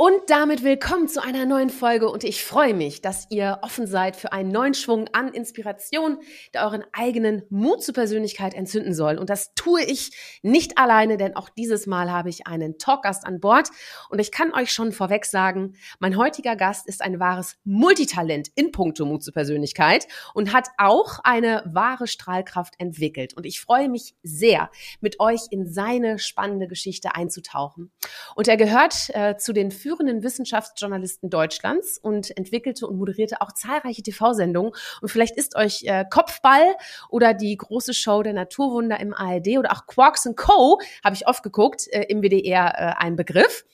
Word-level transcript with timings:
Und 0.00 0.30
damit 0.30 0.62
willkommen 0.62 1.08
zu 1.08 1.20
einer 1.20 1.44
neuen 1.44 1.70
Folge 1.70 2.08
und 2.08 2.22
ich 2.22 2.44
freue 2.44 2.72
mich, 2.72 3.02
dass 3.02 3.26
ihr 3.30 3.58
offen 3.62 3.88
seid 3.88 4.14
für 4.14 4.32
einen 4.32 4.52
neuen 4.52 4.74
Schwung 4.74 5.08
an 5.12 5.34
Inspiration, 5.34 6.18
der 6.54 6.66
euren 6.66 6.84
eigenen 6.92 7.42
Mut 7.50 7.82
zur 7.82 7.94
Persönlichkeit 7.94 8.54
entzünden 8.54 8.94
soll. 8.94 9.18
Und 9.18 9.28
das 9.28 9.54
tue 9.54 9.82
ich 9.82 10.12
nicht 10.42 10.78
alleine, 10.78 11.16
denn 11.16 11.34
auch 11.34 11.48
dieses 11.48 11.88
Mal 11.88 12.12
habe 12.12 12.28
ich 12.28 12.46
einen 12.46 12.78
Talkgast 12.78 13.26
an 13.26 13.40
Bord 13.40 13.70
und 14.08 14.20
ich 14.20 14.30
kann 14.30 14.54
euch 14.54 14.70
schon 14.70 14.92
vorweg 14.92 15.24
sagen, 15.26 15.74
mein 15.98 16.16
heutiger 16.16 16.54
Gast 16.54 16.86
ist 16.86 17.02
ein 17.02 17.18
wahres 17.18 17.56
Multitalent 17.64 18.50
in 18.54 18.70
puncto 18.70 19.04
Mut 19.04 19.24
zur 19.24 19.34
Persönlichkeit 19.34 20.06
und 20.32 20.52
hat 20.52 20.68
auch 20.76 21.18
eine 21.24 21.64
wahre 21.66 22.06
Strahlkraft 22.06 22.74
entwickelt. 22.78 23.34
Und 23.34 23.46
ich 23.46 23.60
freue 23.60 23.88
mich 23.88 24.14
sehr, 24.22 24.70
mit 25.00 25.18
euch 25.18 25.40
in 25.50 25.66
seine 25.66 26.20
spannende 26.20 26.68
Geschichte 26.68 27.16
einzutauchen. 27.16 27.90
Und 28.36 28.46
er 28.46 28.56
gehört 28.56 29.10
äh, 29.12 29.36
zu 29.36 29.52
den 29.52 29.72
führenden 29.88 30.22
Wissenschaftsjournalisten 30.22 31.30
Deutschlands 31.30 31.96
und 31.96 32.36
entwickelte 32.36 32.86
und 32.86 32.98
moderierte 32.98 33.40
auch 33.40 33.52
zahlreiche 33.52 34.02
TV-Sendungen. 34.02 34.72
Und 35.00 35.08
vielleicht 35.08 35.36
ist 35.38 35.56
euch 35.56 35.84
äh, 35.84 36.04
Kopfball 36.10 36.76
oder 37.08 37.32
die 37.32 37.56
große 37.56 37.94
Show 37.94 38.22
der 38.22 38.34
Naturwunder 38.34 39.00
im 39.00 39.14
ARD 39.14 39.58
oder 39.58 39.72
auch 39.72 39.86
Quarks 39.86 40.28
Co. 40.36 40.78
habe 41.02 41.16
ich 41.16 41.26
oft 41.26 41.42
geguckt 41.42 41.86
äh, 41.88 42.02
im 42.08 42.20
WDR 42.20 42.74
äh, 42.76 43.02
ein 43.02 43.16
Begriff. 43.16 43.64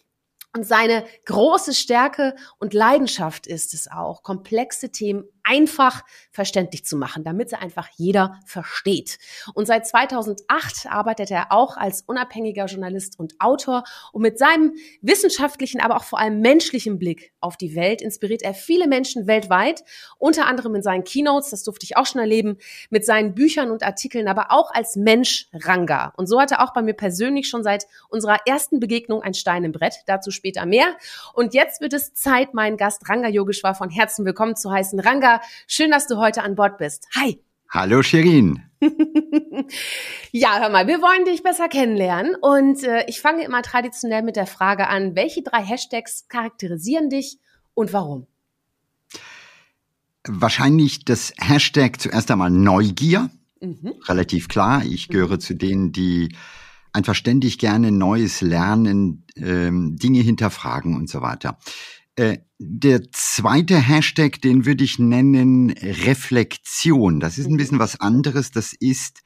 Und 0.57 0.65
seine 0.65 1.05
große 1.25 1.75
Stärke 1.75 2.37
und 2.61 2.75
Leidenschaft 2.75 3.49
ist 3.49 3.75
es 3.75 3.91
auch, 3.91 4.23
komplexe 4.23 4.93
Themen 4.93 5.25
einfach 5.45 6.03
verständlich 6.31 6.85
zu 6.85 6.97
machen, 6.97 7.23
damit 7.23 7.51
sie 7.51 7.57
einfach 7.57 7.89
jeder 7.97 8.41
versteht. 8.47 9.19
Und 9.55 9.67
seit 9.67 9.87
2008 9.87 10.87
arbeitet 10.89 11.31
er 11.31 11.53
auch 11.53 11.77
als 11.77 12.03
unabhängiger 12.03 12.67
Journalist 12.67 13.19
und 13.19 13.35
Autor 13.41 13.85
und 14.13 14.23
mit 14.23 14.39
seinem 14.39 14.75
wissenschaftlichen, 15.03 15.81
aber 15.81 15.97
auch 15.97 16.05
vor 16.05 16.19
allem 16.19 16.41
menschlichen 16.41 16.99
Blick 16.99 17.33
auf 17.41 17.57
die 17.57 17.75
Welt 17.75 18.03
inspiriert 18.03 18.43
er 18.43 18.55
viele 18.55 18.89
Menschen 18.89 19.27
weltweit, 19.27 19.85
unter 20.19 20.47
anderem 20.47 20.75
in 20.75 20.83
seinen 20.83 21.05
Keynotes, 21.05 21.51
das 21.51 21.63
durfte 21.63 21.85
ich 21.85 21.97
auch 21.97 22.07
schon 22.07 22.21
erleben, 22.21 22.57
mit 22.91 23.05
seinen 23.05 23.35
Büchern 23.35 23.71
und 23.71 23.83
Artikeln, 23.83 24.29
aber 24.29 24.47
auch 24.51 24.73
als 24.73 24.97
Mensch 24.97 25.49
Ranga. 25.53 26.13
Und 26.17 26.27
so 26.27 26.41
hat 26.41 26.53
er 26.53 26.65
auch 26.65 26.73
bei 26.73 26.83
mir 26.83 26.95
persönlich 26.95 27.49
schon 27.49 27.63
seit 27.63 27.87
unserer 28.09 28.39
ersten 28.47 28.81
Begegnung 28.81 29.23
ein 29.23 29.35
Stein 29.35 29.65
im 29.65 29.73
Brett, 29.73 29.97
dazu 30.07 30.31
später 30.31 30.65
mehr. 30.67 30.97
Und 31.35 31.55
jetzt 31.55 31.81
wird 31.81 31.93
es 31.93 32.15
Zeit, 32.15 32.55
meinen 32.55 32.77
Gast 32.77 33.09
Ranga 33.09 33.29
Yogeshwar 33.29 33.75
von 33.75 33.91
Herzen 33.91 34.25
willkommen 34.25 34.57
zu 34.57 34.73
heißen. 34.73 34.99
Ranga, 35.01 35.34
schön, 35.67 35.91
dass 35.91 36.07
du 36.07 36.17
heute 36.19 36.43
an 36.43 36.55
Bord 36.55 36.79
bist. 36.79 37.07
Hi. 37.15 37.41
Hallo 37.71 38.03
Shirin. 38.03 38.63
ja, 40.31 40.61
hör 40.61 40.69
mal, 40.69 40.87
wir 40.87 41.01
wollen 41.01 41.25
dich 41.25 41.43
besser 41.43 41.69
kennenlernen 41.69 42.37
und 42.41 42.85
äh, 42.85 43.05
ich 43.09 43.21
fange 43.21 43.45
immer 43.45 43.63
traditionell 43.63 44.23
mit 44.23 44.37
der 44.37 44.47
Frage 44.47 44.89
an, 44.89 45.17
welche 45.17 45.43
drei 45.43 45.63
Hashtags 45.63 46.29
charakterisieren 46.29 47.11
dich 47.11 47.39
und 47.75 47.93
warum? 47.93 48.27
Wahrscheinlich 50.27 51.05
das 51.05 51.33
Hashtag 51.39 52.01
zuerst 52.01 52.31
einmal 52.31 52.51
Neugier. 52.51 53.31
Mhm. 53.61 53.95
Relativ 54.07 54.49
klar. 54.49 54.85
Ich 54.85 55.09
gehöre 55.09 55.35
mhm. 55.35 55.41
zu 55.41 55.55
denen, 55.55 55.93
die 55.93 56.35
einfach 56.93 57.15
ständig 57.15 57.59
gerne 57.59 57.91
Neues 57.91 58.41
lernen, 58.41 59.27
ähm, 59.37 59.97
Dinge 59.97 60.21
hinterfragen 60.21 60.97
und 60.97 61.11
so 61.11 61.21
weiter. 61.21 61.59
Äh, 62.17 62.39
der 62.59 63.11
zweite 63.11 63.77
Hashtag, 63.77 64.41
den 64.41 64.67
würde 64.67 64.85
ich 64.85 64.99
nennen 64.99 65.71
Reflexion. 65.71 67.21
Das 67.21 67.39
ist 67.39 67.49
ein 67.49 67.57
bisschen 67.57 67.79
was 67.79 68.01
anderes. 68.01 68.53
Das 68.53 68.73
ist 68.73 69.23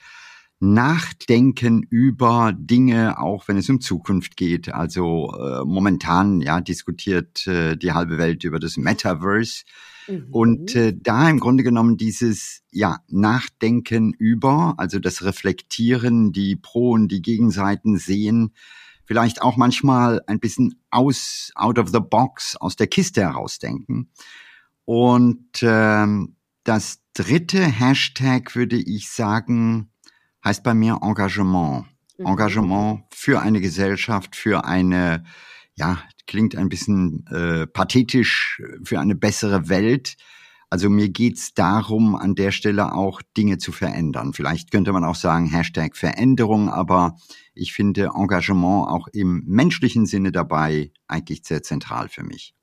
Nachdenken 0.60 1.82
über 1.88 2.52
Dinge, 2.56 3.20
auch 3.20 3.46
wenn 3.46 3.58
es 3.58 3.68
um 3.68 3.80
Zukunft 3.80 4.36
geht. 4.36 4.72
Also 4.72 5.32
äh, 5.38 5.64
momentan 5.64 6.40
ja 6.40 6.60
diskutiert 6.60 7.46
äh, 7.46 7.76
die 7.76 7.92
halbe 7.92 8.18
Welt 8.18 8.42
über 8.42 8.58
das 8.58 8.76
Metaverse. 8.76 9.64
Mhm. 10.08 10.26
Und 10.30 10.74
äh, 10.74 10.94
da 10.96 11.30
im 11.30 11.38
Grunde 11.38 11.62
genommen 11.62 11.96
dieses 11.96 12.62
ja 12.72 12.98
Nachdenken 13.06 14.12
über, 14.14 14.74
also 14.78 14.98
das 14.98 15.22
Reflektieren, 15.22 16.32
die 16.32 16.56
Pro 16.56 16.90
und 16.90 17.08
die 17.08 17.22
Gegenseiten 17.22 17.96
sehen, 17.96 18.52
vielleicht 19.08 19.40
auch 19.40 19.56
manchmal 19.56 20.20
ein 20.26 20.38
bisschen 20.38 20.82
aus, 20.90 21.50
out 21.54 21.78
of 21.78 21.88
the 21.88 21.98
box, 21.98 22.56
aus 22.56 22.76
der 22.76 22.88
Kiste 22.88 23.22
herausdenken. 23.22 24.12
Und 24.84 25.62
ähm, 25.62 26.36
das 26.62 27.00
dritte 27.14 27.64
Hashtag 27.64 28.54
würde 28.54 28.76
ich 28.76 29.08
sagen, 29.08 29.90
heißt 30.44 30.62
bei 30.62 30.74
mir 30.74 30.98
Engagement. 31.00 31.86
Mhm. 32.18 32.26
Engagement 32.26 33.04
für 33.10 33.40
eine 33.40 33.62
Gesellschaft, 33.62 34.36
für 34.36 34.66
eine, 34.66 35.24
ja, 35.74 36.02
klingt 36.26 36.54
ein 36.54 36.68
bisschen 36.68 37.24
äh, 37.28 37.66
pathetisch, 37.66 38.60
für 38.84 39.00
eine 39.00 39.14
bessere 39.14 39.70
Welt. 39.70 40.16
Also 40.70 40.90
mir 40.90 41.08
geht's 41.08 41.54
darum, 41.54 42.14
an 42.14 42.34
der 42.34 42.50
Stelle 42.50 42.92
auch 42.92 43.22
Dinge 43.36 43.56
zu 43.56 43.72
verändern. 43.72 44.34
Vielleicht 44.34 44.70
könnte 44.70 44.92
man 44.92 45.04
auch 45.04 45.14
sagen 45.14 45.46
Hashtag 45.46 45.96
Veränderung, 45.96 46.68
aber 46.68 47.16
ich 47.54 47.72
finde 47.72 48.10
Engagement 48.14 48.88
auch 48.88 49.08
im 49.08 49.42
menschlichen 49.46 50.04
Sinne 50.04 50.30
dabei 50.30 50.92
eigentlich 51.06 51.40
sehr 51.44 51.62
zentral 51.62 52.08
für 52.08 52.22
mich. 52.22 52.54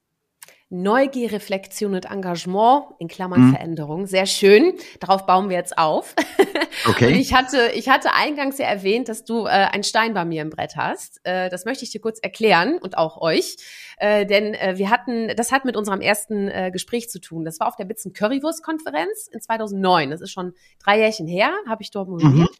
Neugier, 0.69 1.31
Reflexion 1.31 1.93
und 1.93 2.05
Engagement, 2.05 2.85
in 2.97 3.07
Klammern 3.07 3.47
mhm. 3.47 3.51
Veränderung. 3.51 4.07
Sehr 4.07 4.25
schön. 4.25 4.73
Darauf 4.99 5.25
bauen 5.25 5.49
wir 5.49 5.57
jetzt 5.57 5.77
auf. 5.77 6.15
Okay. 6.87 7.07
Und 7.07 7.15
ich 7.15 7.33
hatte, 7.33 7.71
ich 7.73 7.89
hatte 7.89 8.13
eingangs 8.13 8.57
ja 8.57 8.67
erwähnt, 8.67 9.07
dass 9.07 9.23
du 9.23 9.45
äh, 9.45 9.49
ein 9.49 9.83
Stein 9.83 10.13
bei 10.13 10.25
mir 10.25 10.41
im 10.41 10.49
Brett 10.49 10.75
hast. 10.75 11.19
Äh, 11.23 11.49
das 11.49 11.65
möchte 11.65 11.85
ich 11.85 11.91
dir 11.91 12.01
kurz 12.01 12.19
erklären 12.19 12.77
und 12.79 12.97
auch 12.97 13.19
euch. 13.21 13.55
Äh, 13.97 14.25
denn 14.25 14.53
äh, 14.53 14.77
wir 14.77 14.89
hatten, 14.89 15.31
das 15.35 15.51
hat 15.51 15.65
mit 15.65 15.75
unserem 15.77 16.01
ersten 16.01 16.47
äh, 16.47 16.71
Gespräch 16.71 17.09
zu 17.09 17.19
tun. 17.19 17.45
Das 17.45 17.59
war 17.59 17.67
auf 17.67 17.75
der 17.75 17.85
Bitzen 17.85 18.13
Currywurst 18.13 18.63
Konferenz 18.63 19.29
in 19.31 19.41
2009. 19.41 20.09
Das 20.09 20.21
ist 20.21 20.31
schon 20.31 20.53
drei 20.83 20.99
Jährchen 20.99 21.27
her, 21.27 21.51
habe 21.67 21.83
ich 21.83 21.91
dort 21.91 22.09
moderiert. 22.09 22.49
Mhm. 22.49 22.55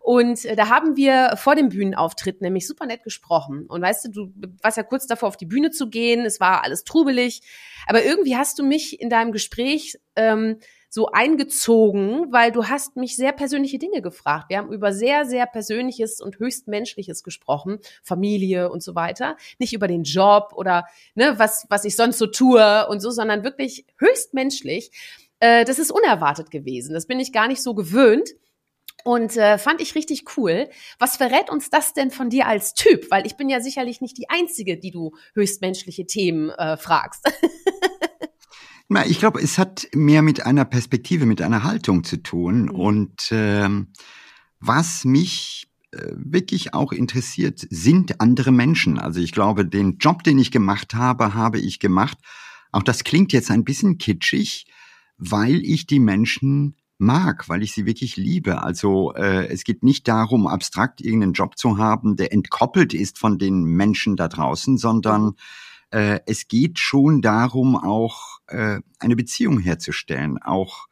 Und 0.00 0.44
äh, 0.44 0.56
da 0.56 0.68
haben 0.68 0.96
wir 0.96 1.34
vor 1.36 1.54
dem 1.54 1.68
Bühnenauftritt 1.68 2.40
nämlich 2.40 2.66
super 2.66 2.86
nett 2.86 3.04
gesprochen. 3.04 3.66
Und 3.66 3.82
weißt 3.82 4.06
du, 4.06 4.10
du 4.10 4.32
warst 4.62 4.76
ja 4.76 4.82
kurz 4.82 5.06
davor, 5.06 5.28
auf 5.28 5.36
die 5.36 5.46
Bühne 5.46 5.70
zu 5.70 5.88
gehen. 5.88 6.24
Es 6.24 6.40
war 6.40 6.64
alles 6.64 6.84
trubelig. 6.84 7.42
Aber 7.86 8.04
irgendwie 8.04 8.36
hast 8.36 8.58
du 8.58 8.64
mich 8.64 9.00
in 9.00 9.10
deinem 9.10 9.32
Gespräch 9.32 9.98
ähm, 10.16 10.58
so 10.94 11.06
eingezogen, 11.06 12.30
weil 12.32 12.52
du 12.52 12.66
hast 12.66 12.96
mich 12.96 13.16
sehr 13.16 13.32
persönliche 13.32 13.78
Dinge 13.78 14.02
gefragt. 14.02 14.50
Wir 14.50 14.58
haben 14.58 14.70
über 14.70 14.92
sehr, 14.92 15.24
sehr 15.24 15.46
Persönliches 15.46 16.20
und 16.20 16.38
höchst 16.38 16.68
Menschliches 16.68 17.22
gesprochen, 17.22 17.78
Familie 18.02 18.70
und 18.70 18.82
so 18.82 18.94
weiter. 18.94 19.38
Nicht 19.58 19.72
über 19.72 19.88
den 19.88 20.02
Job 20.02 20.52
oder 20.54 20.84
ne, 21.14 21.38
was, 21.38 21.64
was 21.70 21.86
ich 21.86 21.96
sonst 21.96 22.18
so 22.18 22.26
tue 22.26 22.86
und 22.88 23.00
so, 23.00 23.10
sondern 23.10 23.42
wirklich 23.42 23.86
höchst 23.96 24.34
menschlich. 24.34 24.90
Äh, 25.40 25.64
das 25.64 25.78
ist 25.78 25.90
unerwartet 25.90 26.50
gewesen. 26.50 26.92
Das 26.92 27.06
bin 27.06 27.20
ich 27.20 27.32
gar 27.32 27.48
nicht 27.48 27.62
so 27.62 27.72
gewöhnt. 27.72 28.28
Und 29.02 29.38
äh, 29.38 29.56
fand 29.56 29.80
ich 29.80 29.94
richtig 29.94 30.36
cool. 30.36 30.68
Was 30.98 31.16
verrät 31.16 31.48
uns 31.48 31.70
das 31.70 31.94
denn 31.94 32.10
von 32.10 32.28
dir 32.28 32.46
als 32.46 32.74
Typ? 32.74 33.10
Weil 33.10 33.24
ich 33.26 33.38
bin 33.38 33.48
ja 33.48 33.60
sicherlich 33.60 34.02
nicht 34.02 34.18
die 34.18 34.28
Einzige, 34.28 34.76
die 34.76 34.90
du 34.90 35.12
höchstmenschliche 35.34 36.04
Themen 36.04 36.50
äh, 36.50 36.76
fragst. 36.76 37.32
Na, 38.92 39.06
ich 39.06 39.18
glaube, 39.18 39.40
es 39.40 39.56
hat 39.56 39.88
mehr 39.94 40.20
mit 40.20 40.44
einer 40.44 40.66
Perspektive, 40.66 41.24
mit 41.24 41.40
einer 41.40 41.64
Haltung 41.64 42.04
zu 42.04 42.22
tun. 42.22 42.64
Mhm. 42.64 42.70
Und 42.70 43.28
ähm, 43.30 43.86
was 44.60 45.06
mich 45.06 45.70
äh, 45.92 46.12
wirklich 46.14 46.74
auch 46.74 46.92
interessiert, 46.92 47.66
sind 47.70 48.20
andere 48.20 48.52
Menschen. 48.52 48.98
Also 48.98 49.20
ich 49.20 49.32
glaube, 49.32 49.64
den 49.64 49.96
Job, 49.96 50.24
den 50.24 50.38
ich 50.38 50.50
gemacht 50.50 50.92
habe, 50.92 51.32
habe 51.32 51.58
ich 51.58 51.78
gemacht. 51.78 52.18
Auch 52.70 52.82
das 52.82 53.02
klingt 53.02 53.32
jetzt 53.32 53.50
ein 53.50 53.64
bisschen 53.64 53.96
kitschig, 53.96 54.66
weil 55.16 55.62
ich 55.64 55.86
die 55.86 56.00
Menschen 56.00 56.76
mag, 56.98 57.48
weil 57.48 57.62
ich 57.62 57.72
sie 57.72 57.86
wirklich 57.86 58.18
liebe. 58.18 58.62
Also 58.62 59.14
äh, 59.14 59.46
es 59.46 59.64
geht 59.64 59.82
nicht 59.82 60.06
darum, 60.06 60.46
abstrakt 60.46 61.00
irgendeinen 61.00 61.32
Job 61.32 61.56
zu 61.56 61.78
haben, 61.78 62.16
der 62.16 62.30
entkoppelt 62.30 62.92
ist 62.92 63.18
von 63.18 63.38
den 63.38 63.64
Menschen 63.64 64.16
da 64.16 64.28
draußen, 64.28 64.76
sondern 64.76 65.32
äh, 65.92 66.20
es 66.26 66.46
geht 66.46 66.78
schon 66.78 67.22
darum, 67.22 67.74
auch 67.74 68.31
äh, 68.46 68.80
eine 68.98 69.16
Beziehung 69.16 69.58
herzustellen, 69.58 70.38
auch 70.38 70.88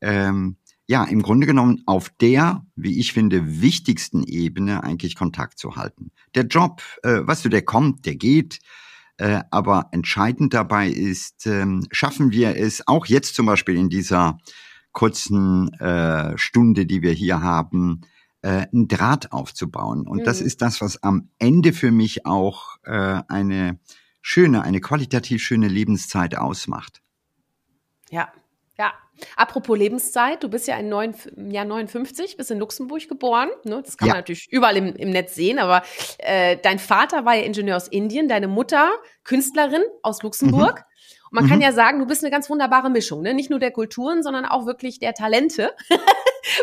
ähm, 0.00 0.56
ja 0.86 1.04
im 1.04 1.22
Grunde 1.22 1.46
genommen 1.46 1.82
auf 1.86 2.10
der, 2.20 2.66
wie 2.76 2.98
ich 2.98 3.12
finde, 3.12 3.60
wichtigsten 3.60 4.24
Ebene 4.24 4.82
eigentlich 4.82 5.14
Kontakt 5.14 5.58
zu 5.58 5.76
halten. 5.76 6.10
Der 6.34 6.44
Job, 6.44 6.82
äh, 7.02 7.20
weißt 7.26 7.44
du, 7.44 7.48
der 7.48 7.62
kommt, 7.62 8.06
der 8.06 8.16
geht. 8.16 8.60
Äh, 9.18 9.42
aber 9.50 9.88
entscheidend 9.90 10.54
dabei 10.54 10.88
ist, 10.88 11.46
ähm, 11.46 11.86
schaffen 11.90 12.30
wir 12.30 12.56
es 12.56 12.86
auch 12.86 13.06
jetzt 13.06 13.34
zum 13.34 13.46
Beispiel 13.46 13.76
in 13.76 13.88
dieser 13.88 14.38
kurzen 14.92 15.72
äh, 15.74 16.38
Stunde, 16.38 16.86
die 16.86 17.02
wir 17.02 17.12
hier 17.12 17.42
haben, 17.42 18.02
äh, 18.42 18.66
einen 18.72 18.86
Draht 18.86 19.32
aufzubauen. 19.32 20.06
Und 20.06 20.20
mhm. 20.20 20.24
das 20.24 20.40
ist 20.40 20.62
das, 20.62 20.80
was 20.80 21.02
am 21.02 21.30
Ende 21.38 21.72
für 21.72 21.90
mich 21.90 22.26
auch 22.26 22.76
äh, 22.84 23.22
eine 23.28 23.80
schöne, 24.20 24.62
eine 24.62 24.80
qualitativ 24.80 25.42
schöne 25.42 25.68
Lebenszeit 25.68 26.36
ausmacht. 26.36 27.00
Ja, 28.10 28.32
Ja, 28.78 28.92
apropos 29.36 29.76
Lebenszeit, 29.76 30.44
du 30.44 30.48
bist 30.48 30.68
ja 30.68 30.76
in 30.78 30.88
neun, 30.88 31.12
im 31.34 31.50
Jahr 31.50 31.64
59, 31.64 32.36
bist 32.36 32.52
in 32.52 32.60
Luxemburg 32.60 33.08
geboren. 33.08 33.48
Ne? 33.64 33.82
Das 33.84 33.96
kann 33.96 34.06
ja. 34.08 34.14
man 34.14 34.20
natürlich 34.20 34.46
überall 34.52 34.76
im, 34.76 34.94
im 34.94 35.10
Netz 35.10 35.34
sehen, 35.34 35.58
aber 35.58 35.82
äh, 36.18 36.56
dein 36.62 36.78
Vater 36.78 37.24
war 37.24 37.34
ja 37.34 37.42
Ingenieur 37.42 37.76
aus 37.76 37.88
Indien, 37.88 38.28
deine 38.28 38.46
Mutter 38.46 38.90
Künstlerin 39.24 39.82
aus 40.02 40.22
Luxemburg. 40.22 40.78
Mhm. 40.78 40.84
Und 41.30 41.34
man 41.34 41.44
mhm. 41.44 41.48
kann 41.48 41.60
ja 41.60 41.72
sagen, 41.72 41.98
du 41.98 42.06
bist 42.06 42.22
eine 42.22 42.30
ganz 42.30 42.48
wunderbare 42.50 42.90
Mischung, 42.90 43.22
ne? 43.22 43.34
Nicht 43.34 43.50
nur 43.50 43.58
der 43.58 43.70
Kulturen, 43.70 44.22
sondern 44.22 44.44
auch 44.44 44.66
wirklich 44.66 44.98
der 44.98 45.14
Talente. 45.14 45.74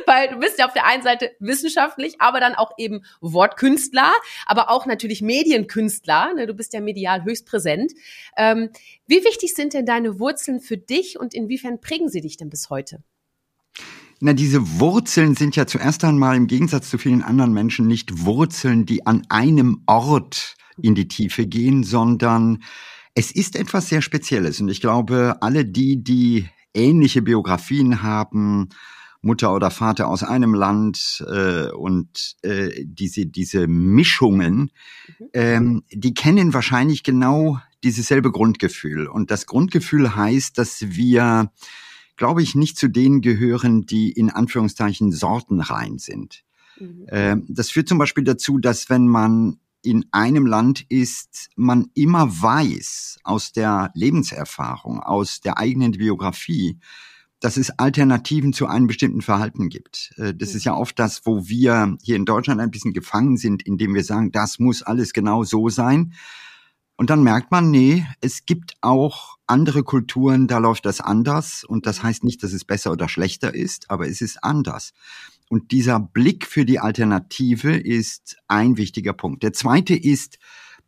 Weil 0.05 0.29
du 0.29 0.37
bist 0.37 0.57
ja 0.57 0.65
auf 0.65 0.73
der 0.73 0.85
einen 0.87 1.03
Seite 1.03 1.31
wissenschaftlich, 1.39 2.15
aber 2.19 2.39
dann 2.39 2.55
auch 2.55 2.71
eben 2.77 3.03
Wortkünstler, 3.21 4.11
aber 4.45 4.71
auch 4.71 4.85
natürlich 4.85 5.21
Medienkünstler. 5.21 6.33
Ne? 6.33 6.47
Du 6.47 6.53
bist 6.53 6.73
ja 6.73 6.81
medial 6.81 7.23
höchst 7.23 7.45
präsent. 7.45 7.93
Ähm, 8.35 8.69
wie 9.05 9.23
wichtig 9.23 9.53
sind 9.53 9.73
denn 9.73 9.85
deine 9.85 10.19
Wurzeln 10.19 10.59
für 10.59 10.77
dich 10.77 11.19
und 11.19 11.33
inwiefern 11.33 11.81
prägen 11.81 12.09
sie 12.09 12.21
dich 12.21 12.37
denn 12.37 12.49
bis 12.49 12.69
heute? 12.69 13.03
Na, 14.21 14.33
diese 14.33 14.79
Wurzeln 14.79 15.35
sind 15.35 15.55
ja 15.55 15.67
zuerst 15.67 16.03
einmal 16.03 16.37
im 16.37 16.47
Gegensatz 16.47 16.89
zu 16.89 16.97
vielen 16.97 17.21
anderen 17.21 17.53
Menschen 17.53 17.85
nicht 17.85 18.25
Wurzeln, 18.25 18.85
die 18.85 19.05
an 19.05 19.25
einem 19.29 19.83
Ort 19.87 20.55
in 20.81 20.95
die 20.95 21.07
Tiefe 21.07 21.45
gehen, 21.45 21.83
sondern 21.83 22.63
es 23.15 23.31
ist 23.31 23.55
etwas 23.55 23.89
sehr 23.89 24.01
Spezielles 24.01 24.59
und 24.59 24.69
ich 24.69 24.81
glaube, 24.81 25.37
alle 25.41 25.65
die, 25.65 26.03
die 26.03 26.47
ähnliche 26.73 27.21
Biografien 27.21 28.03
haben, 28.03 28.69
Mutter 29.21 29.53
oder 29.55 29.71
Vater 29.71 30.07
aus 30.07 30.21
einem 30.21 30.53
Land 30.53 31.25
äh, 31.27 31.71
und 31.71 32.35
äh, 32.43 32.69
diese, 32.85 33.25
diese 33.25 33.67
Mischungen, 33.67 34.71
mhm. 35.17 35.27
ähm, 35.33 35.83
die 35.91 36.13
kennen 36.13 36.53
wahrscheinlich 36.53 37.03
genau 37.03 37.59
dieses 37.83 38.07
selbe 38.07 38.31
Grundgefühl. 38.31 39.07
Und 39.07 39.31
das 39.31 39.47
Grundgefühl 39.47 40.15
heißt, 40.15 40.57
dass 40.57 40.95
wir, 40.95 41.51
glaube 42.17 42.43
ich, 42.43 42.53
nicht 42.53 42.77
zu 42.77 42.87
denen 42.87 43.21
gehören, 43.21 43.85
die 43.85 44.11
in 44.11 44.29
Anführungszeichen 44.29 45.11
sortenrein 45.11 45.97
sind. 45.97 46.43
Mhm. 46.79 47.05
Ähm, 47.09 47.45
das 47.49 47.71
führt 47.71 47.87
zum 47.87 47.97
Beispiel 47.97 48.25
dazu, 48.25 48.59
dass 48.59 48.89
wenn 48.89 49.07
man 49.07 49.57
in 49.85 50.05
einem 50.11 50.45
Land 50.45 50.85
ist, 50.89 51.49
man 51.55 51.87
immer 51.93 52.41
weiß 52.41 53.19
aus 53.23 53.51
der 53.51 53.91
Lebenserfahrung, 53.93 54.99
aus 54.99 55.41
der 55.41 55.57
eigenen 55.57 55.91
Biografie, 55.91 56.79
dass 57.39 57.57
es 57.57 57.69
Alternativen 57.77 58.53
zu 58.53 58.65
einem 58.65 58.87
bestimmten 58.87 59.21
Verhalten 59.21 59.69
gibt. 59.69 60.13
Äh, 60.17 60.33
das 60.33 60.55
ist 60.55 60.63
ja 60.63 60.75
oft 60.75 60.97
das, 60.97 61.25
wo 61.25 61.47
wir 61.47 61.97
hier 62.01 62.15
in 62.15 62.25
Deutschland 62.25 62.59
ein 62.59 62.71
bisschen 62.71 62.93
gefangen 62.93 63.37
sind, 63.37 63.63
indem 63.63 63.93
wir 63.93 64.03
sagen, 64.03 64.31
das 64.31 64.59
muss 64.59 64.81
alles 64.81 65.13
genau 65.13 65.43
so 65.43 65.69
sein. 65.69 66.13
Und 66.97 67.09
dann 67.09 67.23
merkt 67.23 67.51
man, 67.51 67.71
nee, 67.71 68.05
es 68.21 68.45
gibt 68.45 68.77
auch 68.81 69.37
andere 69.47 69.83
Kulturen, 69.83 70.47
da 70.47 70.59
läuft 70.59 70.85
das 70.85 71.01
anders. 71.01 71.63
Und 71.63 71.85
das 71.85 72.01
heißt 72.01 72.23
nicht, 72.23 72.41
dass 72.41 72.53
es 72.53 72.63
besser 72.63 72.91
oder 72.91 73.09
schlechter 73.09 73.53
ist, 73.53 73.91
aber 73.91 74.07
es 74.07 74.21
ist 74.21 74.43
anders. 74.43 74.93
Und 75.49 75.71
dieser 75.71 75.99
Blick 75.99 76.45
für 76.45 76.65
die 76.65 76.79
Alternative 76.79 77.75
ist 77.75 78.37
ein 78.47 78.77
wichtiger 78.77 79.13
Punkt. 79.13 79.43
Der 79.43 79.53
zweite 79.53 79.95
ist, 79.95 80.39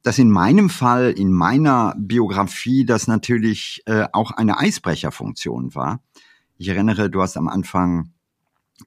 dass 0.03 0.19
in 0.19 0.31
meinem 0.31 0.69
Fall, 0.69 1.11
in 1.11 1.31
meiner 1.31 1.95
Biografie, 1.97 2.85
das 2.85 3.07
natürlich 3.07 3.83
äh, 3.85 4.05
auch 4.13 4.31
eine 4.31 4.57
Eisbrecherfunktion 4.57 5.75
war. 5.75 6.01
Ich 6.57 6.69
erinnere, 6.69 7.09
du 7.09 7.21
hast 7.21 7.37
am 7.37 7.47
Anfang 7.47 8.13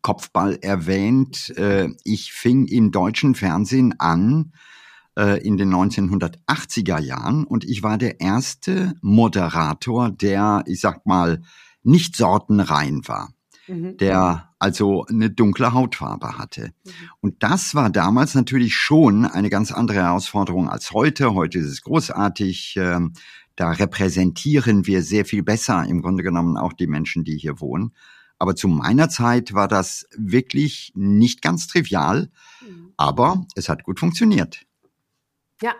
Kopfball 0.02 0.58
erwähnt. 0.61 1.50
Äh, 1.56 1.90
ich 2.05 2.32
fing 2.32 2.67
im 2.67 2.90
deutschen 2.90 3.34
Fernsehen 3.34 3.94
an 3.99 4.52
äh, 5.17 5.40
in 5.46 5.56
den 5.56 5.72
1980er 5.72 7.00
Jahren 7.00 7.44
und 7.44 7.64
ich 7.64 7.82
war 7.82 7.99
der 7.99 8.20
erste 8.20 8.94
Moderator, 9.02 10.11
der, 10.11 10.64
ich 10.67 10.81
sag 10.81 11.06
mal, 11.06 11.43
nicht 11.82 12.17
sortenrein 12.17 13.02
war. 13.06 13.31
Mhm. 13.70 13.96
der 13.99 14.50
also 14.60 15.06
eine 15.06 15.30
dunkle 15.30 15.72
Hautfarbe 15.72 16.38
hatte. 16.38 16.72
Mhm. 16.84 16.90
Und 17.20 17.42
das 17.42 17.74
war 17.74 17.90
damals 17.90 18.34
natürlich 18.34 18.76
schon 18.76 19.24
eine 19.24 19.50
ganz 19.50 19.72
andere 19.72 19.98
Herausforderung 19.98 20.68
als 20.68 20.92
heute. 20.92 21.34
Heute 21.34 21.58
ist 21.58 21.66
es 21.66 21.82
großartig. 21.82 22.76
Ähm, 22.76 23.14
da 23.56 23.70
repräsentieren 23.70 24.86
wir 24.86 25.02
sehr 25.02 25.24
viel 25.24 25.42
besser 25.42 25.84
im 25.84 26.02
Grunde 26.02 26.22
genommen 26.22 26.56
auch 26.56 26.72
die 26.72 26.86
Menschen, 26.86 27.24
die 27.24 27.36
hier 27.36 27.60
wohnen. 27.60 27.92
Aber 28.38 28.54
zu 28.54 28.68
meiner 28.68 29.08
Zeit 29.08 29.52
war 29.52 29.68
das 29.68 30.06
wirklich 30.16 30.92
nicht 30.94 31.42
ganz 31.42 31.66
trivial, 31.66 32.30
mhm. 32.60 32.92
aber 32.96 33.46
es 33.54 33.68
hat 33.68 33.82
gut 33.82 33.98
funktioniert. 33.98 34.66
Ja, 35.62 35.74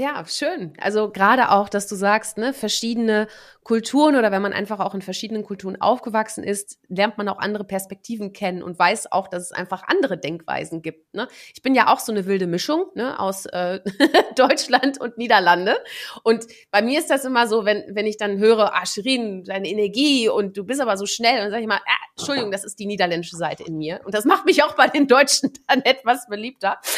ja, 0.00 0.24
schön. 0.26 0.72
Also 0.80 1.10
gerade 1.10 1.50
auch, 1.50 1.68
dass 1.68 1.86
du 1.86 1.94
sagst, 1.94 2.38
ne, 2.38 2.54
verschiedene 2.54 3.28
Kulturen 3.64 4.16
oder 4.16 4.32
wenn 4.32 4.40
man 4.40 4.54
einfach 4.54 4.80
auch 4.80 4.94
in 4.94 5.02
verschiedenen 5.02 5.42
Kulturen 5.42 5.78
aufgewachsen 5.78 6.42
ist, 6.42 6.78
lernt 6.88 7.18
man 7.18 7.28
auch 7.28 7.38
andere 7.38 7.64
Perspektiven 7.64 8.32
kennen 8.32 8.62
und 8.62 8.78
weiß 8.78 9.12
auch, 9.12 9.28
dass 9.28 9.42
es 9.42 9.52
einfach 9.52 9.82
andere 9.88 10.16
Denkweisen 10.16 10.80
gibt. 10.80 11.12
Ne? 11.12 11.28
Ich 11.54 11.60
bin 11.60 11.74
ja 11.74 11.92
auch 11.92 12.00
so 12.00 12.12
eine 12.12 12.24
wilde 12.24 12.46
Mischung 12.46 12.86
ne, 12.94 13.20
aus 13.20 13.44
äh, 13.44 13.80
Deutschland 14.36 14.98
und 14.98 15.18
Niederlande. 15.18 15.76
Und 16.22 16.46
bei 16.70 16.80
mir 16.80 16.98
ist 16.98 17.10
das 17.10 17.26
immer 17.26 17.46
so, 17.46 17.66
wenn, 17.66 17.84
wenn 17.94 18.06
ich 18.06 18.16
dann 18.16 18.38
höre, 18.38 18.72
ah, 18.72 18.86
Shirin, 18.86 19.44
deine 19.44 19.68
Energie 19.68 20.30
und 20.30 20.56
du 20.56 20.64
bist 20.64 20.80
aber 20.80 20.96
so 20.96 21.04
schnell, 21.04 21.42
dann 21.42 21.50
sage 21.50 21.60
ich 21.60 21.68
mal, 21.68 21.80
ah, 21.84 22.06
Entschuldigung, 22.16 22.52
das 22.52 22.64
ist 22.64 22.78
die 22.78 22.86
niederländische 22.86 23.36
Seite 23.36 23.64
in 23.64 23.76
mir. 23.76 24.00
Und 24.06 24.14
das 24.14 24.24
macht 24.24 24.46
mich 24.46 24.62
auch 24.62 24.76
bei 24.76 24.88
den 24.88 25.08
Deutschen 25.08 25.52
dann 25.68 25.82
etwas 25.82 26.26
beliebter. 26.26 26.78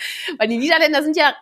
Weil 0.38 0.48
die 0.48 0.58
Niederländer 0.58 1.02
sind 1.02 1.16
ja 1.16 1.34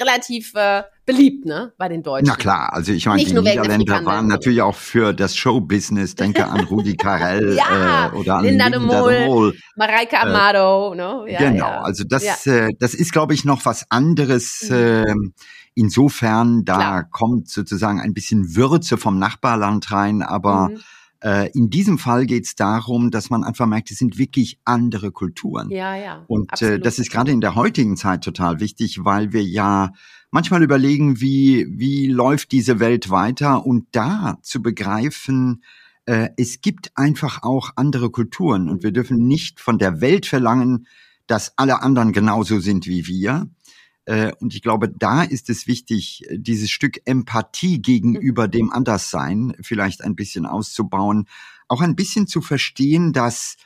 relativ 0.00 0.54
äh, 0.54 0.82
beliebt, 1.04 1.44
ne, 1.44 1.72
bei 1.76 1.88
den 1.88 2.02
Deutschen. 2.02 2.26
Na 2.26 2.36
klar, 2.36 2.72
also 2.72 2.92
ich 2.92 3.06
meine, 3.06 3.22
die 3.24 3.32
Niederländer 3.32 4.04
waren 4.04 4.26
natürlich 4.26 4.62
auch 4.62 4.74
für 4.74 5.12
das 5.12 5.36
Showbusiness, 5.36 6.14
denke 6.14 6.46
an 6.46 6.64
Rudi 6.64 6.96
Carell 6.96 7.54
ja, 7.56 8.06
äh, 8.06 8.16
oder 8.16 8.36
an 8.36 8.44
Linda, 8.44 8.68
Linda 8.68 8.78
de 8.78 8.86
Mol, 8.86 9.12
de 9.12 9.26
Mol. 9.26 9.54
Mareike 9.76 10.16
äh, 10.16 10.20
Amado, 10.20 10.92
äh, 10.92 10.96
ne? 10.96 11.24
Ja, 11.28 11.38
genau, 11.38 11.68
ja. 11.68 11.82
also 11.82 12.04
das, 12.04 12.46
äh, 12.46 12.70
das 12.78 12.94
ist, 12.94 13.12
glaube 13.12 13.34
ich, 13.34 13.44
noch 13.44 13.64
was 13.64 13.90
anderes. 13.90 14.68
Äh, 14.70 15.04
insofern, 15.74 16.64
da 16.64 16.76
klar. 16.76 17.04
kommt 17.10 17.50
sozusagen 17.50 18.00
ein 18.00 18.14
bisschen 18.14 18.56
Würze 18.56 18.96
vom 18.96 19.18
Nachbarland 19.18 19.92
rein, 19.92 20.22
aber 20.22 20.70
mhm 20.70 20.80
in 21.54 21.70
diesem 21.70 21.98
Fall 21.98 22.26
geht 22.26 22.44
es 22.44 22.54
darum, 22.54 23.10
dass 23.10 23.30
man 23.30 23.42
einfach 23.42 23.66
merkt, 23.66 23.90
es 23.90 23.98
sind 23.98 24.18
wirklich 24.18 24.60
andere 24.64 25.10
Kulturen. 25.10 25.70
Ja, 25.70 25.96
ja. 25.96 26.24
Und 26.28 26.60
äh, 26.62 26.78
das 26.78 26.98
ist 26.98 27.10
gerade 27.10 27.32
in 27.32 27.40
der 27.40 27.54
heutigen 27.54 27.96
Zeit 27.96 28.22
total 28.22 28.60
wichtig, 28.60 29.04
weil 29.04 29.32
wir 29.32 29.42
ja 29.42 29.92
manchmal 30.30 30.62
überlegen, 30.62 31.20
wie, 31.20 31.66
wie 31.70 32.08
läuft 32.08 32.52
diese 32.52 32.80
Welt 32.80 33.10
weiter 33.10 33.64
und 33.64 33.86
da 33.92 34.38
zu 34.42 34.60
begreifen, 34.62 35.62
äh, 36.06 36.28
es 36.36 36.60
gibt 36.60 36.92
einfach 36.94 37.42
auch 37.42 37.70
andere 37.76 38.10
Kulturen 38.10 38.68
und 38.68 38.82
wir 38.82 38.92
dürfen 38.92 39.26
nicht 39.26 39.60
von 39.60 39.78
der 39.78 40.00
Welt 40.00 40.26
verlangen, 40.26 40.86
dass 41.26 41.52
alle 41.56 41.82
anderen 41.82 42.12
genauso 42.12 42.60
sind 42.60 42.86
wie 42.86 43.06
wir, 43.06 43.48
äh, 43.48 43.55
und 44.38 44.54
ich 44.54 44.62
glaube, 44.62 44.88
da 44.88 45.24
ist 45.24 45.50
es 45.50 45.66
wichtig, 45.66 46.24
dieses 46.30 46.70
Stück 46.70 47.00
Empathie 47.06 47.82
gegenüber 47.82 48.46
mhm. 48.46 48.50
dem 48.52 48.70
Anderssein 48.70 49.56
vielleicht 49.60 50.02
ein 50.02 50.14
bisschen 50.14 50.46
auszubauen, 50.46 51.26
auch 51.68 51.80
ein 51.80 51.96
bisschen 51.96 52.26
zu 52.26 52.40
verstehen, 52.40 53.12
dass 53.12 53.56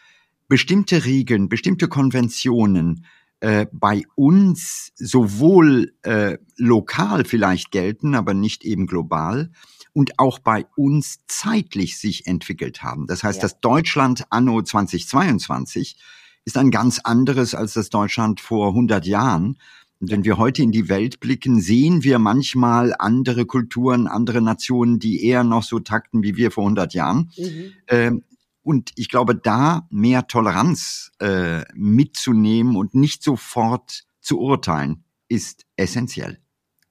bestimmte 0.48 1.04
Regeln, 1.04 1.48
bestimmte 1.48 1.88
Konventionen 1.88 3.04
äh, 3.40 3.66
bei 3.72 4.02
uns 4.16 4.92
sowohl 4.96 5.94
äh, 6.02 6.38
lokal 6.56 7.24
vielleicht 7.24 7.70
gelten, 7.70 8.14
aber 8.14 8.34
nicht 8.34 8.64
eben 8.64 8.86
global 8.86 9.50
und 9.92 10.18
auch 10.18 10.38
bei 10.38 10.66
uns 10.76 11.20
zeitlich 11.26 11.98
sich 11.98 12.26
entwickelt 12.26 12.82
haben. 12.82 13.06
Das 13.06 13.22
heißt, 13.22 13.38
ja. 13.38 13.42
das 13.42 13.60
Deutschland 13.60 14.24
anno 14.30 14.60
2022 14.60 15.96
ist 16.44 16.56
ein 16.56 16.70
ganz 16.70 17.00
anderes 17.00 17.54
als 17.54 17.74
das 17.74 17.90
Deutschland 17.90 18.40
vor 18.40 18.68
100 18.68 19.06
Jahren. 19.06 19.58
Und 20.00 20.10
wenn 20.10 20.24
wir 20.24 20.38
heute 20.38 20.62
in 20.62 20.72
die 20.72 20.88
Welt 20.88 21.20
blicken, 21.20 21.60
sehen 21.60 22.02
wir 22.02 22.18
manchmal 22.18 22.94
andere 22.98 23.44
Kulturen, 23.44 24.06
andere 24.06 24.40
Nationen, 24.40 24.98
die 24.98 25.24
eher 25.24 25.44
noch 25.44 25.62
so 25.62 25.78
takten 25.78 26.22
wie 26.22 26.36
wir 26.36 26.50
vor 26.50 26.64
100 26.64 26.94
Jahren. 26.94 27.30
Mhm. 27.36 27.72
Ähm, 27.88 28.24
und 28.62 28.92
ich 28.96 29.08
glaube, 29.08 29.34
da 29.34 29.86
mehr 29.90 30.26
Toleranz 30.26 31.12
äh, 31.18 31.64
mitzunehmen 31.74 32.76
und 32.76 32.94
nicht 32.94 33.22
sofort 33.22 34.04
zu 34.20 34.38
urteilen, 34.38 35.04
ist 35.28 35.66
essentiell. 35.76 36.38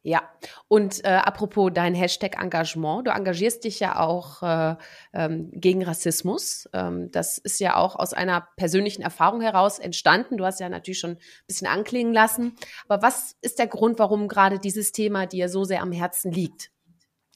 Ja, 0.01 0.22
und 0.70 1.03
äh, 1.03 1.10
apropos 1.10 1.72
dein 1.74 1.94
Hashtag 1.94 2.41
Engagement, 2.41 3.06
du 3.06 3.12
engagierst 3.12 3.65
dich 3.65 3.82
ja 3.82 4.00
auch 4.00 4.41
äh, 4.41 4.75
ähm, 5.13 5.51
gegen 5.53 5.84
Rassismus. 5.84 6.70
Ähm, 6.72 7.12
das 7.12 7.38
ist 7.38 7.60
ja 7.60 7.75
auch 7.75 7.98
aus 7.98 8.13
einer 8.13 8.48
persönlichen 8.56 9.01
Erfahrung 9.01 9.41
heraus 9.41 9.77
entstanden. 9.77 10.38
Du 10.38 10.46
hast 10.46 10.62
ja 10.62 10.70
natürlich 10.70 11.00
schon 11.00 11.12
ein 11.12 11.48
bisschen 11.48 11.68
anklingen 11.68 12.13
lassen. 12.13 12.56
Aber 12.88 13.01
was 13.01 13.36
ist 13.41 13.60
der 13.60 13.68
Grund, 13.68 14.00
warum 14.00 14.29
gerade 14.29 14.58
dieses 14.58 14.94
Thema 14.94 15.25
dir 15.25 15.50
so 15.50 15.65
sehr 15.65 15.82
am 15.82 15.91
Herzen 15.91 16.32
liegt? 16.32 16.72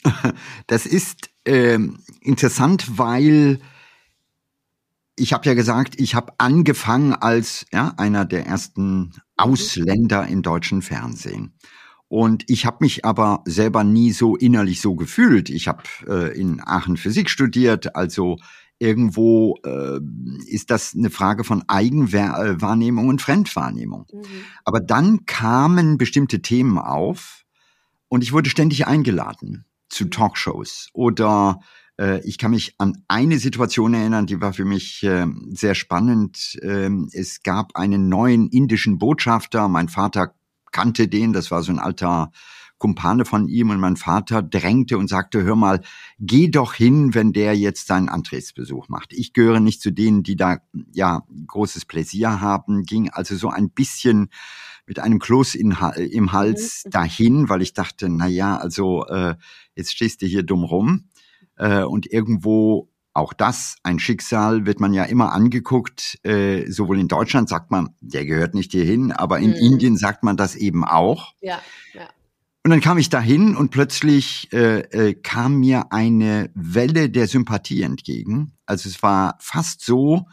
Das 0.67 0.85
ist 0.85 1.29
ähm, 1.45 1.99
interessant, 2.21 2.97
weil 2.97 3.59
ich 5.15 5.33
habe 5.33 5.45
ja 5.45 5.53
gesagt, 5.53 5.99
ich 5.99 6.15
habe 6.15 6.33
angefangen 6.37 7.13
als 7.13 7.65
ja, 7.71 7.93
einer 7.97 8.25
der 8.25 8.45
ersten 8.45 9.13
Ausländer 9.37 10.27
im 10.27 10.41
deutschen 10.41 10.81
Fernsehen. 10.81 11.57
Und 12.13 12.43
ich 12.47 12.67
habe 12.67 12.77
mich 12.81 13.05
aber 13.05 13.41
selber 13.45 13.83
nie 13.83 14.11
so 14.11 14.35
innerlich 14.35 14.81
so 14.81 14.93
gefühlt. 14.93 15.49
Ich 15.49 15.67
habe 15.67 15.81
äh, 16.07 16.39
in 16.39 16.61
Aachen 16.63 16.95
Physik 16.95 17.27
studiert, 17.27 17.95
also 17.95 18.37
irgendwo 18.77 19.57
äh, 19.65 19.99
ist 20.45 20.69
das 20.69 20.93
eine 20.95 21.09
Frage 21.09 21.43
von 21.43 21.63
Eigenwahrnehmung 21.67 23.07
und 23.07 23.19
Fremdwahrnehmung. 23.19 24.05
Mhm. 24.13 24.25
Aber 24.63 24.79
dann 24.79 25.25
kamen 25.25 25.97
bestimmte 25.97 26.43
Themen 26.43 26.77
auf 26.77 27.45
und 28.09 28.21
ich 28.21 28.31
wurde 28.31 28.51
ständig 28.51 28.85
eingeladen 28.85 29.65
zu 29.89 30.03
mhm. 30.03 30.11
Talkshows 30.11 30.89
oder 30.93 31.61
äh, 31.99 32.21
ich 32.27 32.37
kann 32.37 32.51
mich 32.51 32.75
an 32.77 33.03
eine 33.07 33.39
Situation 33.39 33.95
erinnern, 33.95 34.27
die 34.27 34.39
war 34.39 34.53
für 34.53 34.65
mich 34.65 35.01
äh, 35.01 35.25
sehr 35.49 35.73
spannend. 35.73 36.59
Ähm, 36.61 37.09
es 37.11 37.41
gab 37.41 37.75
einen 37.75 38.07
neuen 38.07 38.49
indischen 38.49 38.99
Botschafter. 38.99 39.67
Mein 39.67 39.89
Vater 39.89 40.35
kannte 40.73 41.07
den, 41.07 41.31
das 41.31 41.51
war 41.51 41.63
so 41.63 41.71
ein 41.71 41.79
alter 41.79 42.31
Kumpane 42.83 43.23
von 43.23 43.47
ihm 43.47 43.69
und 43.69 43.79
mein 43.79 43.95
Vater 43.95 44.41
drängte 44.41 44.97
und 44.97 45.07
sagte, 45.07 45.41
hör 45.43 45.55
mal, 45.55 45.79
geh 46.19 46.49
doch 46.49 46.73
hin, 46.73 47.13
wenn 47.13 47.31
der 47.31 47.55
jetzt 47.55 47.87
seinen 47.87 48.09
Antrittsbesuch 48.09 48.89
macht. 48.89 49.13
Ich 49.13 49.31
gehöre 49.31 49.61
nicht 49.61 49.81
zu 49.81 49.91
denen, 49.91 50.21
die 50.21 50.35
da 50.35 50.57
ja 50.91 51.23
großes 51.47 51.85
Pläsier 51.85 52.41
haben, 52.41 52.83
ging 52.83 53.09
also 53.09 53.37
so 53.37 53.47
ein 53.47 53.69
bisschen 53.69 54.27
mit 54.85 54.99
einem 54.99 55.19
Kloß 55.19 55.55
in, 55.55 55.77
im 55.95 56.33
Hals 56.33 56.83
mhm. 56.83 56.89
dahin, 56.89 57.47
weil 57.47 57.61
ich 57.61 57.73
dachte, 57.73 58.09
na 58.09 58.27
ja, 58.27 58.57
also 58.57 59.05
äh, 59.05 59.35
jetzt 59.75 59.93
stehst 59.93 60.21
du 60.21 60.25
hier 60.25 60.43
dumm 60.43 60.65
rum 60.65 61.05
äh, 61.55 61.83
und 61.83 62.11
irgendwo 62.11 62.89
auch 63.13 63.33
das, 63.33 63.75
ein 63.83 63.99
Schicksal, 63.99 64.65
wird 64.65 64.79
man 64.79 64.93
ja 64.93 65.03
immer 65.03 65.31
angeguckt. 65.31 66.19
Äh, 66.23 66.69
sowohl 66.69 66.99
in 66.99 67.07
Deutschland 67.07 67.47
sagt 67.47 67.69
man, 67.69 67.89
der 68.01 68.25
gehört 68.25 68.55
nicht 68.55 68.71
hierhin, 68.71 69.11
aber 69.11 69.39
in 69.39 69.51
mhm. 69.51 69.57
Indien 69.57 69.97
sagt 69.97 70.23
man 70.23 70.37
das 70.37 70.55
eben 70.55 70.83
auch. 70.83 71.33
Ja, 71.41 71.59
ja. 71.93 72.09
Und 72.65 72.71
dann 72.71 72.81
kam 72.81 72.97
ich 72.97 73.09
dahin 73.09 73.55
und 73.57 73.71
plötzlich 73.71 74.51
äh, 74.53 74.79
äh, 74.79 75.13
kam 75.13 75.59
mir 75.59 75.91
eine 75.91 76.49
Welle 76.55 77.09
der 77.09 77.27
Sympathie 77.27 77.81
entgegen. 77.81 78.53
Also 78.65 78.87
es 78.87 79.03
war 79.03 79.35
fast 79.39 79.83
so, 79.83 80.27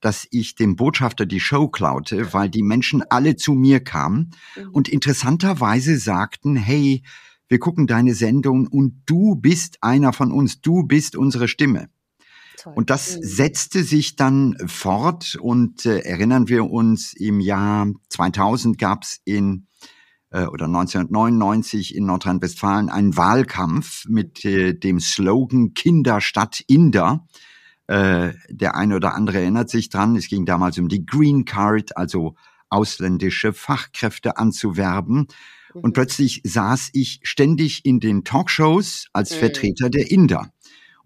dass 0.00 0.26
ich 0.30 0.56
dem 0.56 0.76
Botschafter 0.76 1.26
die 1.26 1.40
Show 1.40 1.68
klaute, 1.68 2.32
weil 2.32 2.50
die 2.50 2.64
Menschen 2.64 3.02
alle 3.08 3.36
zu 3.36 3.54
mir 3.54 3.80
kamen 3.80 4.32
mhm. 4.56 4.70
und 4.72 4.88
interessanterweise 4.88 5.96
sagten, 5.96 6.56
hey, 6.56 7.02
wir 7.48 7.60
gucken 7.60 7.86
deine 7.86 8.14
Sendung 8.14 8.66
und 8.66 9.02
du 9.06 9.36
bist 9.36 9.78
einer 9.80 10.12
von 10.12 10.32
uns, 10.32 10.60
du 10.60 10.82
bist 10.82 11.14
unsere 11.14 11.46
Stimme. 11.46 11.88
Toll. 12.58 12.72
Und 12.74 12.90
das 12.90 13.16
mhm. 13.16 13.20
setzte 13.22 13.84
sich 13.84 14.16
dann 14.16 14.56
fort 14.66 15.36
und 15.40 15.86
äh, 15.86 15.98
erinnern 16.00 16.48
wir 16.48 16.70
uns, 16.70 17.12
im 17.12 17.40
Jahr 17.40 17.88
2000 18.08 18.78
gab 18.78 19.02
es 19.02 19.20
in 19.24 19.66
äh, 20.30 20.46
oder 20.46 20.66
1999 20.66 21.94
in 21.94 22.06
Nordrhein-Westfalen 22.06 22.88
einen 22.88 23.16
Wahlkampf 23.16 24.04
mit 24.08 24.44
äh, 24.44 24.74
dem 24.74 25.00
Slogan 25.00 25.74
Kinder 25.74 26.20
statt 26.20 26.62
Inder. 26.66 27.26
Äh, 27.86 28.32
der 28.48 28.74
eine 28.74 28.96
oder 28.96 29.14
andere 29.14 29.38
erinnert 29.38 29.70
sich 29.70 29.88
dran. 29.88 30.16
Es 30.16 30.28
ging 30.28 30.44
damals 30.44 30.78
um 30.78 30.88
die 30.88 31.06
Green 31.06 31.44
Card, 31.44 31.96
also 31.96 32.34
ausländische 32.68 33.52
Fachkräfte 33.52 34.38
anzuwerben. 34.38 35.28
Und 35.72 35.90
mhm. 35.90 35.92
plötzlich 35.92 36.40
saß 36.44 36.90
ich 36.92 37.20
ständig 37.22 37.84
in 37.84 38.00
den 38.00 38.24
Talkshows 38.24 39.06
als 39.12 39.32
mhm. 39.32 39.38
Vertreter 39.38 39.90
der 39.90 40.10
Inder. 40.10 40.50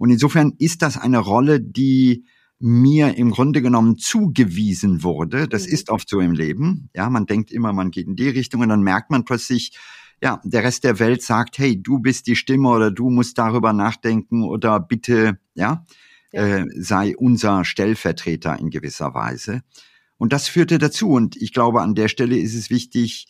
Und 0.01 0.09
insofern 0.09 0.55
ist 0.59 0.81
das 0.81 0.97
eine 0.97 1.19
Rolle, 1.19 1.61
die 1.61 2.25
mir 2.59 3.19
im 3.19 3.33
Grunde 3.33 3.61
genommen 3.61 3.99
zugewiesen 3.99 5.03
wurde. 5.03 5.47
Das 5.47 5.67
mhm. 5.67 5.75
ist 5.75 5.91
oft 5.91 6.09
so 6.09 6.21
im 6.21 6.33
Leben. 6.33 6.89
Ja, 6.95 7.11
man 7.11 7.27
denkt 7.27 7.53
immer, 7.53 7.75
man 7.75 7.91
geht 7.91 8.07
in 8.07 8.17
die 8.17 8.31
Richtung 8.31 8.63
und 8.63 8.71
dann 8.71 8.83
merkt 8.83 9.11
man 9.11 9.27
plötzlich, 9.27 9.77
ja, 10.23 10.41
der 10.43 10.65
Rest 10.65 10.85
der 10.85 10.99
Welt 11.01 11.23
sagt, 11.23 11.59
hey, 11.59 11.83
du 11.83 11.99
bist 11.99 12.27
die 12.29 12.37
Stimme 12.37 12.71
oder 12.71 12.91
du 12.91 13.11
musst 13.11 13.37
darüber 13.37 13.75
nachdenken 13.75 14.43
oder 14.43 14.81
bitte, 14.81 15.39
ja, 15.55 15.85
ja. 16.33 16.59
Äh, 16.61 16.65
sei 16.79 17.15
unser 17.15 17.67
Stellvertreter 17.67 18.59
in 18.59 18.71
gewisser 18.71 19.13
Weise. 19.13 19.61
Und 20.17 20.33
das 20.33 20.49
führte 20.49 20.79
dazu. 20.79 21.11
Und 21.11 21.37
ich 21.37 21.53
glaube, 21.53 21.83
an 21.83 21.95
der 21.95 22.09
Stelle 22.09 22.39
ist 22.39 22.55
es 22.55 22.71
wichtig, 22.71 23.27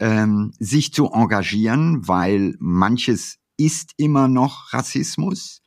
ähm, 0.00 0.52
sich 0.58 0.92
zu 0.92 1.06
engagieren, 1.06 2.06
weil 2.06 2.56
manches 2.58 3.38
ist 3.56 3.92
immer 3.96 4.28
noch 4.28 4.74
Rassismus. 4.74 5.59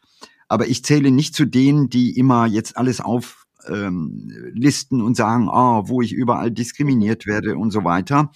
Aber 0.54 0.68
ich 0.68 0.86
zähle 0.86 1.10
nicht 1.10 1.34
zu 1.34 1.46
denen, 1.46 1.90
die 1.90 2.16
immer 2.16 2.46
jetzt 2.46 2.78
alles 2.78 3.02
auf 3.02 3.48
ähm, 3.68 4.32
listen 4.54 5.02
und 5.02 5.18
sagen, 5.18 5.50
oh, 5.52 5.88
wo 5.88 6.04
ich 6.04 6.14
überall 6.14 6.52
diskriminiert 6.52 7.26
werde 7.26 7.58
und 7.58 7.72
so 7.72 7.84
weiter, 7.84 8.32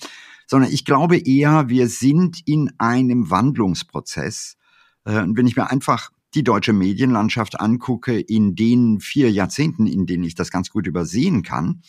sondern 0.48 0.72
ich 0.72 0.84
glaube 0.84 1.18
eher, 1.20 1.70
wir 1.70 1.88
sind 1.88 2.42
in 2.48 2.72
einem 2.80 3.30
Wandlungsprozess. 3.30 4.58
Äh, 5.06 5.22
und 5.22 5.38
wenn 5.38 5.46
ich 5.46 5.56
mir 5.56 5.70
einfach 5.70 6.10
die 6.34 6.44
deutsche 6.44 6.74
Medienlandschaft 6.74 7.60
angucke, 7.60 8.20
in 8.20 8.56
den 8.56 9.00
vier 9.00 9.32
Jahrzehnten, 9.32 9.86
in 9.86 10.08
denen 10.08 10.24
ich 10.24 10.34
das 10.34 10.50
ganz 10.50 10.72
gut 10.72 10.88
übersehen 10.88 11.44
kann, 11.44 11.84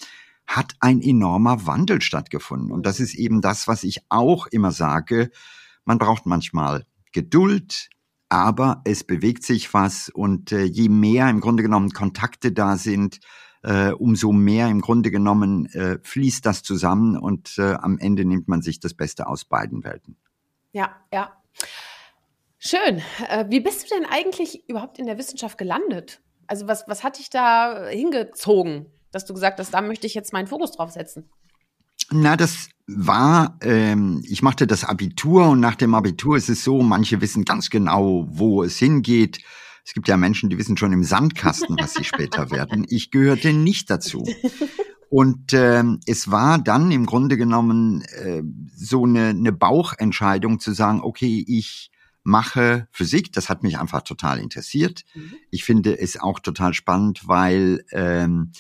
hat 0.47 0.75
ein 0.81 1.01
enormer 1.01 1.65
Wandel 1.67 2.03
stattgefunden. 2.03 2.71
Und 2.71 2.85
das 2.85 3.01
ist 3.01 3.15
eben 3.15 3.41
das, 3.41 3.67
was 3.67 3.83
ich 3.83 4.01
auch 4.11 4.47
immer 4.49 4.73
sage. 4.73 5.31
Man 5.87 5.97
braucht 5.97 6.27
manchmal 6.27 6.85
Geduld, 7.13 7.89
aber 8.29 8.83
es 8.85 9.05
bewegt 9.05 9.45
sich 9.45 9.73
was 9.75 10.09
und 10.09 10.53
äh, 10.53 10.65
je 10.65 10.89
mehr 10.89 11.29
im 11.31 11.41
Grunde 11.41 11.63
genommen 11.63 11.91
Kontakte 11.91 12.53
da 12.53 12.77
sind, 12.77 13.21
äh, 13.63 13.91
umso 13.93 14.33
mehr 14.33 14.69
im 14.69 14.81
Grunde 14.81 15.11
genommen 15.11 15.67
äh, 15.67 15.99
fließt 16.03 16.45
das 16.45 16.63
zusammen 16.63 17.17
und 17.17 17.59
äh, 17.59 17.75
am 17.75 17.99
Ende 17.99 18.25
nimmt 18.25 18.49
man 18.49 18.63
sich 18.63 18.81
das 18.81 18.95
Beste 18.95 19.27
aus 19.27 19.45
beiden 19.45 19.85
Welten. 19.85 20.17
Ja, 20.73 20.97
ja. 21.13 21.33
Schön. 22.59 23.03
Äh, 23.29 23.47
wie 23.49 23.61
bist 23.61 23.85
du 23.85 23.95
denn 23.95 24.05
eigentlich 24.05 24.69
überhaupt 24.69 24.99
in 24.99 25.07
der 25.07 25.19
Wissenschaft 25.19 25.59
gelandet? 25.59 26.21
Also 26.47 26.67
was, 26.67 26.85
was 26.89 27.05
hat 27.05 27.19
dich 27.19 27.31
da 27.31 27.89
hingezogen, 27.89 28.87
dass 29.11 29.25
du 29.25 29.35
gesagt 29.35 29.59
hast, 29.59 29.73
da 29.73 29.81
möchte 29.81 30.07
ich 30.07 30.15
jetzt 30.15 30.33
meinen 30.33 30.47
Fokus 30.47 30.73
drauf 30.73 30.91
setzen? 30.91 31.29
Na, 32.11 32.37
das 32.37 32.69
war, 32.87 33.59
ähm, 33.61 34.23
ich 34.27 34.43
machte 34.43 34.67
das 34.67 34.85
Abitur 34.85 35.49
und 35.49 35.61
nach 35.61 35.75
dem 35.75 35.95
Abitur 35.95 36.37
ist 36.37 36.49
es 36.49 36.65
so, 36.65 36.83
manche 36.83 37.21
wissen 37.21 37.45
ganz 37.45 37.69
genau, 37.69 38.27
wo 38.31 38.63
es 38.63 38.79
hingeht. 38.79 39.41
Es 39.85 39.93
gibt 39.93 40.09
ja 40.09 40.17
Menschen, 40.17 40.51
die 40.51 40.59
wissen 40.59 40.77
schon 40.77 40.93
im 40.93 41.05
Sandkasten, 41.05 41.77
was 41.79 41.95
sie 41.95 42.05
später 42.05 42.51
werden. 42.51 42.87
Ich 42.89 43.11
gehörte 43.11 43.53
nicht 43.53 43.91
dazu. 43.91 44.25
Und 45.11 45.53
ähm, 45.53 46.01
es 46.07 46.31
war 46.31 46.59
dann 46.59 46.91
im 46.91 47.07
Grunde 47.07 47.37
genommen 47.37 48.03
äh, 48.03 48.43
so 48.75 49.05
eine, 49.05 49.29
eine 49.29 49.53
Bauchentscheidung 49.53 50.61
zu 50.61 50.73
sagen, 50.73 51.01
okay, 51.03 51.45
ich 51.47 51.91
mache 52.23 52.89
Physik. 52.91 53.33
Das 53.33 53.49
hat 53.49 53.63
mich 53.63 53.79
einfach 53.79 54.03
total 54.03 54.39
interessiert. 54.39 55.05
Mhm. 55.15 55.33
Ich 55.51 55.65
finde 55.65 55.99
es 55.99 56.21
auch 56.21 56.41
total 56.41 56.75
spannend, 56.75 57.27
weil 57.27 57.85
ähm, 57.91 58.53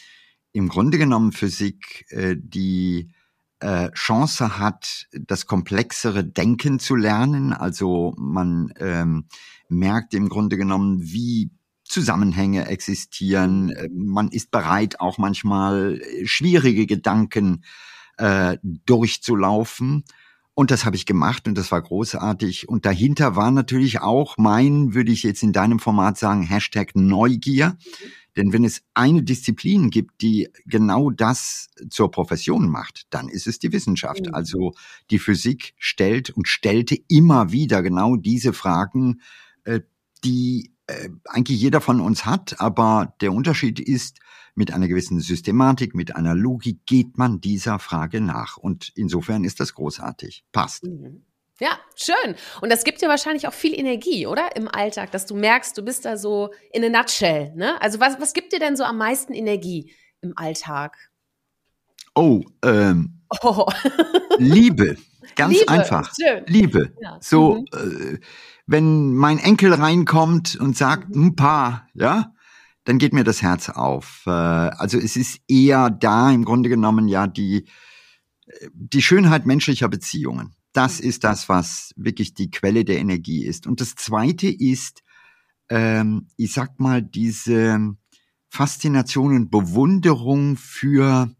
im 0.52 0.68
Grunde 0.68 0.96
genommen 0.96 1.32
Physik 1.32 2.06
äh, 2.08 2.36
die 2.38 3.10
äh, 3.60 3.90
Chance 3.92 4.58
hat, 4.58 5.06
das 5.12 5.46
komplexere 5.46 6.24
Denken 6.24 6.78
zu 6.78 6.94
lernen. 6.94 7.52
Also 7.52 8.14
man 8.16 8.72
ähm, 8.78 9.26
merkt 9.68 10.14
im 10.14 10.28
Grunde 10.28 10.56
genommen, 10.56 11.00
wie 11.02 11.50
Zusammenhänge 11.84 12.66
existieren. 12.66 13.70
Äh, 13.70 13.88
man 13.92 14.28
ist 14.28 14.50
bereit, 14.50 15.00
auch 15.00 15.18
manchmal 15.18 16.00
äh, 16.00 16.26
schwierige 16.26 16.86
Gedanken 16.86 17.64
äh, 18.18 18.58
durchzulaufen. 18.62 20.04
Und 20.54 20.72
das 20.72 20.84
habe 20.84 20.96
ich 20.96 21.06
gemacht 21.06 21.46
und 21.46 21.56
das 21.56 21.70
war 21.70 21.80
großartig. 21.80 22.68
Und 22.68 22.84
dahinter 22.84 23.36
war 23.36 23.52
natürlich 23.52 24.00
auch 24.00 24.36
mein, 24.38 24.92
würde 24.92 25.12
ich 25.12 25.22
jetzt 25.22 25.44
in 25.44 25.52
deinem 25.52 25.78
Format 25.78 26.18
sagen, 26.18 26.42
Hashtag 26.42 26.96
Neugier. 26.96 27.76
Denn 28.38 28.52
wenn 28.52 28.64
es 28.64 28.82
eine 28.94 29.24
Disziplin 29.24 29.90
gibt, 29.90 30.22
die 30.22 30.48
genau 30.64 31.10
das 31.10 31.68
zur 31.90 32.10
Profession 32.12 32.68
macht, 32.68 33.06
dann 33.10 33.28
ist 33.28 33.48
es 33.48 33.58
die 33.58 33.72
Wissenschaft. 33.72 34.26
Mhm. 34.26 34.34
Also 34.34 34.74
die 35.10 35.18
Physik 35.18 35.74
stellt 35.76 36.30
und 36.30 36.46
stellte 36.46 36.96
immer 37.08 37.50
wieder 37.50 37.82
genau 37.82 38.14
diese 38.14 38.52
Fragen, 38.52 39.20
äh, 39.64 39.80
die 40.22 40.72
äh, 40.86 41.08
eigentlich 41.24 41.60
jeder 41.60 41.80
von 41.80 42.00
uns 42.00 42.26
hat. 42.26 42.60
Aber 42.60 43.12
der 43.20 43.32
Unterschied 43.32 43.80
ist, 43.80 44.20
mit 44.54 44.72
einer 44.72 44.88
gewissen 44.88 45.20
Systematik, 45.20 45.94
mit 45.94 46.14
einer 46.14 46.34
Logik 46.34 46.86
geht 46.86 47.18
man 47.18 47.40
dieser 47.40 47.78
Frage 47.78 48.20
nach. 48.20 48.56
Und 48.56 48.92
insofern 48.94 49.44
ist 49.44 49.60
das 49.60 49.74
großartig. 49.74 50.44
Passt. 50.52 50.84
Mhm. 50.84 51.24
Ja, 51.60 51.78
schön. 51.96 52.36
Und 52.60 52.70
das 52.70 52.84
gibt 52.84 53.02
dir 53.02 53.08
wahrscheinlich 53.08 53.48
auch 53.48 53.52
viel 53.52 53.76
Energie, 53.76 54.26
oder? 54.26 54.54
Im 54.54 54.68
Alltag, 54.68 55.10
dass 55.10 55.26
du 55.26 55.34
merkst, 55.34 55.76
du 55.76 55.82
bist 55.82 56.04
da 56.04 56.16
so 56.16 56.52
in 56.72 56.84
a 56.84 56.88
nutshell. 56.88 57.52
Ne? 57.56 57.80
Also 57.82 57.98
was, 57.98 58.20
was 58.20 58.32
gibt 58.32 58.52
dir 58.52 58.60
denn 58.60 58.76
so 58.76 58.84
am 58.84 58.96
meisten 58.96 59.32
Energie 59.32 59.92
im 60.20 60.34
Alltag? 60.36 60.96
Oh, 62.14 62.42
ähm, 62.64 63.22
oh. 63.42 63.66
Liebe. 64.38 64.96
Ganz 65.34 65.58
Liebe. 65.58 65.68
einfach. 65.68 66.12
Schön. 66.14 66.44
Liebe. 66.46 66.92
Ja. 67.02 67.18
So, 67.20 67.54
mhm. 67.54 67.66
äh, 67.72 68.18
wenn 68.66 69.14
mein 69.14 69.38
Enkel 69.38 69.72
reinkommt 69.74 70.56
und 70.56 70.76
sagt, 70.76 71.14
mhm. 71.14 71.26
ein 71.26 71.36
paar, 71.36 71.88
ja, 71.92 72.34
dann 72.84 72.98
geht 72.98 73.12
mir 73.12 73.24
das 73.24 73.42
Herz 73.42 73.68
auf. 73.68 74.22
Äh, 74.26 74.30
also 74.30 74.96
es 74.96 75.16
ist 75.16 75.40
eher 75.48 75.90
da 75.90 76.30
im 76.30 76.44
Grunde 76.44 76.68
genommen 76.68 77.08
ja 77.08 77.26
die, 77.26 77.66
äh, 78.46 78.68
die 78.72 79.02
Schönheit 79.02 79.44
menschlicher 79.44 79.88
Beziehungen 79.88 80.54
das 80.78 81.00
ist 81.00 81.24
das, 81.24 81.48
was 81.48 81.92
wirklich 81.96 82.34
die 82.34 82.52
Quelle 82.52 82.84
der 82.84 83.00
Energie 83.00 83.44
ist. 83.44 83.66
Und 83.66 83.80
das 83.80 83.96
Zweite 83.96 84.46
ist, 84.46 85.02
ähm, 85.70 86.28
ich 86.36 86.52
sag 86.52 86.78
mal, 86.78 87.02
diese 87.02 87.96
Faszination 88.48 89.34
und 89.34 89.50
Bewunderung 89.50 90.56
für 90.56 91.32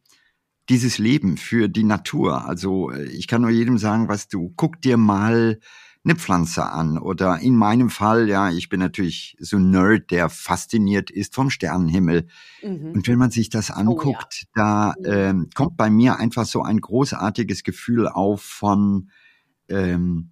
dieses 0.69 0.99
Leben, 0.99 1.37
für 1.37 1.69
die 1.69 1.85
Natur. 1.85 2.47
Also 2.47 2.91
äh, 2.91 3.05
ich 3.05 3.29
kann 3.29 3.43
nur 3.43 3.51
jedem 3.51 3.79
sagen, 3.79 4.09
was 4.09 4.27
du, 4.27 4.53
guck 4.57 4.83
dir 4.83 4.97
mal 4.97 5.61
eine 6.03 6.17
Pflanze 6.17 6.67
an 6.67 6.99
oder 6.99 7.39
in 7.39 7.55
meinem 7.55 7.91
Fall, 7.91 8.29
ja, 8.29 8.51
ich 8.51 8.69
bin 8.69 8.81
natürlich 8.81 9.37
so 9.39 9.57
ein 9.57 9.71
Nerd, 9.71 10.11
der 10.11 10.31
fasziniert 10.31 11.13
ist 11.13 11.37
vom 11.37 11.49
Sternenhimmel. 11.49 12.27
Mhm. 12.65 12.91
Und 12.91 13.07
wenn 13.07 13.19
man 13.19 13.31
sich 13.31 13.51
das 13.51 13.71
anguckt, 13.71 14.47
oh, 14.57 14.59
ja. 14.59 14.95
da 14.95 14.95
mhm. 14.99 15.07
ähm, 15.07 15.51
kommt 15.55 15.77
bei 15.77 15.91
mir 15.91 16.17
einfach 16.17 16.45
so 16.45 16.63
ein 16.63 16.81
großartiges 16.81 17.63
Gefühl 17.63 18.09
auf 18.09 18.43
von, 18.43 19.11
ähm, 19.69 20.31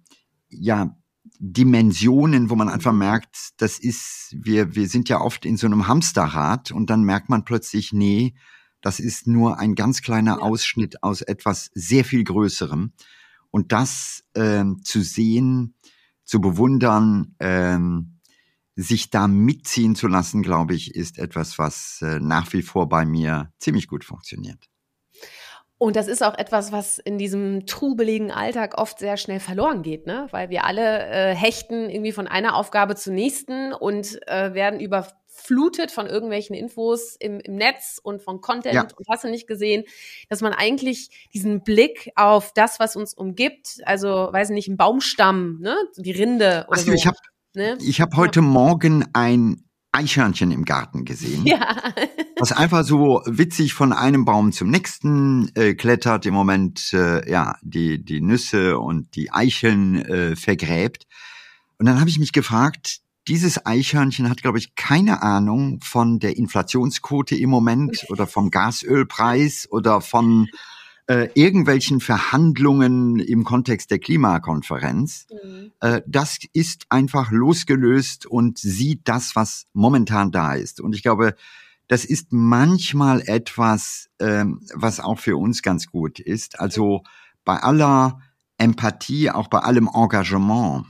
ja, 0.49 0.97
Dimensionen, 1.39 2.49
wo 2.49 2.55
man 2.55 2.69
einfach 2.69 2.93
mhm. 2.93 2.99
merkt, 2.99 3.49
das 3.57 3.79
ist, 3.79 4.35
wir, 4.37 4.75
wir 4.75 4.87
sind 4.87 5.09
ja 5.09 5.21
oft 5.21 5.45
in 5.45 5.57
so 5.57 5.67
einem 5.67 5.87
Hamsterrad 5.87 6.71
und 6.71 6.89
dann 6.89 7.03
merkt 7.03 7.29
man 7.29 7.45
plötzlich, 7.45 7.93
nee, 7.93 8.33
das 8.81 8.99
ist 8.99 9.27
nur 9.27 9.59
ein 9.59 9.75
ganz 9.75 10.01
kleiner. 10.01 10.41
Ausschnitt 10.41 11.03
aus 11.03 11.21
etwas 11.21 11.71
sehr 11.73 12.05
viel 12.05 12.23
Größerem. 12.23 12.93
Und 13.49 13.71
das 13.71 14.23
ähm, 14.35 14.81
zu 14.83 15.01
sehen, 15.01 15.75
zu 16.23 16.41
bewundern, 16.41 17.35
ähm, 17.39 18.19
sich 18.75 19.09
da 19.09 19.27
mitziehen 19.27 19.95
zu 19.95 20.07
lassen, 20.07 20.43
glaube 20.43 20.75
ich, 20.75 20.93
ist 20.93 21.17
etwas, 21.17 21.57
was 21.57 22.01
äh, 22.01 22.19
nach 22.19 22.53
wie 22.53 22.61
vor 22.61 22.87
bei 22.87 23.05
mir 23.05 23.51
ziemlich 23.57 23.87
gut 23.87 24.05
funktioniert. 24.05 24.69
Und 25.79 25.95
das 25.95 26.07
ist 26.07 26.23
auch 26.23 26.35
etwas, 26.35 26.71
was 26.71 26.97
in 26.97 27.19
diesem 27.19 27.67
trubeligen 27.67 28.31
Alltag 28.31 28.79
oft 28.79 28.97
sehr 28.97 29.15
schnell 29.15 29.39
verloren 29.39 29.83
geht, 29.83 30.07
ne? 30.07 30.27
Weil 30.31 30.49
wir 30.49 30.65
alle 30.65 31.05
äh, 31.05 31.35
hechten 31.35 31.89
irgendwie 31.89 32.11
von 32.11 32.27
einer 32.27 32.55
Aufgabe 32.55 32.95
zur 32.95 33.13
nächsten 33.13 33.73
und 33.73 34.19
äh, 34.27 34.55
werden 34.55 34.79
überflutet 34.79 35.91
von 35.91 36.07
irgendwelchen 36.07 36.55
Infos 36.55 37.15
im, 37.19 37.39
im 37.41 37.57
Netz 37.57 37.99
und 38.01 38.23
von 38.23 38.41
Content 38.41 38.73
ja. 38.73 38.81
und 38.81 38.93
hast 39.07 39.23
du 39.23 39.29
nicht 39.29 39.45
gesehen, 39.45 39.83
dass 40.29 40.41
man 40.41 40.51
eigentlich 40.51 41.29
diesen 41.35 41.61
Blick 41.61 42.11
auf 42.15 42.53
das, 42.53 42.79
was 42.79 42.95
uns 42.95 43.13
umgibt, 43.13 43.77
also 43.85 44.29
weiß 44.31 44.49
nicht, 44.49 44.69
ein 44.69 44.77
Baumstamm, 44.77 45.59
ne, 45.61 45.77
die 45.95 46.11
Rinde 46.11 46.65
oder 46.67 46.77
also, 46.77 46.87
so. 46.87 46.93
Ich 46.93 47.05
habe 47.05 47.17
ne? 47.53 47.77
ich 47.81 48.01
hab 48.01 48.15
heute 48.15 48.39
ja. 48.39 48.45
Morgen 48.47 49.05
ein 49.13 49.66
Eichhörnchen 49.97 50.51
im 50.51 50.63
Garten 50.63 51.05
gesehen. 51.05 51.45
Ja. 51.45 51.77
was 52.39 52.51
einfach 52.51 52.83
so 52.83 53.21
witzig 53.25 53.73
von 53.73 53.93
einem 53.93 54.25
Baum 54.25 54.51
zum 54.51 54.69
nächsten 54.69 55.51
äh, 55.55 55.73
klettert, 55.73 56.25
im 56.25 56.33
Moment 56.33 56.93
äh, 56.93 57.29
ja 57.29 57.55
die, 57.63 58.03
die 58.03 58.21
Nüsse 58.21 58.77
und 58.77 59.15
die 59.15 59.31
Eicheln 59.31 59.95
äh, 59.95 60.35
vergräbt. 60.35 61.07
Und 61.79 61.87
dann 61.87 61.99
habe 61.99 62.09
ich 62.09 62.19
mich 62.19 62.31
gefragt, 62.31 62.99
dieses 63.27 63.65
Eichhörnchen 63.65 64.29
hat, 64.29 64.41
glaube 64.41 64.59
ich, 64.59 64.75
keine 64.75 65.21
Ahnung 65.21 65.79
von 65.81 66.19
der 66.19 66.37
Inflationsquote 66.37 67.35
im 67.35 67.49
Moment 67.49 68.05
oder 68.09 68.27
vom 68.27 68.51
Gasölpreis 68.51 69.67
oder 69.69 70.01
von 70.01 70.47
äh, 71.07 71.29
irgendwelchen 71.35 72.01
Verhandlungen 72.01 73.19
im 73.19 73.43
Kontext 73.43 73.91
der 73.91 73.99
Klimakonferenz. 73.99 75.25
Mhm. 75.31 75.71
Äh, 75.79 76.01
das 76.05 76.39
ist 76.53 76.85
einfach 76.89 77.31
losgelöst 77.31 78.25
und 78.25 78.57
sieht 78.57 79.07
das, 79.07 79.35
was 79.35 79.67
momentan 79.73 80.31
da 80.31 80.53
ist. 80.53 80.81
Und 80.81 80.93
ich 80.93 81.03
glaube, 81.03 81.35
das 81.87 82.03
ist 82.03 82.33
manchmal 82.33 83.21
etwas, 83.21 84.09
ähm, 84.19 84.61
was 84.73 84.99
auch 84.99 85.19
für 85.19 85.37
uns 85.37 85.61
ganz 85.61 85.87
gut 85.87 86.19
ist. 86.19 86.59
Also 86.59 87.03
bei 87.45 87.57
aller 87.63 88.19
Empathie, 88.57 89.31
auch 89.31 89.47
bei 89.47 89.59
allem 89.59 89.89
Engagement, 89.93 90.85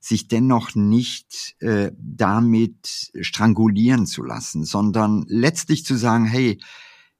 sich 0.00 0.28
dennoch 0.28 0.74
nicht 0.74 1.56
äh, 1.58 1.90
damit 1.98 3.12
strangulieren 3.20 4.06
zu 4.06 4.22
lassen, 4.22 4.64
sondern 4.64 5.26
letztlich 5.28 5.84
zu 5.84 5.96
sagen, 5.96 6.24
hey, 6.24 6.58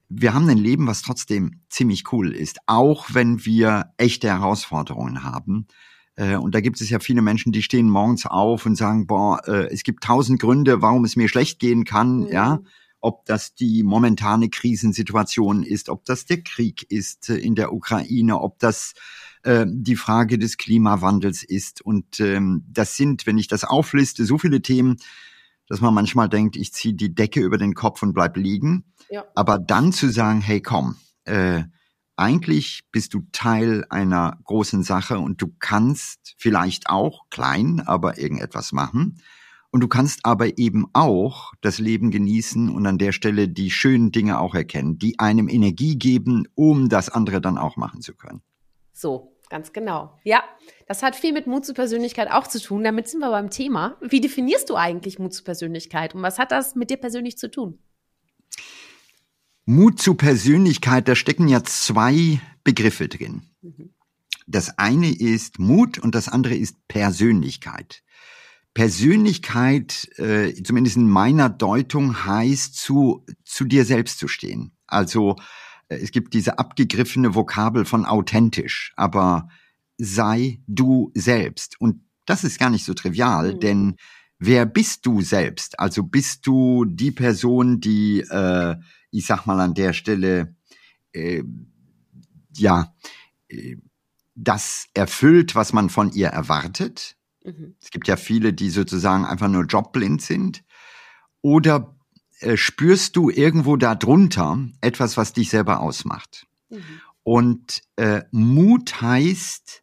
wir 0.09 0.35
haben 0.35 0.49
ein 0.49 0.59
Leben, 0.59 0.87
was 0.87 1.03
trotzdem 1.03 1.61
ziemlich 1.69 2.13
cool 2.13 2.33
ist, 2.33 2.59
auch 2.67 3.09
wenn 3.13 3.45
wir 3.45 3.93
echte 3.97 4.29
Herausforderungen 4.29 5.23
haben. 5.23 5.67
Äh, 6.17 6.37
und 6.37 6.55
da 6.55 6.61
gibt 6.61 6.81
es 6.81 6.91
ja 6.91 6.99
viele 6.99 7.23
Menschen, 7.23 7.53
die 7.53 7.63
stehen 7.63 7.89
morgens 7.89 8.27
auf 8.27 8.67
und 8.67 8.77
sagen, 8.77 9.07
boah, 9.07 9.41
äh, 9.47 9.73
es 9.73 9.83
gibt 9.85 10.05
tausend 10.05 10.41
Gründe, 10.41 10.83
warum 10.83 11.05
es 11.05 11.17
mir 11.17 11.29
schlecht 11.29 11.59
gehen 11.61 11.85
kann, 11.85 12.21
mhm. 12.21 12.33
ja. 12.33 12.61
Ob 13.01 13.25
das 13.27 13.55
die 13.55 13.85
momentane 13.85 14.49
Krisensituation 14.49 15.63
ist, 15.63 15.89
ob 15.89 16.05
das 16.05 16.27
der 16.27 16.43
Krieg 16.43 16.85
ist 16.91 17.31
äh, 17.31 17.37
in 17.37 17.55
der 17.55 17.73
Ukraine, 17.73 18.41
ob 18.41 18.59
das 18.59 18.95
die 19.45 19.95
Frage 19.95 20.37
des 20.37 20.57
Klimawandels 20.57 21.45
ist. 21.45 21.81
Und 21.81 22.19
ähm, 22.19 22.65
das 22.69 22.97
sind, 22.97 23.25
wenn 23.25 23.39
ich 23.39 23.47
das 23.47 23.63
aufliste, 23.63 24.25
so 24.27 24.37
viele 24.37 24.61
Themen, 24.63 24.97
dass 25.69 25.81
man 25.81 25.95
manchmal 25.95 26.29
denkt, 26.29 26.57
ich 26.57 26.73
ziehe 26.73 26.95
die 26.95 27.15
Decke 27.15 27.41
über 27.41 27.59
den 27.59 27.75
Kopf 27.75 28.03
und 28.03 28.15
bleib 28.15 28.37
liegen. 28.37 28.93
Ja. 29.11 29.25
Aber 29.35 29.59
dann 29.59 29.93
zu 29.93 30.11
sagen, 30.11 30.41
hey 30.41 30.61
komm, 30.61 30.97
äh, 31.25 31.63
eigentlich 32.17 32.83
bist 32.91 33.15
du 33.15 33.23
Teil 33.31 33.85
einer 33.91 34.39
großen 34.45 34.83
Sache 34.83 35.19
und 35.19 35.41
du 35.41 35.55
kannst 35.61 36.35
vielleicht 36.37 36.91
auch 36.91 37.31
klein, 37.31 37.81
aber 37.87 38.19
irgendetwas 38.19 38.73
machen. 38.73 39.23
Und 39.71 39.83
du 39.83 39.89
kannst 39.89 40.25
aber 40.25 40.59
eben 40.59 40.87
auch 40.95 41.53
das 41.61 41.79
Leben 41.79 42.11
genießen 42.11 42.71
und 42.71 42.87
an 42.87 42.99
der 42.99 43.13
Stelle 43.13 43.49
die 43.49 43.71
schönen 43.71 44.11
Dinge 44.11 44.41
auch 44.41 44.55
erkennen, 44.55 44.99
die 44.99 45.19
einem 45.19 45.49
Energie 45.49 45.97
geben, 45.97 46.49
um 46.55 46.89
das 46.89 47.11
andere 47.11 47.41
dann 47.41 47.59
auch 47.59 47.77
machen 47.77 48.01
zu 48.01 48.15
können. 48.15 48.41
So, 48.93 49.38
Ganz 49.51 49.73
genau. 49.73 50.19
Ja, 50.25 50.45
das 50.87 51.03
hat 51.03 51.17
viel 51.17 51.33
mit 51.33 51.47
Mut 51.47 51.65
zur 51.65 51.75
Persönlichkeit 51.75 52.31
auch 52.31 52.47
zu 52.47 52.61
tun. 52.61 52.85
Damit 52.85 53.09
sind 53.09 53.21
wir 53.21 53.31
beim 53.31 53.51
Thema. 53.51 53.97
Wie 54.01 54.21
definierst 54.21 54.69
du 54.69 54.77
eigentlich 54.77 55.19
Mut 55.19 55.33
zur 55.33 55.45
Persönlichkeit 55.45 56.15
und 56.15 56.23
was 56.23 56.39
hat 56.39 56.53
das 56.53 56.75
mit 56.75 56.91
dir 56.91 56.99
persönlich 56.99 57.39
zu 57.39 57.51
tun? 57.51 57.79
Mut 59.65 60.01
zur 60.01 60.17
Persönlichkeit, 60.17 61.09
da 61.09 61.15
stecken 61.15 61.49
ja 61.49 61.63
zwei 61.63 62.41
Begriffe 62.65 63.09
drin. 63.09 63.43
Mhm. 63.63 63.91
Das 64.47 64.79
eine 64.79 65.13
ist 65.15 65.59
Mut 65.59 65.99
und 65.99 66.15
das 66.15 66.29
andere 66.29 66.55
ist 66.55 66.77
Persönlichkeit. 66.89 68.03
Persönlichkeit, 68.73 70.09
äh, 70.19 70.55
zumindest 70.63 70.97
in 70.97 71.09
meiner 71.09 71.51
Deutung, 71.51 72.25
heißt 72.25 72.77
zu, 72.77 73.27
zu 73.45 73.65
dir 73.65 73.85
selbst 73.85 74.19
zu 74.19 74.29
stehen. 74.29 74.73
Also 74.87 75.37
es 75.89 76.13
gibt 76.13 76.35
diese 76.35 76.59
abgegriffene 76.59 77.35
Vokabel 77.35 77.85
von 77.85 78.05
authentisch, 78.05 78.93
aber 78.97 79.49
sei 79.97 80.61
du 80.67 81.11
selbst. 81.15 81.81
Und 81.81 82.03
das 82.27 82.45
ist 82.45 82.59
gar 82.59 82.71
nicht 82.71 82.85
so 82.85 82.95
trivial, 82.95 83.55
mhm. 83.55 83.61
denn 83.61 83.97
wer 84.39 84.67
bist 84.67 85.07
du 85.07 85.23
selbst? 85.23 85.79
Also 85.81 86.03
bist 86.03 86.47
du 86.47 86.85
die 86.85 87.11
Person, 87.11 87.81
die, 87.81 88.21
äh, 88.21 88.77
ich 89.11 89.27
sag 89.27 89.47
mal 89.47 89.61
an 89.61 89.75
der 89.75 89.93
Stelle, 89.93 90.55
äh, 91.13 91.43
ja, 92.57 92.95
äh, 93.49 93.77
das 94.35 94.87
erfüllt, 94.95 95.55
was 95.55 95.73
man 95.73 95.91
von 95.91 96.13
ihr 96.13 96.29
erwartet? 96.29 97.17
Mhm. 97.45 97.75
Es 97.81 97.91
gibt 97.91 98.07
ja 98.07 98.17
viele, 98.17 98.53
die 98.53 98.71
sozusagen 98.71 99.25
einfach 99.25 99.49
nur 99.49 99.65
jobblind 99.65 100.23
sind. 100.23 100.63
Oder 101.41 101.77
äh, 101.77 101.98
spürst 102.57 103.17
du 103.17 103.31
irgendwo 103.31 103.77
darunter 103.77 104.59
etwas, 104.81 105.17
was 105.17 105.33
dich 105.33 105.51
selber 105.51 105.81
ausmacht. 105.81 106.47
Mhm. 106.71 106.83
Und 107.23 107.83
äh, 107.97 108.23
Mut 108.31 109.03
heißt, 109.03 109.83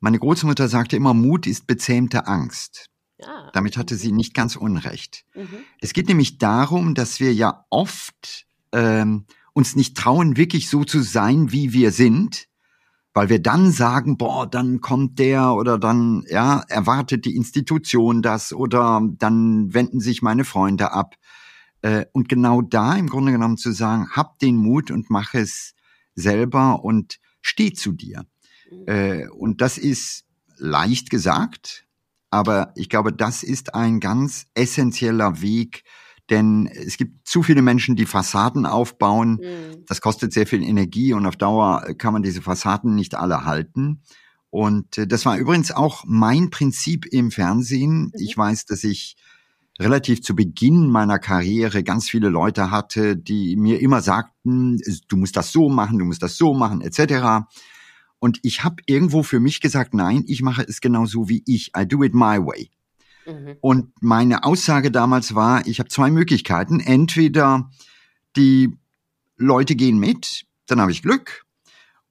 meine 0.00 0.18
Großmutter 0.18 0.68
sagte 0.68 0.96
immer, 0.96 1.14
Mut 1.14 1.46
ist 1.46 1.66
bezähmte 1.66 2.26
Angst. 2.26 2.90
Ja. 3.18 3.50
Damit 3.52 3.76
hatte 3.76 3.96
sie 3.96 4.12
nicht 4.12 4.34
ganz 4.34 4.56
unrecht. 4.56 5.24
Mhm. 5.34 5.58
Es 5.80 5.92
geht 5.92 6.08
nämlich 6.08 6.38
darum, 6.38 6.94
dass 6.94 7.18
wir 7.18 7.32
ja 7.32 7.64
oft 7.70 8.46
ähm, 8.72 9.26
uns 9.52 9.74
nicht 9.74 9.96
trauen, 9.96 10.36
wirklich 10.36 10.68
so 10.68 10.84
zu 10.84 11.00
sein, 11.00 11.50
wie 11.50 11.72
wir 11.72 11.90
sind, 11.90 12.46
weil 13.14 13.30
wir 13.30 13.40
dann 13.40 13.72
sagen, 13.72 14.18
boah, 14.18 14.46
dann 14.46 14.82
kommt 14.82 15.18
der 15.18 15.54
oder 15.54 15.78
dann 15.78 16.24
ja 16.28 16.62
erwartet 16.68 17.24
die 17.24 17.34
Institution 17.34 18.20
das 18.20 18.52
oder 18.52 19.00
dann 19.18 19.72
wenden 19.72 20.00
sich 20.00 20.20
meine 20.20 20.44
Freunde 20.44 20.92
ab. 20.92 21.14
Äh, 21.86 22.06
und 22.10 22.28
genau 22.28 22.62
da 22.62 22.96
im 22.96 23.08
Grunde 23.08 23.30
genommen 23.30 23.58
zu 23.58 23.70
sagen, 23.70 24.08
hab 24.10 24.40
den 24.40 24.56
Mut 24.56 24.90
und 24.90 25.08
mach 25.08 25.34
es 25.34 25.74
selber 26.16 26.82
und 26.82 27.20
steh 27.42 27.72
zu 27.74 27.92
dir. 27.92 28.26
Mhm. 28.68 28.84
Äh, 28.86 29.28
und 29.28 29.60
das 29.60 29.78
ist 29.78 30.24
leicht 30.56 31.10
gesagt, 31.10 31.86
aber 32.28 32.72
ich 32.74 32.88
glaube, 32.88 33.12
das 33.12 33.44
ist 33.44 33.76
ein 33.76 34.00
ganz 34.00 34.48
essentieller 34.54 35.42
Weg, 35.42 35.84
denn 36.28 36.66
es 36.66 36.96
gibt 36.96 37.28
zu 37.28 37.44
viele 37.44 37.62
Menschen, 37.62 37.94
die 37.94 38.06
Fassaden 38.06 38.66
aufbauen. 38.66 39.38
Mhm. 39.40 39.84
Das 39.86 40.00
kostet 40.00 40.32
sehr 40.32 40.48
viel 40.48 40.64
Energie 40.64 41.12
und 41.12 41.24
auf 41.24 41.36
Dauer 41.36 41.94
kann 41.98 42.12
man 42.12 42.24
diese 42.24 42.42
Fassaden 42.42 42.96
nicht 42.96 43.14
alle 43.14 43.44
halten. 43.44 44.02
Und 44.50 44.98
äh, 44.98 45.06
das 45.06 45.24
war 45.24 45.38
übrigens 45.38 45.70
auch 45.70 46.02
mein 46.04 46.50
Prinzip 46.50 47.06
im 47.06 47.30
Fernsehen. 47.30 48.06
Mhm. 48.06 48.12
Ich 48.18 48.36
weiß, 48.36 48.64
dass 48.64 48.82
ich 48.82 49.16
relativ 49.78 50.22
zu 50.22 50.34
Beginn 50.34 50.88
meiner 50.88 51.18
Karriere 51.18 51.82
ganz 51.84 52.08
viele 52.08 52.28
Leute 52.28 52.70
hatte, 52.70 53.16
die 53.16 53.56
mir 53.56 53.80
immer 53.80 54.00
sagten, 54.00 54.78
du 55.08 55.16
musst 55.16 55.36
das 55.36 55.52
so 55.52 55.68
machen, 55.68 55.98
du 55.98 56.04
musst 56.04 56.22
das 56.22 56.36
so 56.36 56.54
machen, 56.54 56.80
etc. 56.80 57.46
Und 58.18 58.38
ich 58.42 58.64
habe 58.64 58.76
irgendwo 58.86 59.22
für 59.22 59.40
mich 59.40 59.60
gesagt, 59.60 59.94
nein, 59.94 60.24
ich 60.26 60.42
mache 60.42 60.62
es 60.62 60.80
genauso 60.80 61.28
wie 61.28 61.42
ich. 61.46 61.72
I 61.76 61.86
do 61.86 62.02
it 62.02 62.14
my 62.14 62.38
way. 62.38 62.70
Mhm. 63.26 63.56
Und 63.60 63.92
meine 64.00 64.44
Aussage 64.44 64.90
damals 64.90 65.34
war, 65.34 65.66
ich 65.66 65.78
habe 65.78 65.88
zwei 65.88 66.10
Möglichkeiten. 66.10 66.80
Entweder 66.80 67.70
die 68.36 68.76
Leute 69.36 69.74
gehen 69.74 69.98
mit, 69.98 70.46
dann 70.66 70.80
habe 70.80 70.92
ich 70.92 71.02
Glück. 71.02 71.44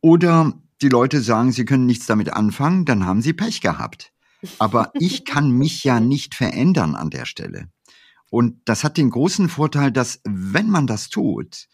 Oder 0.02 0.54
die 0.82 0.90
Leute 0.90 1.22
sagen, 1.22 1.52
sie 1.52 1.66
können 1.66 1.86
nichts 1.86 2.06
damit 2.06 2.34
anfangen, 2.34 2.86
dann 2.86 3.06
haben 3.06 3.22
sie 3.22 3.34
Pech 3.34 3.62
gehabt. 3.62 4.12
Aber 4.60 4.92
ich 4.96 5.26
kann 5.26 5.52
mich 5.52 5.84
ja 5.84 6.00
nicht 6.00 6.36
verändern 6.36 6.96
an 6.96 7.10
der 7.10 7.26
Stelle. 7.26 7.68
Und 8.30 8.62
das 8.66 8.84
hat 8.84 8.98
den 8.98 9.10
großen 9.10 9.50
Vorteil, 9.50 9.92
dass 9.92 10.22
wenn 10.26 10.70
man 10.70 10.88
das 10.88 11.10
tut, 11.10 11.68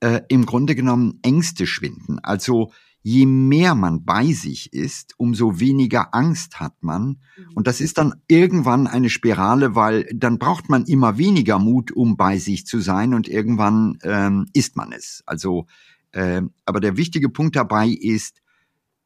äh, 0.00 0.20
im 0.28 0.46
Grunde 0.46 0.74
genommen 0.74 1.18
Ängste 1.22 1.66
schwinden. 1.66 2.18
Also 2.20 2.72
je 3.02 3.26
mehr 3.26 3.74
man 3.74 4.04
bei 4.04 4.32
sich 4.32 4.72
ist, 4.72 5.14
umso 5.16 5.60
weniger 5.60 6.14
Angst 6.14 6.60
hat 6.60 6.74
man. 6.82 7.06
Mhm. 7.36 7.54
Und 7.54 7.66
das 7.66 7.80
ist 7.80 7.98
dann 7.98 8.14
irgendwann 8.28 8.86
eine 8.86 9.10
Spirale, 9.10 9.74
weil 9.74 10.08
dann 10.14 10.38
braucht 10.38 10.68
man 10.68 10.84
immer 10.84 11.18
weniger 11.18 11.58
Mut, 11.58 11.90
um 11.92 12.16
bei 12.16 12.38
sich 12.38 12.66
zu 12.66 12.80
sein 12.80 13.14
und 13.14 13.28
irgendwann 13.28 13.98
ähm, 14.02 14.46
ist 14.52 14.76
man 14.76 14.92
es. 14.92 15.22
Also, 15.26 15.66
äh, 16.12 16.42
aber 16.64 16.80
der 16.80 16.96
wichtige 16.96 17.28
Punkt 17.28 17.56
dabei 17.56 17.88
ist, 17.88 18.40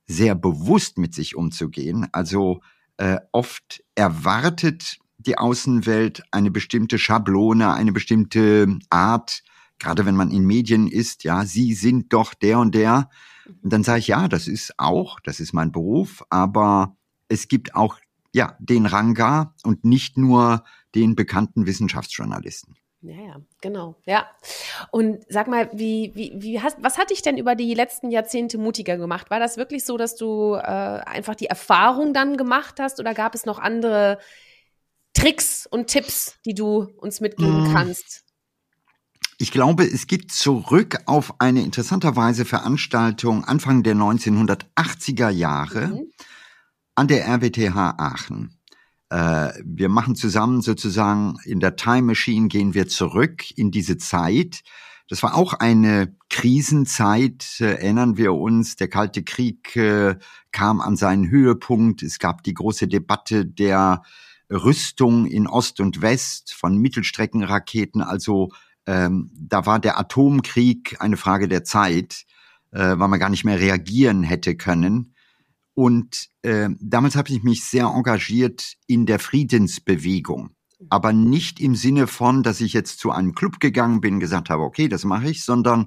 sehr 0.07 0.35
bewusst 0.35 0.99
mit 0.99 1.15
sich 1.15 1.37
umzugehen. 1.37 2.07
Also 2.13 2.61
äh, 3.03 3.19
oft 3.33 3.83
erwartet 3.97 4.99
die 5.19 5.37
Außenwelt 5.37 6.23
eine 6.31 6.53
bestimmte 6.53 7.01
Schablone, 7.01 7.73
eine 7.75 7.91
bestimmte 7.91 8.79
Art, 8.91 9.43
gerade 9.81 10.07
wenn 10.07 10.15
man 10.15 10.31
in 10.31 10.47
Medien 10.47 10.87
ist, 10.87 11.25
ja, 11.25 11.45
Sie 11.45 11.75
sind 11.75 12.13
doch 12.13 12.33
der 12.33 12.61
und 12.61 12.77
der. 12.77 13.11
Und 13.61 13.73
dann 13.73 13.83
sage 13.83 13.99
ich, 13.99 14.07
ja, 14.07 14.29
das 14.29 14.47
ist 14.47 14.79
auch, 14.79 15.19
das 15.19 15.41
ist 15.41 15.53
mein 15.53 15.73
Beruf, 15.73 16.23
aber 16.31 16.97
es 17.27 17.49
gibt 17.49 17.75
auch, 17.75 17.99
ja, 18.33 18.57
den 18.61 18.87
Ranga 18.87 19.53
und 19.65 19.85
nicht 19.85 20.17
nur 20.17 20.63
den 20.95 21.17
bekannten 21.17 21.67
Wissenschaftsjournalisten. 21.67 22.77
Ja, 23.03 23.21
ja, 23.21 23.37
genau. 23.61 23.97
Ja. 24.07 24.31
Und 24.93 25.25
sag 25.29 25.49
mal, 25.49 25.69
wie, 25.73 26.13
wie, 26.15 26.33
wie 26.37 26.61
hast, 26.61 26.77
was 26.81 26.99
hat 26.99 27.11
dich 27.11 27.21
denn 27.21 27.37
über 27.37 27.57
die 27.57 27.75
letzten 27.75 28.11
Jahrzehnte 28.11 28.59
mutiger 28.59 28.97
gemacht? 28.97 29.29
War 29.29 29.41
das 29.41 29.57
wirklich 29.57 29.85
so, 29.85 29.97
dass 29.97 30.15
du 30.15 30.55
äh, 30.55 30.61
einfach 30.61 31.35
die 31.35 31.47
Erfahrung 31.47 32.15
dann 32.15 32.37
gemacht 32.37 32.79
hast 32.79 33.01
oder 33.01 33.13
gab 33.13 33.35
es 33.35 33.45
noch 33.45 33.59
andere 33.59 34.19
Tricks 35.15 35.67
und 35.67 35.89
Tipps, 35.89 36.39
die 36.47 36.55
du 36.55 36.93
uns 36.97 37.21
mitgeben 37.21 37.65
mmh. 37.65 37.73
kannst? 37.73 38.25
Ich 39.39 39.51
glaube, 39.51 39.85
es 39.85 40.07
geht 40.07 40.31
zurück 40.31 41.01
auf 41.07 41.41
eine 41.41 41.63
interessanterweise 41.63 42.45
Veranstaltung 42.45 43.45
Anfang 43.45 43.83
der 43.83 43.97
1980er 43.97 45.31
Jahre 45.31 45.89
mhm. 45.89 46.13
an 46.95 47.09
der 47.09 47.27
RWTH 47.27 47.77
Aachen. 47.99 48.62
Äh, 49.13 49.53
wir 49.63 49.91
machen 49.91 50.15
zusammen 50.15 50.63
sozusagen 50.63 51.37
in 51.45 51.61
der 51.61 51.77
Time 51.77 52.03
Machine 52.03 52.49
gehen 52.49 52.73
wir 52.73 52.89
zurück 52.89 53.45
in 53.59 53.71
diese 53.71 53.99
Zeit. 53.99 54.63
Das 55.07 55.23
war 55.23 55.35
auch 55.35 55.53
eine 55.53 56.17
Krisenzeit, 56.31 57.61
äh, 57.61 57.75
erinnern 57.75 58.17
wir 58.17 58.33
uns. 58.33 58.77
Der 58.77 58.89
Kalte 58.89 59.23
Krieg 59.23 59.77
äh, 59.77 60.17
kam 60.51 60.81
an 60.81 60.97
seinen 60.97 61.29
Höhepunkt. 61.29 62.03
Es 62.03 62.19
gab 62.19 62.43
die 62.43 62.55
große 62.55 62.89
Debatte 62.89 63.45
der 63.45 64.03
Rüstung 64.51 65.27
in 65.27 65.47
Ost 65.47 65.81
und 65.81 66.01
West 66.01 66.55
von 66.55 66.79
Mittelstreckenraketen. 66.79 68.01
Also 68.01 68.49
ähm, 68.87 69.31
da 69.35 69.67
war 69.67 69.79
der 69.79 69.99
Atomkrieg 70.01 70.97
eine 71.01 71.19
Frage 71.19 71.49
der 71.49 71.65
Zeit, 71.65 72.25
äh, 72.71 72.79
weil 72.97 73.09
man 73.09 73.21
gar 73.21 73.29
nicht 73.29 73.45
mehr 73.45 73.61
reagieren 73.61 74.23
hätte 74.23 74.57
können. 74.57 75.13
Und 75.75 76.29
äh, 76.43 76.69
damals 76.81 77.17
habe 77.17 77.31
ich 77.31 77.43
mich 77.43 77.65
sehr 77.65 77.87
engagiert 77.87 78.75
in 78.87 79.07
der 79.07 79.19
Friedensbewegung. 79.19 80.51
Aber 80.91 81.13
nicht 81.13 81.61
im 81.61 81.77
Sinne 81.77 82.07
von, 82.07 82.43
dass 82.43 82.61
ich 82.61 82.73
jetzt 82.73 82.99
zu 82.99 83.11
einem 83.11 83.35
Club 83.35 83.61
gegangen 83.61 84.01
bin, 84.01 84.21
gesagt 84.21 84.51
habe, 84.51 84.65
okay, 84.65 84.89
das 84.89 85.05
mache 85.05 85.31
ich, 85.31 85.45
sondern 85.45 85.87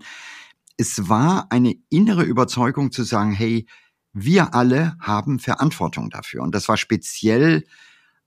es 0.77 1.09
war 1.09 1.51
eine 1.51 1.75
innere 1.89 2.23
Überzeugung 2.23 2.91
zu 2.91 3.03
sagen, 3.03 3.31
hey, 3.31 3.65
wir 4.13 4.53
alle 4.53 4.95
haben 4.99 5.39
Verantwortung 5.39 6.09
dafür. 6.09 6.41
Und 6.41 6.55
das 6.55 6.69
war 6.69 6.77
speziell 6.77 7.65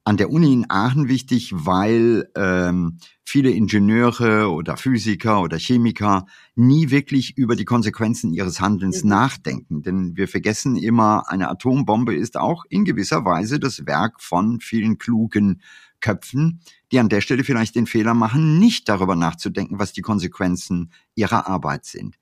an 0.09 0.17
der 0.17 0.31
Uni 0.31 0.55
in 0.55 0.71
Aachen 0.71 1.09
wichtig, 1.09 1.53
weil 1.55 2.31
ähm, 2.35 2.97
viele 3.27 3.51
Ingenieure 3.51 4.51
oder 4.51 4.79
Physiker 4.79 5.43
oder 5.43 5.59
Chemiker 5.59 6.25
nie 6.55 6.89
wirklich 6.89 7.37
über 7.37 7.57
die 7.57 7.67
Konsequenzen 7.67 8.33
ihres 8.33 8.59
Handelns 8.59 9.05
mhm. 9.05 9.11
nachdenken. 9.11 9.83
Denn 9.83 10.17
wir 10.17 10.27
vergessen 10.27 10.77
immer, 10.77 11.29
eine 11.29 11.51
Atombombe 11.51 12.15
ist 12.15 12.39
auch 12.39 12.65
in 12.71 12.87
gewisser 12.87 13.27
Weise 13.27 13.61
das 13.61 13.85
Werk 13.85 14.23
von 14.23 14.61
vielen 14.61 14.97
klugen 14.97 15.61
Köpfen, 16.01 16.63
die 16.91 17.01
an 17.01 17.11
der 17.11 17.21
Stelle 17.21 17.45
vielleicht 17.45 17.75
den 17.75 17.87
Fehler 17.87 18.15
machen, 18.15 18.59
nicht 18.59 18.89
darüber 18.89 19.15
nachzudenken, 19.15 19.79
was 19.79 19.93
die 19.93 20.01
Konsequenzen 20.01 20.91
ihrer 21.17 21.47
Arbeit 21.47 21.85
sind. 21.85 22.17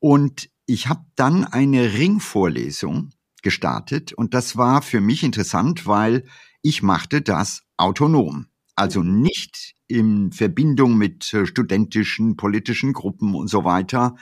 Und 0.00 0.50
ich 0.66 0.88
habe 0.88 1.04
dann 1.14 1.44
eine 1.44 1.94
Ringvorlesung 1.94 3.10
gestartet 3.44 4.12
und 4.12 4.34
das 4.34 4.56
war 4.56 4.82
für 4.82 5.00
mich 5.00 5.22
interessant, 5.22 5.86
weil 5.86 6.24
ich 6.62 6.82
machte 6.82 7.20
das 7.20 7.64
autonom. 7.76 8.46
Also 8.74 9.02
nicht 9.02 9.74
in 9.86 10.32
Verbindung 10.32 10.96
mit 10.96 11.32
äh, 11.34 11.46
studentischen, 11.46 12.36
politischen 12.36 12.92
Gruppen 12.92 13.34
und 13.34 13.48
so 13.48 13.64
weiter. 13.64 14.16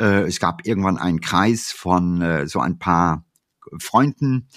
Äh, 0.00 0.22
es 0.22 0.40
gab 0.40 0.66
irgendwann 0.66 0.98
einen 0.98 1.20
Kreis 1.20 1.70
von 1.70 2.20
äh, 2.20 2.48
so 2.48 2.58
ein 2.58 2.78
paar 2.78 3.24
Freunden 3.78 4.48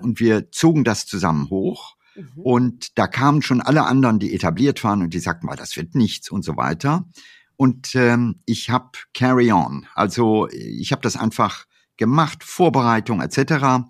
und 0.00 0.20
wir 0.20 0.50
zogen 0.52 0.84
das 0.84 1.04
zusammen 1.04 1.50
hoch. 1.50 1.96
Mhm. 2.14 2.42
Und 2.42 2.98
da 2.98 3.06
kamen 3.06 3.42
schon 3.42 3.60
alle 3.60 3.84
anderen, 3.84 4.18
die 4.18 4.34
etabliert 4.34 4.82
waren 4.84 5.02
und 5.02 5.12
die 5.12 5.18
sagten 5.18 5.44
mal, 5.44 5.56
das 5.56 5.76
wird 5.76 5.94
nichts 5.94 6.30
und 6.30 6.46
so 6.46 6.56
weiter. 6.56 7.04
Und 7.56 7.94
ähm, 7.94 8.40
ich 8.46 8.70
habe 8.70 8.92
Carry 9.12 9.52
On. 9.52 9.86
Also 9.94 10.48
ich 10.48 10.92
habe 10.92 11.02
das 11.02 11.16
einfach 11.16 11.66
gemacht, 11.98 12.42
Vorbereitung 12.42 13.20
etc 13.20 13.84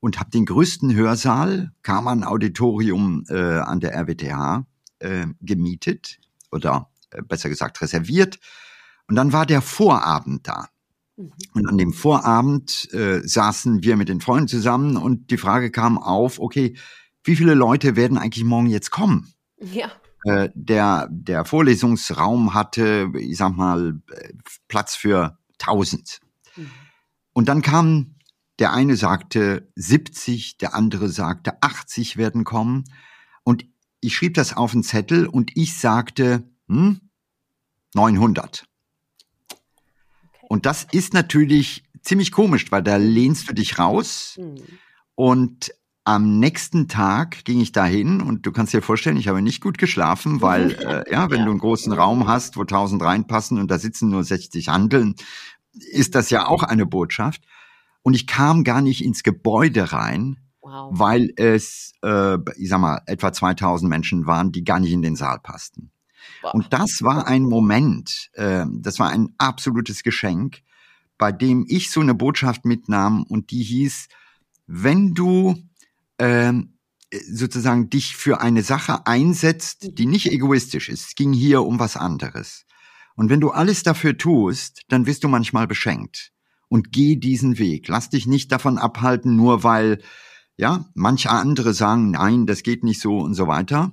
und 0.00 0.18
habe 0.20 0.30
den 0.30 0.46
größten 0.46 0.94
Hörsaal, 0.94 1.72
Kammern 1.82 2.24
Auditorium 2.24 3.24
äh, 3.28 3.58
an 3.58 3.80
der 3.80 3.94
RWTH, 3.94 4.64
äh, 5.00 5.26
gemietet 5.40 6.18
oder 6.50 6.90
äh, 7.10 7.22
besser 7.22 7.48
gesagt 7.48 7.80
reserviert. 7.80 8.38
Und 9.08 9.16
dann 9.16 9.32
war 9.32 9.46
der 9.46 9.62
Vorabend 9.62 10.46
da. 10.46 10.68
Mhm. 11.16 11.32
Und 11.54 11.68
an 11.68 11.78
dem 11.78 11.92
Vorabend 11.92 12.92
äh, 12.92 13.20
saßen 13.26 13.82
wir 13.82 13.96
mit 13.96 14.08
den 14.08 14.20
Freunden 14.20 14.48
zusammen 14.48 14.96
und 14.96 15.30
die 15.30 15.38
Frage 15.38 15.70
kam 15.70 15.98
auf, 15.98 16.38
okay, 16.38 16.76
wie 17.24 17.36
viele 17.36 17.54
Leute 17.54 17.96
werden 17.96 18.18
eigentlich 18.18 18.44
morgen 18.44 18.68
jetzt 18.68 18.90
kommen? 18.90 19.32
Ja. 19.60 19.90
Äh, 20.24 20.50
der, 20.54 21.08
der 21.10 21.44
Vorlesungsraum 21.44 22.54
hatte, 22.54 23.10
ich 23.18 23.36
sag 23.36 23.56
mal, 23.56 24.00
äh, 24.10 24.32
Platz 24.68 24.94
für 24.94 25.38
tausend. 25.58 26.20
Mhm. 26.56 26.70
Und 27.32 27.48
dann 27.48 27.62
kamen 27.62 28.17
der 28.58 28.72
eine 28.72 28.96
sagte 28.96 29.70
70, 29.76 30.58
der 30.58 30.74
andere 30.74 31.08
sagte 31.08 31.62
80 31.62 32.16
werden 32.16 32.44
kommen. 32.44 32.84
Und 33.44 33.64
ich 34.00 34.14
schrieb 34.14 34.34
das 34.34 34.56
auf 34.56 34.72
einen 34.72 34.82
Zettel 34.82 35.26
und 35.26 35.56
ich 35.56 35.78
sagte, 35.78 36.42
hm, 36.68 37.00
900. 37.94 38.66
Okay. 39.50 39.60
Und 40.48 40.66
das 40.66 40.86
ist 40.90 41.14
natürlich 41.14 41.84
ziemlich 42.02 42.32
komisch, 42.32 42.70
weil 42.70 42.82
da 42.82 42.96
lehnst 42.96 43.48
du 43.48 43.54
dich 43.54 43.78
raus. 43.78 44.38
Mhm. 44.38 44.56
Und 45.14 45.72
am 46.04 46.38
nächsten 46.38 46.88
Tag 46.88 47.44
ging 47.44 47.60
ich 47.60 47.72
dahin 47.72 48.22
und 48.22 48.46
du 48.46 48.52
kannst 48.52 48.72
dir 48.72 48.80
vorstellen, 48.80 49.18
ich 49.18 49.28
habe 49.28 49.42
nicht 49.42 49.60
gut 49.60 49.76
geschlafen, 49.76 50.40
weil 50.40 50.72
äh, 50.80 51.12
ja, 51.12 51.30
wenn 51.30 51.40
ja. 51.40 51.44
du 51.44 51.50
einen 51.50 51.60
großen 51.60 51.92
Raum 51.92 52.26
hast, 52.26 52.56
wo 52.56 52.62
1000 52.62 53.02
reinpassen 53.02 53.58
und 53.58 53.70
da 53.70 53.78
sitzen 53.78 54.08
nur 54.08 54.24
60 54.24 54.68
Handeln, 54.68 55.16
ist 55.72 56.14
das 56.14 56.30
ja 56.30 56.46
auch 56.46 56.62
eine 56.62 56.86
Botschaft. 56.86 57.42
Und 58.02 58.14
ich 58.14 58.26
kam 58.26 58.64
gar 58.64 58.80
nicht 58.80 59.04
ins 59.04 59.22
Gebäude 59.22 59.92
rein, 59.92 60.38
wow. 60.62 60.90
weil 60.92 61.32
es, 61.36 61.92
äh, 62.02 62.38
ich 62.56 62.68
sag 62.68 62.80
mal, 62.80 63.02
etwa 63.06 63.32
2000 63.32 63.88
Menschen 63.88 64.26
waren, 64.26 64.52
die 64.52 64.64
gar 64.64 64.80
nicht 64.80 64.92
in 64.92 65.02
den 65.02 65.16
Saal 65.16 65.40
passten. 65.40 65.90
Wow. 66.42 66.54
Und 66.54 66.72
das 66.72 67.02
war 67.02 67.26
ein 67.26 67.42
Moment, 67.42 68.30
äh, 68.34 68.64
das 68.72 68.98
war 68.98 69.10
ein 69.10 69.34
absolutes 69.38 70.02
Geschenk, 70.02 70.62
bei 71.16 71.32
dem 71.32 71.64
ich 71.68 71.90
so 71.90 72.00
eine 72.00 72.14
Botschaft 72.14 72.64
mitnahm 72.64 73.24
und 73.24 73.50
die 73.50 73.62
hieß, 73.62 74.08
wenn 74.66 75.14
du 75.14 75.56
äh, 76.18 76.52
sozusagen 77.30 77.90
dich 77.90 78.16
für 78.16 78.40
eine 78.40 78.62
Sache 78.62 79.06
einsetzt, 79.06 79.98
die 79.98 80.06
mhm. 80.06 80.12
nicht 80.12 80.30
egoistisch 80.30 80.88
ist, 80.88 81.08
es 81.08 81.14
ging 81.14 81.32
hier 81.32 81.62
um 81.62 81.78
was 81.78 81.96
anderes. 81.96 82.66
Und 83.16 83.30
wenn 83.30 83.40
du 83.40 83.50
alles 83.50 83.82
dafür 83.82 84.16
tust, 84.16 84.82
dann 84.88 85.06
wirst 85.06 85.24
du 85.24 85.28
manchmal 85.28 85.66
beschenkt 85.66 86.32
und 86.68 86.92
geh 86.92 87.16
diesen 87.16 87.58
Weg. 87.58 87.88
Lass 87.88 88.10
dich 88.10 88.26
nicht 88.26 88.52
davon 88.52 88.78
abhalten, 88.78 89.36
nur 89.36 89.64
weil, 89.64 90.00
ja, 90.56 90.86
manche 90.94 91.30
andere 91.30 91.72
sagen, 91.74 92.10
nein, 92.10 92.46
das 92.46 92.62
geht 92.62 92.84
nicht 92.84 93.00
so 93.00 93.18
und 93.18 93.34
so 93.34 93.46
weiter, 93.46 93.92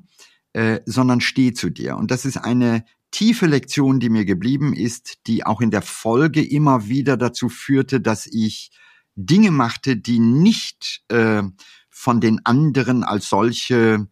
äh, 0.53 0.81
sondern 0.85 1.21
steh 1.21 1.53
zu 1.53 1.69
dir. 1.69 1.97
Und 1.97 2.11
das 2.11 2.25
ist 2.25 2.37
eine 2.37 2.85
tiefe 3.11 3.45
Lektion, 3.45 3.99
die 3.99 4.09
mir 4.09 4.25
geblieben 4.25 4.73
ist, 4.73 5.27
die 5.27 5.45
auch 5.45 5.61
in 5.61 5.71
der 5.71 5.81
Folge 5.81 6.43
immer 6.43 6.87
wieder 6.87 7.17
dazu 7.17 7.49
führte, 7.49 8.01
dass 8.01 8.27
ich 8.27 8.71
Dinge 9.15 9.51
machte, 9.51 9.95
die 9.95 10.19
nicht 10.19 11.03
äh, 11.07 11.43
von 11.89 12.19
den 12.19 12.45
anderen 12.45 13.03
als 13.03 13.29
solche 13.29 14.07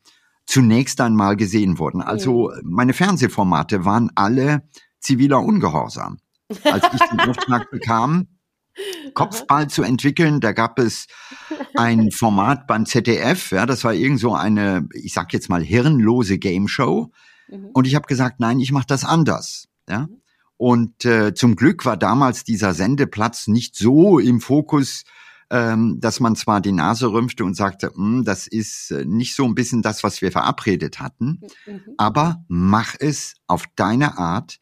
zunächst 0.45 1.01
einmal 1.01 1.35
gesehen 1.35 1.79
wurden. 1.79 2.01
Also 2.01 2.51
meine 2.63 2.93
Fernsehformate 2.93 3.85
waren 3.85 4.11
alle 4.15 4.67
ziviler 4.99 5.41
Ungehorsam. 5.41 6.19
Als 6.63 6.85
ich 6.93 7.01
den 7.09 7.19
Auftrag 7.19 7.71
bekam, 7.71 8.27
Kopfball 9.13 9.69
zu 9.69 9.83
entwickeln, 9.83 10.39
da 10.39 10.51
gab 10.51 10.79
es 10.79 11.07
ein 11.75 12.11
Format 12.11 12.67
beim 12.67 12.85
ZDF, 12.85 13.51
ja, 13.51 13.65
das 13.65 13.83
war 13.83 13.93
irgend 13.93 14.19
so 14.19 14.33
eine, 14.33 14.87
ich 14.93 15.13
sag 15.13 15.33
jetzt 15.33 15.49
mal 15.49 15.63
hirnlose 15.63 16.37
Game 16.37 16.67
Show. 16.67 17.11
Mhm. 17.49 17.69
Und 17.73 17.87
ich 17.87 17.95
habe 17.95 18.07
gesagt, 18.07 18.39
nein, 18.39 18.59
ich 18.59 18.71
mache 18.71 18.87
das 18.87 19.05
anders. 19.05 19.67
Ja. 19.87 20.07
Mhm. 20.07 20.21
Und 20.57 21.05
äh, 21.05 21.33
zum 21.33 21.55
Glück 21.55 21.85
war 21.85 21.97
damals 21.97 22.43
dieser 22.43 22.73
Sendeplatz 22.73 23.47
nicht 23.47 23.75
so 23.75 24.19
im 24.19 24.39
Fokus, 24.39 25.03
ähm, 25.49 25.99
dass 25.99 26.19
man 26.19 26.35
zwar 26.35 26.61
die 26.61 26.71
Nase 26.71 27.11
rümpfte 27.11 27.43
und 27.43 27.55
sagte, 27.55 27.91
hm, 27.93 28.23
das 28.23 28.47
ist 28.47 28.91
äh, 28.91 29.05
nicht 29.05 29.35
so 29.35 29.45
ein 29.45 29.55
bisschen 29.55 29.81
das, 29.81 30.03
was 30.03 30.21
wir 30.21 30.31
verabredet 30.31 30.99
hatten, 30.99 31.41
mhm. 31.65 31.81
aber 31.97 32.43
mach 32.47 32.95
es 32.97 33.35
auf 33.47 33.65
deine 33.75 34.17
Art 34.17 34.59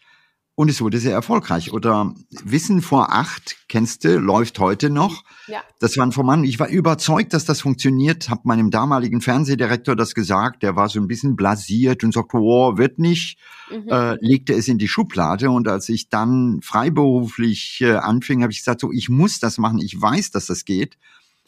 und 0.62 0.69
es 0.69 0.80
wurde 0.80 1.00
sehr 1.00 1.13
erfolgreich. 1.13 1.74
Oder 1.74 2.13
Wissen 2.30 2.84
vor 2.84 3.12
acht, 3.12 3.58
kennst 3.67 4.04
du, 4.04 4.19
läuft 4.19 4.60
heute 4.60 4.91
noch. 4.91 5.24
Ja. 5.47 5.63
Das 5.80 5.97
war 5.97 6.06
ein 6.06 6.12
Format. 6.12 6.43
Ich 6.43 6.60
war 6.60 6.69
überzeugt, 6.69 7.34
dass 7.34 7.45
das 7.45 7.62
funktioniert. 7.62 8.30
Hab 8.30 8.45
meinem 8.45 8.69
damaligen 8.69 9.21
Fernsehdirektor 9.21 9.95
das 9.95 10.13
gesagt. 10.13 10.62
Der 10.62 10.76
war 10.76 10.88
so 10.88 11.00
ein 11.00 11.08
bisschen 11.08 11.36
blasiert 11.36 12.04
und 12.04 12.13
sagte, 12.13 12.38
oh, 12.38 12.78
wird 12.78 13.00
nicht. 13.00 13.39
Mhm. 13.71 13.88
Äh, 13.89 14.17
legte 14.24 14.54
es 14.54 14.67
in 14.67 14.78
die 14.78 14.88
Schublade. 14.88 15.50
Und 15.50 15.67
als 15.67 15.89
ich 15.89 16.10
dann 16.10 16.60
freiberuflich 16.62 17.80
äh, 17.82 17.93
anfing, 17.93 18.43
habe 18.43 18.52
ich 18.52 18.60
gesagt, 18.60 18.82
so, 18.82 18.91
ich 18.91 19.10
muss 19.10 19.39
das 19.39 19.58
machen. 19.58 19.80
Ich 19.80 20.00
weiß, 20.00 20.30
dass 20.30 20.45
das 20.45 20.63
geht. 20.63 21.00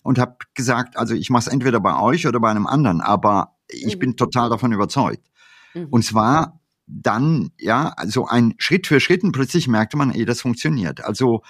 Und 0.02 0.18
habe 0.18 0.38
gesagt, 0.56 0.98
also 0.98 1.14
ich 1.14 1.30
mache 1.30 1.42
es 1.42 1.54
entweder 1.54 1.80
bei 1.80 2.00
euch 2.00 2.26
oder 2.26 2.40
bei 2.40 2.50
einem 2.50 2.66
anderen. 2.66 3.00
Aber 3.00 3.58
ich 3.68 3.98
mhm. 3.98 4.00
bin 4.00 4.18
total 4.18 4.50
davon 4.50 4.72
überzeugt. 4.72 5.30
Mhm. 5.76 5.90
Und 5.92 6.04
zwar 6.04 6.63
dann, 6.86 7.52
ja, 7.58 7.90
also 7.96 8.28
ein 8.28 8.56
Schritt 8.58 8.88
für 8.88 9.00
Schritt 9.00 9.24
und 9.24 9.32
plötzlich 9.32 9.68
merkte 9.68 9.98
man, 9.98 10.12
ey, 10.12 10.26
das 10.26 10.42
funktioniert. 10.42 11.04
Also 11.04 11.42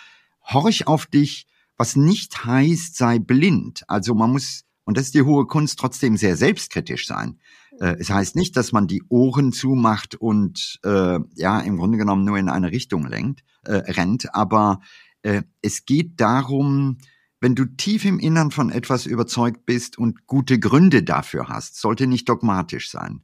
horch 0.44 0.88
auf 0.88 1.06
dich, 1.06 1.48
was 1.78 1.96
nicht 1.96 2.46
heißt, 2.46 2.96
sei 2.96 3.20
blind. 3.20 3.84
Also 3.88 4.14
man 4.14 4.32
muss, 4.32 4.64
und 4.84 4.98
das 4.98 5.06
ist 5.06 5.16
die 5.16 5.24
hohe 5.24 5.48
Kunst, 5.48 5.80
trotzdem 5.80 6.18
sehr 6.18 6.38
selbstkritisch 6.38 7.08
sein. 7.08 7.40
Äh, 7.80 7.96
es 8.00 8.10
heißt 8.10 8.36
nicht, 8.36 8.56
dass 8.58 8.72
man 8.72 8.88
die 8.88 9.04
Ohren 9.10 9.52
zumacht 9.52 10.16
und 10.16 10.80
äh, 10.84 11.20
ja, 11.36 11.60
im 11.60 11.78
Grunde 11.78 11.98
genommen 11.98 12.26
nur 12.26 12.38
in 12.38 12.50
eine 12.50 12.72
Richtung 12.72 13.08
lenkt, 13.08 13.44
äh, 13.64 13.74
rennt, 13.74 14.34
aber 14.36 14.82
äh, 15.24 15.44
es 15.62 15.86
geht 15.86 16.20
darum, 16.20 16.98
wenn 17.40 17.56
du 17.56 17.66
tief 17.66 18.06
im 18.06 18.20
Innern 18.20 18.52
von 18.52 18.70
etwas 18.70 19.06
überzeugt 19.06 19.66
bist 19.66 19.98
und 19.98 20.28
gute 20.28 20.60
Gründe 20.60 21.04
dafür 21.04 21.50
hast, 21.50 21.80
sollte 21.80 22.08
nicht 22.08 22.30
dogmatisch 22.30 22.90
sein, 22.90 23.22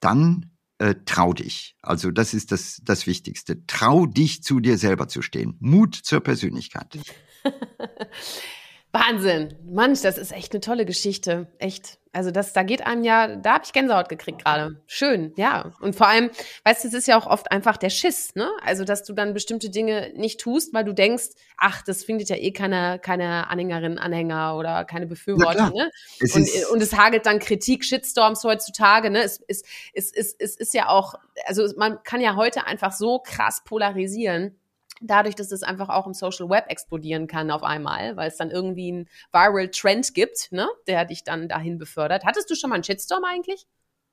dann 0.00 0.55
äh, 0.78 0.94
trau 1.04 1.32
dich. 1.32 1.76
Also 1.82 2.10
das 2.10 2.34
ist 2.34 2.52
das, 2.52 2.80
das 2.84 3.06
Wichtigste. 3.06 3.66
Trau 3.66 4.06
dich 4.06 4.42
zu 4.42 4.60
dir 4.60 4.78
selber 4.78 5.08
zu 5.08 5.22
stehen. 5.22 5.56
Mut 5.60 5.94
zur 5.94 6.20
Persönlichkeit. 6.20 6.98
Wahnsinn. 8.92 9.54
Manch, 9.64 10.02
das 10.02 10.18
ist 10.18 10.32
echt 10.32 10.52
eine 10.52 10.60
tolle 10.60 10.86
Geschichte. 10.86 11.52
Echt. 11.58 11.98
Also 12.16 12.30
das, 12.30 12.54
da 12.54 12.62
geht 12.62 12.86
einem 12.86 13.04
ja, 13.04 13.36
da 13.36 13.54
habe 13.54 13.64
ich 13.66 13.74
Gänsehaut 13.74 14.08
gekriegt 14.08 14.42
gerade. 14.42 14.80
Schön, 14.86 15.34
ja. 15.36 15.74
Und 15.82 15.96
vor 15.96 16.08
allem, 16.08 16.30
weißt 16.64 16.82
du, 16.82 16.88
es 16.88 16.94
ist 16.94 17.06
ja 17.06 17.18
auch 17.18 17.26
oft 17.26 17.52
einfach 17.52 17.76
der 17.76 17.90
Schiss, 17.90 18.34
ne? 18.34 18.48
Also, 18.64 18.84
dass 18.84 19.04
du 19.04 19.12
dann 19.12 19.34
bestimmte 19.34 19.68
Dinge 19.68 20.14
nicht 20.16 20.40
tust, 20.40 20.72
weil 20.72 20.84
du 20.84 20.94
denkst, 20.94 21.26
ach, 21.58 21.82
das 21.82 22.04
findet 22.04 22.30
ja 22.30 22.36
eh 22.36 22.52
keine, 22.52 22.98
keine 23.00 23.50
Anhängerin, 23.50 23.98
Anhänger 23.98 24.56
oder 24.56 24.86
keine 24.86 25.06
Befürworter, 25.06 25.68
ne? 25.74 25.90
Es 26.18 26.34
und, 26.34 26.48
und 26.72 26.82
es 26.82 26.96
hagelt 26.96 27.26
dann 27.26 27.38
Kritik, 27.38 27.84
Shitstorms 27.84 28.42
heutzutage, 28.44 29.10
ne? 29.10 29.22
Es, 29.22 29.42
es, 29.46 29.62
es, 29.92 30.10
es, 30.10 30.34
es 30.38 30.56
ist 30.56 30.72
ja 30.72 30.88
auch, 30.88 31.16
also 31.44 31.68
man 31.76 32.02
kann 32.02 32.22
ja 32.22 32.34
heute 32.34 32.66
einfach 32.66 32.92
so 32.92 33.18
krass 33.18 33.62
polarisieren 33.62 34.56
dadurch, 35.00 35.34
dass 35.34 35.52
es 35.52 35.62
einfach 35.62 35.88
auch 35.88 36.06
im 36.06 36.14
Social 36.14 36.48
Web 36.48 36.66
explodieren 36.68 37.26
kann 37.26 37.50
auf 37.50 37.62
einmal, 37.62 38.16
weil 38.16 38.28
es 38.28 38.36
dann 38.36 38.50
irgendwie 38.50 38.92
einen 38.92 39.08
Viral 39.32 39.68
Trend 39.68 40.14
gibt, 40.14 40.52
ne, 40.52 40.68
der 40.86 41.04
dich 41.04 41.24
dann 41.24 41.48
dahin 41.48 41.78
befördert. 41.78 42.24
Hattest 42.24 42.50
du 42.50 42.54
schon 42.54 42.70
mal 42.70 42.76
einen 42.76 42.84
Shitstorm 42.84 43.24
eigentlich? 43.24 43.66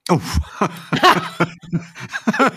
Oh. 0.10 0.20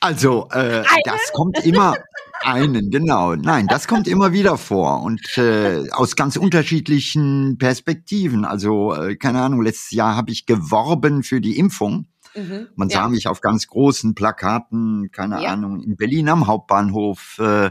also, 0.00 0.48
äh, 0.52 0.84
das 1.04 1.32
kommt 1.32 1.64
immer 1.64 1.96
einen, 2.42 2.90
genau. 2.90 3.34
Nein, 3.34 3.66
das 3.66 3.88
kommt 3.88 4.06
immer 4.06 4.32
wieder 4.32 4.56
vor 4.56 5.02
und 5.02 5.36
äh, 5.36 5.90
aus 5.90 6.14
ganz 6.14 6.36
unterschiedlichen 6.36 7.58
Perspektiven. 7.58 8.44
Also, 8.44 8.94
äh, 8.94 9.16
keine 9.16 9.42
Ahnung, 9.42 9.62
letztes 9.62 9.90
Jahr 9.90 10.14
habe 10.14 10.30
ich 10.30 10.46
geworben 10.46 11.24
für 11.24 11.40
die 11.40 11.58
Impfung 11.58 12.06
Mhm, 12.36 12.68
Man 12.76 12.88
ja. 12.88 12.98
sah 12.98 13.08
mich 13.08 13.28
auf 13.28 13.40
ganz 13.40 13.66
großen 13.66 14.14
Plakaten, 14.14 15.10
keine 15.10 15.42
ja. 15.42 15.52
Ahnung, 15.52 15.82
in 15.82 15.96
Berlin 15.96 16.28
am 16.28 16.46
Hauptbahnhof. 16.46 17.38
Äh, 17.38 17.70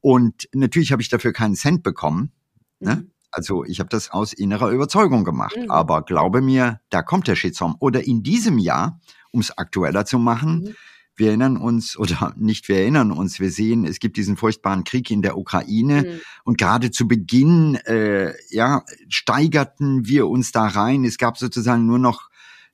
und 0.00 0.48
natürlich 0.52 0.92
habe 0.92 1.02
ich 1.02 1.08
dafür 1.08 1.32
keinen 1.32 1.54
Cent 1.54 1.82
bekommen. 1.82 2.32
Ne? 2.80 2.96
Mhm. 2.96 3.10
Also 3.30 3.64
ich 3.64 3.80
habe 3.80 3.90
das 3.90 4.10
aus 4.10 4.32
innerer 4.32 4.70
Überzeugung 4.70 5.24
gemacht. 5.24 5.56
Mhm. 5.56 5.70
Aber 5.70 6.02
glaube 6.02 6.40
mir, 6.40 6.80
da 6.90 7.02
kommt 7.02 7.28
der 7.28 7.36
Shitstorm. 7.36 7.76
Oder 7.80 8.06
in 8.06 8.22
diesem 8.22 8.58
Jahr, 8.58 9.00
um 9.32 9.40
es 9.40 9.56
aktueller 9.56 10.06
zu 10.06 10.18
machen, 10.18 10.60
mhm. 10.60 10.74
wir 11.16 11.28
erinnern 11.28 11.56
uns, 11.56 11.98
oder 11.98 12.34
nicht 12.38 12.68
wir 12.68 12.78
erinnern 12.78 13.12
uns, 13.12 13.40
wir 13.40 13.50
sehen, 13.50 13.84
es 13.84 13.98
gibt 13.98 14.16
diesen 14.16 14.36
furchtbaren 14.36 14.84
Krieg 14.84 15.10
in 15.10 15.22
der 15.22 15.36
Ukraine. 15.36 16.02
Mhm. 16.02 16.20
Und 16.44 16.58
gerade 16.58 16.90
zu 16.90 17.06
Beginn, 17.08 17.74
äh, 17.86 18.32
ja, 18.50 18.84
steigerten 19.08 20.06
wir 20.06 20.28
uns 20.28 20.52
da 20.52 20.66
rein. 20.66 21.04
Es 21.04 21.18
gab 21.18 21.36
sozusagen 21.36 21.86
nur 21.86 21.98
noch 21.98 22.30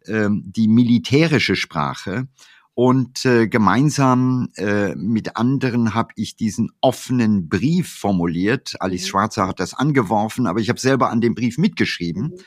die 0.07 0.69
militärische 0.69 1.57
Sprache. 1.57 2.29
Und 2.75 3.25
äh, 3.25 3.47
gemeinsam 3.47 4.49
äh, 4.57 4.97
mit 4.97 5.37
anderen 5.37 5.95
habe 5.95 6.13
ich 6.17 6.35
diesen 6.35 6.73
offenen 6.81 7.49
Brief 7.49 7.89
formuliert. 7.89 8.75
Alice 8.81 9.05
mhm. 9.05 9.09
Schwarzer 9.09 9.47
hat 9.47 9.61
das 9.61 9.75
angeworfen, 9.75 10.49
aber 10.49 10.59
ich 10.59 10.69
habe 10.69 10.81
selber 10.81 11.11
an 11.11 11.21
dem 11.21 11.37
Brief 11.37 11.57
mitgeschrieben. 11.57 12.23
Mhm. 12.23 12.39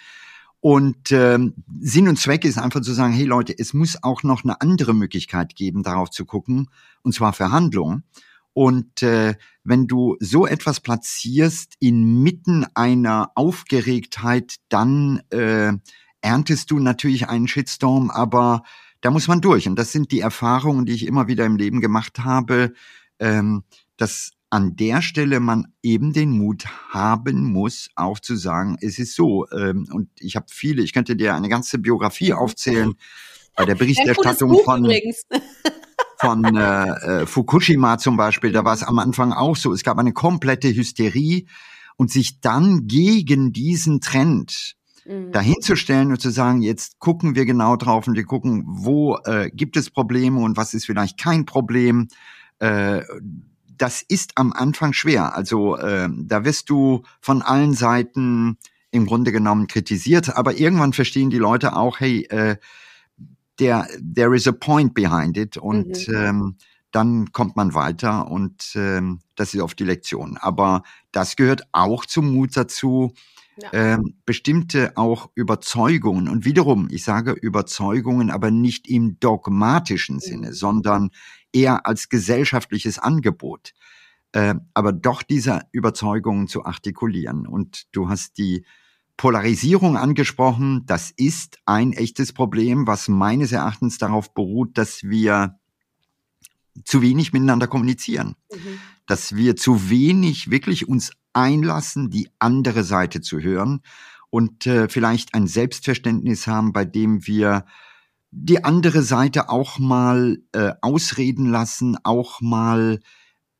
Und 0.59 1.11
ähm, 1.11 1.53
Sinn 1.79 2.09
und 2.09 2.19
Zweck 2.19 2.43
ist 2.43 2.57
einfach 2.57 2.81
zu 2.81 2.91
sagen, 2.91 3.13
hey 3.13 3.25
Leute, 3.25 3.57
es 3.57 3.73
muss 3.73 4.03
auch 4.03 4.23
noch 4.23 4.43
eine 4.43 4.59
andere 4.59 4.93
Möglichkeit 4.93 5.55
geben, 5.55 5.83
darauf 5.83 6.09
zu 6.09 6.25
gucken, 6.25 6.69
und 7.03 7.13
zwar 7.13 7.31
Verhandlungen. 7.31 8.03
Und 8.51 9.03
äh, 9.03 9.35
wenn 9.63 9.87
du 9.87 10.17
so 10.19 10.47
etwas 10.47 10.79
platzierst 10.79 11.75
inmitten 11.79 12.65
einer 12.73 13.31
Aufgeregtheit, 13.35 14.55
dann 14.67 15.21
äh, 15.29 15.73
erntest 16.27 16.71
du 16.71 16.79
natürlich 16.79 17.29
einen 17.29 17.47
Shitstorm, 17.47 18.11
aber 18.11 18.63
da 18.99 19.11
muss 19.11 19.29
man 19.29 19.39
durch. 19.39 19.65
Und 19.65 19.79
das 19.79 19.93
sind 19.93 20.11
die 20.11 20.19
Erfahrungen, 20.19 20.85
die 20.85 20.91
ich 20.91 21.07
immer 21.07 21.29
wieder 21.29 21.45
im 21.45 21.55
Leben 21.55 21.79
gemacht 21.79 22.19
habe, 22.19 22.73
ähm, 23.19 23.63
dass 23.95 24.31
an 24.49 24.75
der 24.75 25.01
Stelle 25.01 25.39
man 25.39 25.67
eben 25.81 26.11
den 26.11 26.31
Mut 26.31 26.65
haben 26.89 27.45
muss, 27.45 27.89
auch 27.95 28.19
zu 28.19 28.35
sagen, 28.35 28.77
es 28.81 28.99
ist 28.99 29.15
so. 29.15 29.47
Ähm, 29.51 29.87
und 29.89 30.09
ich 30.19 30.35
habe 30.35 30.47
viele, 30.49 30.81
ich 30.81 30.91
könnte 30.91 31.15
dir 31.15 31.33
eine 31.33 31.47
ganze 31.47 31.79
Biografie 31.79 32.33
aufzählen 32.33 32.95
bei 33.55 33.63
der 33.63 33.75
Berichterstattung 33.75 34.59
von, 34.65 34.85
von 36.19 36.43
äh, 36.43 37.21
äh, 37.21 37.25
Fukushima 37.25 37.99
zum 37.99 38.17
Beispiel. 38.17 38.51
Da 38.51 38.65
war 38.65 38.73
es 38.73 38.83
am 38.83 38.99
Anfang 38.99 39.31
auch 39.31 39.55
so. 39.55 39.71
Es 39.71 39.83
gab 39.83 39.97
eine 39.97 40.11
komplette 40.11 40.75
Hysterie 40.75 41.45
und 41.95 42.11
sich 42.11 42.41
dann 42.41 42.87
gegen 42.87 43.53
diesen 43.53 44.01
Trend 44.01 44.76
mhm. 45.07 45.31
dahinzustellen 45.31 46.11
und 46.11 46.21
zu 46.21 46.29
sagen, 46.29 46.61
jetzt 46.61 46.99
gucken 46.99 47.35
wir 47.35 47.45
genau 47.45 47.75
drauf 47.75 48.07
und 48.07 48.15
wir 48.15 48.25
gucken, 48.25 48.63
wo 48.67 49.17
äh, 49.25 49.49
gibt 49.51 49.77
es 49.77 49.89
Probleme 49.89 50.39
und 50.39 50.57
was 50.57 50.73
ist 50.73 50.85
vielleicht 50.85 51.19
kein 51.19 51.45
Problem. 51.45 52.07
Äh, 52.59 53.01
das 53.77 54.01
ist 54.01 54.31
am 54.35 54.53
Anfang 54.53 54.93
schwer. 54.93 55.35
Also 55.35 55.77
äh, 55.77 56.09
da 56.11 56.45
wirst 56.45 56.69
du 56.69 57.03
von 57.21 57.41
allen 57.41 57.73
Seiten 57.73 58.57
im 58.91 59.05
Grunde 59.05 59.31
genommen 59.31 59.67
kritisiert, 59.67 60.35
aber 60.35 60.57
irgendwann 60.57 60.93
verstehen 60.93 61.29
die 61.29 61.37
Leute 61.37 61.75
auch, 61.75 61.99
hey, 61.99 62.23
äh, 62.29 62.57
there, 63.57 63.87
there 64.15 64.35
is 64.35 64.47
a 64.47 64.51
point 64.51 64.93
behind 64.93 65.37
it 65.37 65.57
und 65.57 66.07
mhm. 66.07 66.15
ähm, 66.15 66.55
dann 66.91 67.31
kommt 67.31 67.55
man 67.55 67.73
weiter 67.73 68.31
und 68.31 68.71
ähm, 68.75 69.19
das 69.35 69.53
ist 69.53 69.61
oft 69.61 69.77
die 69.77 69.83
Lektion. 69.83 70.37
Aber 70.37 70.83
das 71.11 71.35
gehört 71.35 71.63
auch 71.71 72.05
zum 72.05 72.33
Mut 72.33 72.55
dazu, 72.55 73.13
ja. 73.61 73.69
ähm, 73.73 74.15
bestimmte 74.25 74.95
auch 74.95 75.29
Überzeugungen 75.35 76.27
und 76.27 76.45
wiederum, 76.45 76.87
ich 76.91 77.03
sage 77.03 77.31
Überzeugungen, 77.31 78.29
aber 78.29 78.51
nicht 78.51 78.87
im 78.87 79.19
dogmatischen 79.19 80.19
Sinne, 80.19 80.47
mhm. 80.47 80.53
sondern 80.53 81.09
eher 81.51 81.85
als 81.85 82.09
gesellschaftliches 82.09 82.99
Angebot, 82.99 83.73
äh, 84.33 84.55
aber 84.73 84.91
doch 84.91 85.23
diese 85.23 85.61
Überzeugungen 85.71 86.47
zu 86.47 86.65
artikulieren. 86.65 87.47
Und 87.47 87.87
du 87.91 88.09
hast 88.09 88.37
die 88.37 88.65
Polarisierung 89.17 89.97
angesprochen. 89.97 90.85
Das 90.85 91.11
ist 91.11 91.57
ein 91.65 91.91
echtes 91.91 92.33
Problem, 92.33 92.85
was 92.85 93.07
meines 93.07 93.51
Erachtens 93.51 93.97
darauf 93.97 94.33
beruht, 94.33 94.77
dass 94.77 95.03
wir 95.03 95.59
zu 96.85 97.01
wenig 97.01 97.33
miteinander 97.33 97.67
kommunizieren, 97.67 98.35
mhm. 98.51 98.79
dass 99.07 99.35
wir 99.35 99.55
zu 99.55 99.89
wenig 99.89 100.51
wirklich 100.51 100.87
uns 100.87 101.11
einlassen, 101.37 102.09
die 102.09 102.29
andere 102.39 102.83
Seite 102.83 103.21
zu 103.21 103.39
hören 103.39 103.81
und 104.29 104.65
äh, 104.65 104.89
vielleicht 104.89 105.35
ein 105.35 105.47
Selbstverständnis 105.47 106.47
haben, 106.47 106.73
bei 106.73 106.83
dem 106.83 107.27
wir 107.27 107.65
die 108.31 108.63
andere 108.63 109.03
Seite 109.03 109.49
auch 109.49 109.79
mal 109.79 110.39
äh, 110.51 110.73
ausreden 110.81 111.45
lassen, 111.45 111.95
auch 112.03 112.41
mal 112.41 112.99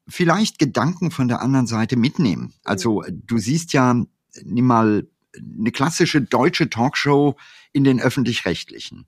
vielleicht 0.09 0.59
Gedanken 0.59 1.11
von 1.11 1.27
der 1.27 1.41
anderen 1.41 1.67
Seite 1.67 1.95
mitnehmen. 1.95 2.53
Also 2.63 3.03
du 3.09 3.37
siehst 3.37 3.73
ja, 3.73 3.95
nimm 4.43 4.65
mal 4.65 5.07
eine 5.59 5.71
klassische 5.71 6.21
deutsche 6.21 6.69
Talkshow 6.69 7.35
in 7.73 7.83
den 7.83 7.99
öffentlich-rechtlichen. 7.99 9.05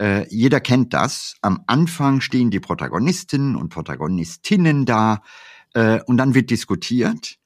Äh, 0.00 0.26
jeder 0.34 0.60
kennt 0.60 0.92
das. 0.94 1.36
Am 1.42 1.62
Anfang 1.66 2.20
stehen 2.20 2.50
die 2.50 2.60
Protagonistinnen 2.60 3.54
und 3.54 3.68
Protagonistinnen 3.68 4.84
da 4.84 5.22
äh, 5.74 6.00
und 6.06 6.16
dann 6.16 6.34
wird 6.34 6.50
diskutiert. 6.50 7.39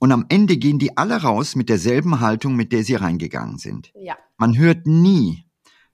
Und 0.00 0.12
am 0.12 0.24
Ende 0.30 0.56
gehen 0.56 0.78
die 0.78 0.96
alle 0.96 1.20
raus 1.20 1.54
mit 1.54 1.68
derselben 1.68 2.20
Haltung, 2.20 2.56
mit 2.56 2.72
der 2.72 2.84
sie 2.84 2.94
reingegangen 2.94 3.58
sind. 3.58 3.92
Ja. 3.94 4.16
Man 4.38 4.56
hört 4.56 4.86
nie, 4.86 5.44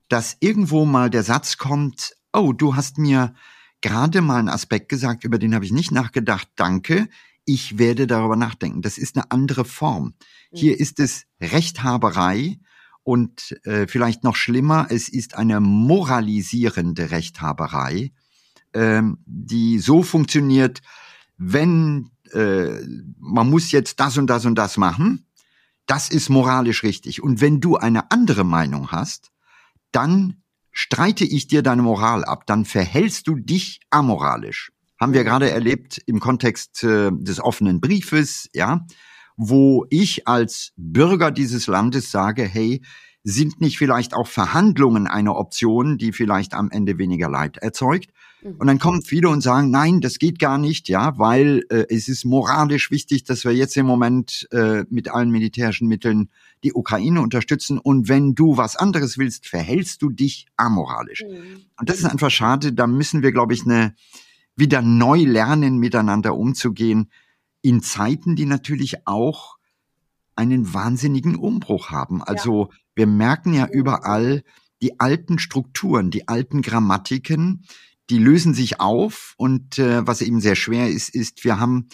dass 0.08 0.36
irgendwo 0.38 0.84
mal 0.84 1.10
der 1.10 1.24
Satz 1.24 1.58
kommt, 1.58 2.14
oh, 2.32 2.52
du 2.52 2.76
hast 2.76 2.98
mir 2.98 3.34
gerade 3.80 4.20
mal 4.20 4.38
einen 4.38 4.48
Aspekt 4.48 4.88
gesagt, 4.88 5.24
über 5.24 5.40
den 5.40 5.56
habe 5.56 5.64
ich 5.64 5.72
nicht 5.72 5.90
nachgedacht, 5.90 6.48
danke, 6.54 7.08
ich 7.44 7.78
werde 7.78 8.06
darüber 8.06 8.36
nachdenken. 8.36 8.80
Das 8.80 8.96
ist 8.96 9.16
eine 9.16 9.30
andere 9.32 9.64
Form. 9.64 10.14
Hier 10.52 10.74
mhm. 10.74 10.78
ist 10.78 11.00
es 11.00 11.26
Rechthaberei 11.40 12.60
und 13.02 13.58
äh, 13.64 13.88
vielleicht 13.88 14.22
noch 14.22 14.36
schlimmer, 14.36 14.86
es 14.88 15.08
ist 15.08 15.36
eine 15.36 15.58
moralisierende 15.58 17.10
Rechthaberei, 17.10 18.12
ähm, 18.72 19.18
die 19.26 19.80
so 19.80 20.04
funktioniert, 20.04 20.80
wenn 21.38 22.10
äh, 22.32 22.80
man 23.18 23.50
muss 23.50 23.70
jetzt 23.70 24.00
das 24.00 24.18
und 24.18 24.28
das 24.28 24.44
und 24.46 24.56
das 24.56 24.76
machen, 24.76 25.26
das 25.86 26.10
ist 26.10 26.28
moralisch 26.28 26.82
richtig. 26.82 27.22
Und 27.22 27.40
wenn 27.40 27.60
du 27.60 27.76
eine 27.76 28.10
andere 28.10 28.44
Meinung 28.44 28.90
hast, 28.90 29.30
dann 29.92 30.42
streite 30.72 31.24
ich 31.24 31.46
dir 31.46 31.62
deine 31.62 31.82
Moral 31.82 32.24
ab, 32.24 32.46
dann 32.46 32.64
verhältst 32.64 33.28
du 33.28 33.36
dich 33.36 33.80
amoralisch. 33.90 34.72
Haben 35.00 35.12
wir 35.12 35.24
gerade 35.24 35.50
erlebt 35.50 36.02
im 36.06 36.20
Kontext 36.20 36.82
äh, 36.84 37.10
des 37.12 37.40
offenen 37.40 37.80
Briefes, 37.80 38.48
ja 38.52 38.84
wo 39.36 39.86
ich 39.90 40.26
als 40.26 40.72
Bürger 40.76 41.30
dieses 41.30 41.66
Landes 41.66 42.10
sage, 42.10 42.42
hey, 42.42 42.82
sind 43.22 43.60
nicht 43.60 43.76
vielleicht 43.76 44.14
auch 44.14 44.28
Verhandlungen 44.28 45.06
eine 45.06 45.34
Option, 45.34 45.98
die 45.98 46.12
vielleicht 46.12 46.54
am 46.54 46.70
Ende 46.70 46.98
weniger 46.98 47.28
Leid 47.28 47.58
erzeugt? 47.58 48.10
Mhm. 48.46 48.56
Und 48.58 48.66
dann 48.66 48.78
kommen 48.78 49.02
viele 49.02 49.28
und 49.28 49.40
sagen, 49.40 49.70
nein, 49.70 50.00
das 50.00 50.18
geht 50.18 50.38
gar 50.38 50.58
nicht, 50.58 50.88
ja, 50.88 51.18
weil 51.18 51.64
äh, 51.70 51.86
es 51.88 52.08
ist 52.08 52.24
moralisch 52.24 52.90
wichtig, 52.90 53.24
dass 53.24 53.44
wir 53.44 53.52
jetzt 53.52 53.76
im 53.76 53.86
Moment 53.86 54.48
äh, 54.52 54.84
mit 54.88 55.08
allen 55.08 55.30
militärischen 55.30 55.88
Mitteln 55.88 56.30
die 56.62 56.72
Ukraine 56.72 57.20
unterstützen. 57.20 57.78
Und 57.78 58.08
wenn 58.08 58.34
du 58.34 58.56
was 58.56 58.76
anderes 58.76 59.18
willst, 59.18 59.46
verhältst 59.46 60.02
du 60.02 60.10
dich 60.10 60.46
amoralisch. 60.56 61.22
Mhm. 61.22 61.62
Und 61.78 61.88
das 61.88 61.98
ist 61.98 62.04
einfach 62.04 62.30
schade. 62.30 62.72
Da 62.72 62.86
müssen 62.86 63.22
wir, 63.22 63.32
glaube 63.32 63.54
ich, 63.54 63.64
eine 63.64 63.94
wieder 64.56 64.80
neu 64.82 65.22
lernen, 65.22 65.78
miteinander 65.78 66.34
umzugehen 66.34 67.10
in 67.60 67.82
Zeiten, 67.82 68.36
die 68.36 68.46
natürlich 68.46 69.06
auch 69.06 69.56
einen 70.34 70.72
wahnsinnigen 70.72 71.36
Umbruch 71.36 71.90
haben. 71.90 72.22
Also 72.22 72.68
ja. 72.70 72.76
wir 72.94 73.06
merken 73.06 73.54
ja 73.54 73.66
überall 73.66 74.42
die 74.82 75.00
alten 75.00 75.38
Strukturen, 75.38 76.10
die 76.10 76.28
alten 76.28 76.62
Grammatiken, 76.62 77.64
die 78.10 78.18
lösen 78.18 78.54
sich 78.54 78.80
auf 78.80 79.34
und 79.36 79.78
äh, 79.78 80.06
was 80.06 80.22
eben 80.22 80.40
sehr 80.40 80.56
schwer 80.56 80.88
ist, 80.88 81.08
ist, 81.08 81.44
wir 81.44 81.58
haben 81.58 81.88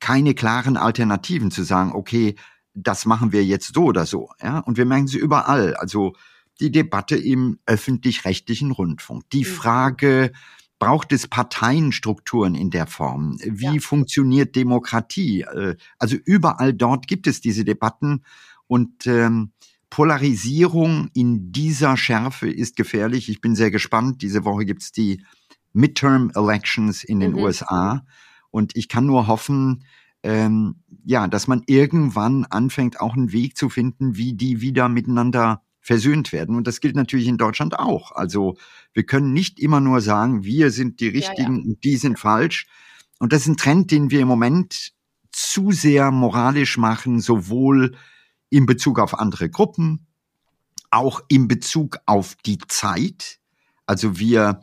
keine 0.00 0.34
klaren 0.34 0.76
Alternativen 0.76 1.50
zu 1.50 1.62
sagen, 1.62 1.92
okay, 1.92 2.36
das 2.74 3.06
machen 3.06 3.32
wir 3.32 3.44
jetzt 3.44 3.74
so 3.74 3.84
oder 3.84 4.06
so. 4.06 4.30
Ja? 4.42 4.60
Und 4.60 4.76
wir 4.76 4.86
merken 4.86 5.08
sie 5.08 5.18
überall. 5.18 5.74
Also 5.74 6.14
die 6.60 6.70
Debatte 6.70 7.16
im 7.16 7.58
öffentlich-rechtlichen 7.66 8.70
Rundfunk, 8.70 9.28
die 9.30 9.40
mhm. 9.40 9.48
Frage 9.48 10.32
braucht 10.78 11.12
es 11.12 11.26
Parteienstrukturen 11.26 12.54
in 12.54 12.70
der 12.70 12.86
Form? 12.86 13.36
Wie 13.44 13.64
ja. 13.64 13.80
funktioniert 13.80 14.54
Demokratie? 14.54 15.42
Äh, 15.42 15.76
also 15.98 16.16
überall 16.24 16.72
dort 16.72 17.08
gibt 17.08 17.26
es 17.26 17.40
diese 17.40 17.64
Debatten 17.64 18.22
und 18.66 19.06
ähm, 19.06 19.52
Polarisierung 19.90 21.08
in 21.14 21.50
dieser 21.50 21.96
Schärfe 21.96 22.50
ist 22.50 22.76
gefährlich. 22.76 23.28
Ich 23.28 23.40
bin 23.40 23.54
sehr 23.54 23.70
gespannt. 23.70 24.22
Diese 24.22 24.44
Woche 24.44 24.66
gibt's 24.66 24.92
die 24.92 25.24
Midterm 25.72 26.30
Elections 26.34 27.04
in 27.04 27.20
den 27.20 27.32
mhm. 27.32 27.38
USA 27.38 28.04
und 28.50 28.76
ich 28.76 28.88
kann 28.88 29.06
nur 29.06 29.26
hoffen, 29.26 29.84
ähm, 30.22 30.76
ja, 31.04 31.28
dass 31.28 31.46
man 31.46 31.62
irgendwann 31.66 32.44
anfängt, 32.44 33.00
auch 33.00 33.14
einen 33.14 33.32
Weg 33.32 33.56
zu 33.56 33.68
finden, 33.68 34.16
wie 34.16 34.34
die 34.34 34.60
wieder 34.60 34.88
miteinander 34.88 35.62
versöhnt 35.80 36.32
werden. 36.32 36.56
Und 36.56 36.66
das 36.66 36.80
gilt 36.80 36.96
natürlich 36.96 37.28
in 37.28 37.38
Deutschland 37.38 37.78
auch. 37.78 38.12
Also 38.12 38.56
wir 38.92 39.04
können 39.04 39.32
nicht 39.32 39.58
immer 39.58 39.80
nur 39.80 40.00
sagen, 40.00 40.44
wir 40.44 40.70
sind 40.70 41.00
die 41.00 41.08
Richtigen 41.08 41.56
ja, 41.56 41.62
ja. 41.62 41.68
und 41.68 41.84
die 41.84 41.96
sind 41.96 42.18
falsch. 42.18 42.66
Und 43.18 43.32
das 43.32 43.42
ist 43.42 43.48
ein 43.48 43.56
Trend, 43.56 43.90
den 43.90 44.10
wir 44.10 44.20
im 44.20 44.28
Moment 44.28 44.92
zu 45.32 45.72
sehr 45.72 46.10
moralisch 46.10 46.78
machen, 46.78 47.20
sowohl 47.20 47.96
in 48.50 48.66
Bezug 48.66 48.98
auf 48.98 49.18
andere 49.18 49.50
Gruppen, 49.50 50.06
auch 50.90 51.20
in 51.28 51.48
Bezug 51.48 51.98
auf 52.06 52.34
die 52.44 52.58
Zeit. 52.68 53.38
Also 53.86 54.18
wir 54.18 54.60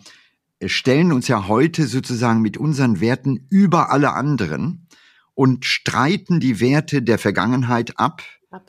stellen 0.65 1.11
uns 1.11 1.27
ja 1.27 1.47
heute 1.47 1.87
sozusagen 1.87 2.41
mit 2.41 2.57
unseren 2.57 2.99
Werten 2.99 3.45
über 3.49 3.91
alle 3.91 4.13
anderen 4.13 4.87
und 5.33 5.65
streiten 5.65 6.39
die 6.39 6.59
Werte 6.59 7.01
der 7.01 7.19
Vergangenheit 7.19 7.99
ab 7.99 8.23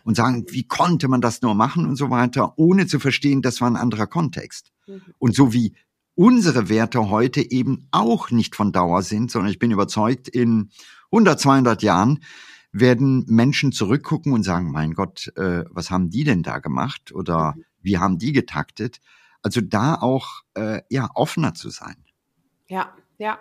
und 0.05 0.17
sagen, 0.17 0.47
wie 0.51 0.67
konnte 0.67 1.09
man 1.09 1.21
das 1.21 1.43
nur 1.43 1.55
machen 1.55 1.87
und 1.87 1.97
so 1.97 2.11
weiter, 2.11 2.55
ohne 2.59 2.87
zu 2.87 2.99
verstehen, 2.99 3.43
das 3.43 3.61
war 3.61 3.71
ein 3.71 3.77
anderer 3.77 4.07
Kontext. 4.07 4.73
Mhm. 4.87 5.03
Und 5.19 5.35
so 5.35 5.53
wie 5.53 5.75
unsere 6.15 6.69
Werte 6.69 7.11
heute 7.11 7.51
eben 7.51 7.87
auch 7.93 8.31
nicht 8.31 8.57
von 8.57 8.73
Dauer 8.73 9.03
sind, 9.03 9.31
sondern 9.31 9.51
ich 9.51 9.59
bin 9.59 9.71
überzeugt, 9.71 10.29
in 10.29 10.71
100, 11.13 11.39
200 11.39 11.83
Jahren 11.83 12.21
werden 12.73 13.25
Menschen 13.29 13.73
zurückgucken 13.73 14.33
und 14.33 14.43
sagen, 14.43 14.71
mein 14.71 14.95
Gott, 14.95 15.33
äh, 15.37 15.65
was 15.71 15.91
haben 15.91 16.11
die 16.11 16.25
denn 16.25 16.43
da 16.43 16.59
gemacht 16.59 17.13
oder 17.13 17.55
mhm. 17.57 17.65
wie 17.83 17.99
haben 17.99 18.19
die 18.19 18.33
getaktet? 18.33 19.01
Also 19.47 19.61
da 19.61 19.95
auch 19.95 20.43
äh, 20.55 20.83
ja 20.91 21.09
offener 21.15 21.55
zu 21.55 21.71
sein. 21.71 22.05
Ja, 22.67 22.93
ja, 23.17 23.39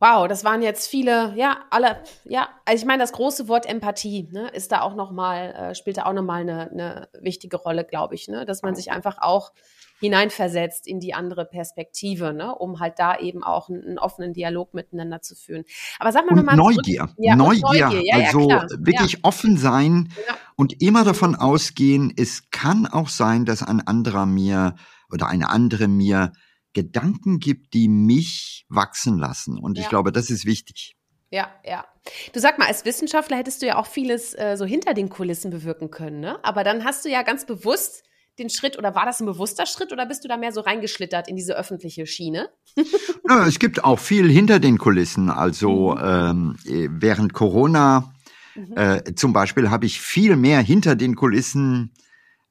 Wow, 0.00 0.28
das 0.28 0.44
waren 0.44 0.60
jetzt 0.60 0.88
viele, 0.88 1.32
ja, 1.34 1.64
alle, 1.70 2.02
ja, 2.24 2.48
also 2.66 2.82
ich 2.82 2.86
meine, 2.86 3.02
das 3.02 3.12
große 3.12 3.48
Wort 3.48 3.64
Empathie 3.64 4.28
ne, 4.32 4.48
ist 4.48 4.70
da 4.70 4.82
auch 4.82 4.96
nochmal, 4.96 5.54
äh, 5.54 5.74
spielt 5.74 5.96
da 5.96 6.04
auch 6.04 6.12
nochmal 6.12 6.42
eine, 6.42 6.70
eine 6.70 7.08
wichtige 7.22 7.56
Rolle, 7.56 7.84
glaube 7.84 8.14
ich, 8.14 8.28
ne, 8.28 8.44
dass 8.44 8.62
man 8.62 8.74
sich 8.74 8.90
einfach 8.90 9.16
auch 9.22 9.52
hineinversetzt 10.00 10.86
in 10.86 11.00
die 11.00 11.14
andere 11.14 11.46
Perspektive, 11.46 12.34
ne, 12.34 12.54
um 12.54 12.80
halt 12.80 12.98
da 12.98 13.16
eben 13.18 13.42
auch 13.42 13.70
einen, 13.70 13.82
einen 13.82 13.98
offenen 13.98 14.34
Dialog 14.34 14.74
miteinander 14.74 15.22
zu 15.22 15.36
führen. 15.36 15.64
Aber 15.98 16.12
sag 16.12 16.26
mal 16.28 16.36
nochmal. 16.36 16.56
Neugier. 16.56 17.08
Ja, 17.16 17.36
Neugier. 17.36 17.62
Neugier. 17.86 18.02
Ja, 18.04 18.26
also 18.26 18.50
ja, 18.50 18.66
wirklich 18.76 19.24
offen 19.24 19.56
sein 19.56 20.10
und 20.56 20.82
immer 20.82 21.04
davon 21.04 21.34
ausgehen, 21.34 22.12
es 22.14 22.50
kann 22.50 22.86
auch 22.86 23.08
sein, 23.08 23.46
dass 23.46 23.62
ein 23.62 23.80
anderer 23.80 24.26
mir 24.26 24.74
oder 25.10 25.28
eine 25.28 25.50
andere 25.50 25.88
mir 25.88 26.32
Gedanken 26.72 27.38
gibt, 27.38 27.72
die 27.72 27.88
mich 27.88 28.66
wachsen 28.68 29.18
lassen. 29.18 29.58
Und 29.58 29.78
ja. 29.78 29.84
ich 29.84 29.88
glaube, 29.88 30.12
das 30.12 30.30
ist 30.30 30.44
wichtig. 30.44 30.96
Ja, 31.30 31.50
ja. 31.64 31.84
Du 32.32 32.40
sag 32.40 32.58
mal, 32.58 32.68
als 32.68 32.84
Wissenschaftler 32.84 33.36
hättest 33.36 33.62
du 33.62 33.66
ja 33.66 33.76
auch 33.76 33.86
vieles 33.86 34.34
äh, 34.34 34.56
so 34.56 34.64
hinter 34.64 34.94
den 34.94 35.08
Kulissen 35.08 35.50
bewirken 35.50 35.90
können, 35.90 36.20
ne? 36.20 36.38
Aber 36.44 36.62
dann 36.64 36.84
hast 36.84 37.04
du 37.04 37.08
ja 37.08 37.22
ganz 37.22 37.46
bewusst 37.46 38.04
den 38.38 38.50
Schritt 38.50 38.76
oder 38.78 38.94
war 38.94 39.06
das 39.06 39.20
ein 39.20 39.26
bewusster 39.26 39.66
Schritt 39.66 39.92
oder 39.92 40.06
bist 40.06 40.24
du 40.24 40.28
da 40.28 40.36
mehr 40.36 40.52
so 40.52 40.60
reingeschlittert 40.60 41.28
in 41.28 41.36
diese 41.36 41.56
öffentliche 41.56 42.06
Schiene? 42.06 42.50
ja, 43.28 43.46
es 43.46 43.58
gibt 43.58 43.84
auch 43.84 43.98
viel 43.98 44.28
hinter 44.28 44.58
den 44.58 44.78
Kulissen. 44.78 45.30
Also 45.30 45.94
mhm. 45.94 46.56
ähm, 46.64 46.90
während 47.00 47.32
Corona 47.32 48.12
mhm. 48.54 48.76
äh, 48.76 49.14
zum 49.14 49.32
Beispiel 49.32 49.70
habe 49.70 49.86
ich 49.86 50.00
viel 50.00 50.36
mehr 50.36 50.60
hinter 50.60 50.96
den 50.96 51.14
Kulissen 51.14 51.92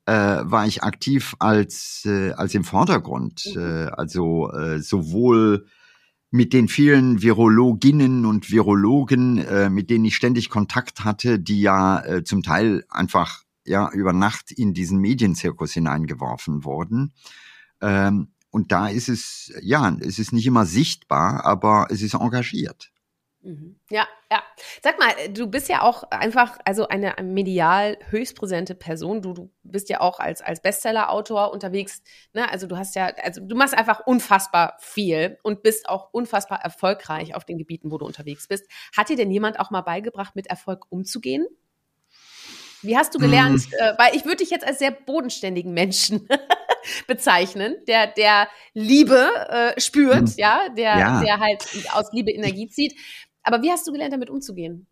äh, 0.05 0.13
war 0.13 0.65
ich 0.65 0.83
aktiv 0.83 1.35
als, 1.39 2.03
äh, 2.05 2.31
als 2.31 2.53
im 2.53 2.63
Vordergrund. 2.63 3.43
Mhm. 3.55 3.61
Äh, 3.61 3.85
also 3.87 4.51
äh, 4.51 4.79
sowohl 4.79 5.67
mit 6.31 6.51
den 6.51 6.67
vielen 6.67 7.21
Virologinnen 7.21 8.25
und 8.25 8.49
Virologen, 8.49 9.37
äh, 9.37 9.69
mit 9.69 9.89
denen 9.89 10.05
ich 10.05 10.15
ständig 10.15 10.49
Kontakt 10.49 11.05
hatte, 11.05 11.39
die 11.39 11.61
ja 11.61 12.03
äh, 12.03 12.23
zum 12.23 12.41
Teil 12.41 12.83
einfach 12.89 13.43
ja 13.65 13.91
über 13.91 14.13
Nacht 14.13 14.51
in 14.51 14.73
diesen 14.73 14.99
Medienzirkus 14.99 15.73
hineingeworfen 15.73 16.63
wurden. 16.63 17.13
Ähm, 17.81 18.29
und 18.49 18.71
da 18.71 18.87
ist 18.87 19.09
es, 19.09 19.51
ja, 19.61 19.95
es 19.99 20.19
ist 20.19 20.33
nicht 20.33 20.45
immer 20.45 20.65
sichtbar, 20.65 21.45
aber 21.45 21.87
es 21.89 22.01
ist 22.01 22.13
engagiert. 22.13 22.92
Mhm. 23.43 23.77
Ja, 23.89 24.07
ja. 24.31 24.41
Sag 24.81 24.97
mal, 24.99 25.11
du 25.29 25.47
bist 25.47 25.67
ja 25.67 25.81
auch 25.81 26.03
einfach, 26.11 26.57
also 26.63 26.87
eine 26.87 27.13
medial 27.21 27.97
höchst 28.09 28.37
präsente 28.37 28.73
Person. 28.73 29.21
Du, 29.21 29.33
du 29.33 29.51
bist 29.63 29.89
ja 29.89 29.99
auch 29.99 30.19
als, 30.19 30.41
als 30.41 30.61
Bestseller-Autor 30.61 31.51
unterwegs. 31.51 32.01
Ne? 32.33 32.49
Also 32.49 32.67
du 32.67 32.77
hast 32.77 32.95
ja, 32.95 33.07
also 33.21 33.41
du 33.41 33.55
machst 33.55 33.77
einfach 33.77 33.99
unfassbar 34.05 34.77
viel 34.79 35.37
und 35.43 35.61
bist 35.61 35.89
auch 35.89 36.09
unfassbar 36.13 36.61
erfolgreich 36.63 37.35
auf 37.35 37.43
den 37.43 37.57
Gebieten, 37.57 37.91
wo 37.91 37.97
du 37.97 38.05
unterwegs 38.05 38.47
bist. 38.47 38.65
Hat 38.95 39.09
dir 39.09 39.17
denn 39.17 39.29
jemand 39.29 39.59
auch 39.59 39.71
mal 39.71 39.81
beigebracht, 39.81 40.35
mit 40.35 40.47
Erfolg 40.47 40.85
umzugehen? 40.89 41.45
Wie 42.81 42.97
hast 42.97 43.15
du 43.15 43.19
gelernt? 43.19 43.61
Mm. 43.71 43.73
Äh, 43.79 43.93
weil 43.97 44.15
ich 44.15 44.25
würde 44.25 44.37
dich 44.37 44.49
jetzt 44.49 44.65
als 44.65 44.79
sehr 44.79 44.91
bodenständigen 44.91 45.73
Menschen 45.73 46.27
bezeichnen, 47.07 47.75
der 47.87 48.07
der 48.07 48.49
Liebe 48.73 49.29
äh, 49.49 49.79
spürt, 49.79 50.35
mm. 50.35 50.37
ja, 50.39 50.69
der 50.69 50.99
ja. 50.99 51.21
der 51.21 51.39
halt 51.39 51.65
aus 51.93 52.11
Liebe 52.11 52.31
Energie 52.31 52.67
zieht. 52.67 52.93
Aber 53.43 53.61
wie 53.61 53.71
hast 53.71 53.87
du 53.87 53.91
gelernt, 53.91 54.13
damit 54.13 54.29
umzugehen? 54.29 54.87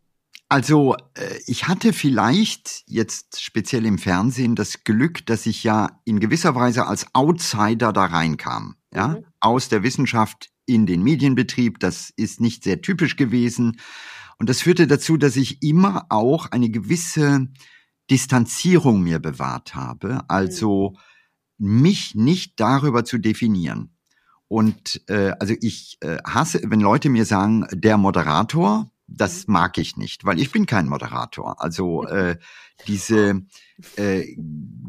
Also, 0.49 0.95
äh, 1.13 1.39
ich 1.47 1.69
hatte 1.69 1.93
vielleicht 1.93 2.83
jetzt 2.85 3.41
speziell 3.41 3.85
im 3.85 3.97
Fernsehen 3.97 4.55
das 4.55 4.83
Glück, 4.83 5.25
dass 5.25 5.45
ich 5.45 5.63
ja 5.63 6.01
in 6.03 6.19
gewisser 6.19 6.55
Weise 6.55 6.87
als 6.87 7.07
Outsider 7.13 7.93
da 7.93 8.05
reinkam, 8.05 8.75
ja, 8.93 9.07
mhm. 9.09 9.25
aus 9.39 9.69
der 9.69 9.83
Wissenschaft 9.83 10.49
in 10.65 10.85
den 10.85 11.03
Medienbetrieb. 11.03 11.79
Das 11.79 12.11
ist 12.17 12.41
nicht 12.41 12.65
sehr 12.65 12.81
typisch 12.81 13.15
gewesen. 13.15 13.79
Und 14.39 14.49
das 14.49 14.61
führte 14.61 14.87
dazu, 14.87 15.15
dass 15.15 15.37
ich 15.37 15.63
immer 15.63 16.05
auch 16.09 16.51
eine 16.51 16.69
gewisse 16.69 17.47
Distanzierung 18.09 19.01
mir 19.01 19.19
bewahrt 19.19 19.73
habe, 19.73 20.25
also 20.27 20.95
mhm. 21.57 21.81
mich 21.81 22.15
nicht 22.15 22.59
darüber 22.59 23.05
zu 23.05 23.19
definieren. 23.19 23.90
Und 24.51 25.01
äh, 25.07 25.31
also 25.39 25.53
ich 25.61 25.97
äh, 26.01 26.17
hasse, 26.27 26.59
wenn 26.65 26.81
Leute 26.81 27.07
mir 27.07 27.23
sagen, 27.23 27.65
der 27.71 27.95
Moderator, 27.95 28.91
das 29.07 29.47
mhm. 29.47 29.53
mag 29.53 29.77
ich 29.77 29.95
nicht, 29.95 30.25
weil 30.25 30.41
ich 30.41 30.51
bin 30.51 30.65
kein 30.65 30.89
Moderator. 30.89 31.61
Also 31.61 32.05
äh, 32.07 32.35
diese 32.85 33.43
äh, 33.95 34.25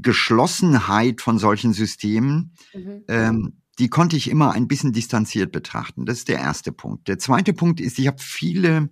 Geschlossenheit 0.01 1.21
von 1.21 1.39
solchen 1.39 1.75
Systemen, 1.75 2.57
mhm. 2.75 3.05
ähm, 3.07 3.63
die 3.79 3.89
konnte 3.89 4.17
ich 4.17 4.29
immer 4.29 4.51
ein 4.51 4.67
bisschen 4.67 4.93
distanziert 4.93 5.53
betrachten. 5.53 6.07
Das 6.07 6.19
ist 6.19 6.29
der 6.29 6.41
erste 6.41 6.73
Punkt. 6.73 7.07
Der 7.07 7.21
zweite 7.21 7.53
Punkt 7.53 7.81
ist, 7.81 8.01
ich 8.01 8.09
habe 8.09 8.19
viele 8.19 8.91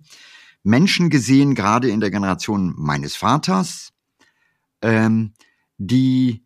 Menschen 0.63 1.09
gesehen, 1.09 1.53
gerade 1.53 1.89
in 1.89 1.99
der 1.99 2.11
Generation 2.11 2.73
meines 2.77 3.17
Vaters, 3.17 3.91
ähm, 4.81 5.33
die 5.77 6.45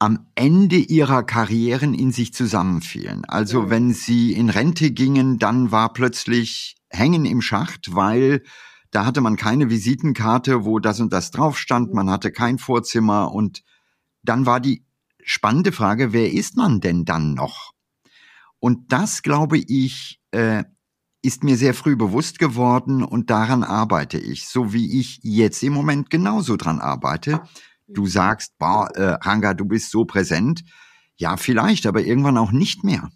am 0.00 0.26
Ende 0.34 0.76
ihrer 0.76 1.22
Karrieren 1.22 1.92
in 1.92 2.10
sich 2.10 2.32
zusammenfielen. 2.32 3.26
Also 3.26 3.62
mhm. 3.62 3.70
wenn 3.70 3.92
sie 3.92 4.32
in 4.32 4.48
Rente 4.48 4.90
gingen, 4.90 5.38
dann 5.38 5.70
war 5.70 5.92
plötzlich 5.92 6.76
Hängen 6.88 7.26
im 7.26 7.42
Schacht, 7.42 7.94
weil 7.94 8.42
da 8.90 9.04
hatte 9.04 9.20
man 9.20 9.36
keine 9.36 9.68
Visitenkarte, 9.68 10.64
wo 10.64 10.78
das 10.78 11.00
und 11.00 11.12
das 11.12 11.30
drauf 11.30 11.58
stand, 11.58 11.92
man 11.92 12.10
hatte 12.10 12.32
kein 12.32 12.58
Vorzimmer 12.58 13.30
und 13.32 13.62
dann 14.22 14.46
war 14.46 14.58
die 14.58 14.84
spannende 15.22 15.70
Frage, 15.70 16.14
wer 16.14 16.32
ist 16.32 16.56
man 16.56 16.80
denn 16.80 17.04
dann 17.04 17.34
noch? 17.34 17.72
Und 18.58 18.92
das, 18.92 19.22
glaube 19.22 19.58
ich, 19.58 20.20
äh, 20.30 20.64
ist 21.22 21.44
mir 21.44 21.58
sehr 21.58 21.74
früh 21.74 21.94
bewusst 21.94 22.38
geworden 22.38 23.04
und 23.04 23.28
daran 23.28 23.62
arbeite 23.62 24.18
ich, 24.18 24.48
so 24.48 24.72
wie 24.72 24.98
ich 24.98 25.20
jetzt 25.22 25.62
im 25.62 25.74
Moment 25.74 26.08
genauso 26.08 26.56
dran 26.56 26.80
arbeite 26.80 27.42
du 27.94 28.06
sagst, 28.06 28.58
boah, 28.58 28.90
äh, 28.94 29.18
Ranga, 29.22 29.54
du 29.54 29.64
bist 29.64 29.90
so 29.90 30.04
präsent. 30.04 30.62
Ja, 31.16 31.36
vielleicht, 31.36 31.86
aber 31.86 32.02
irgendwann 32.02 32.38
auch 32.38 32.52
nicht 32.52 32.84
mehr. 32.84 33.10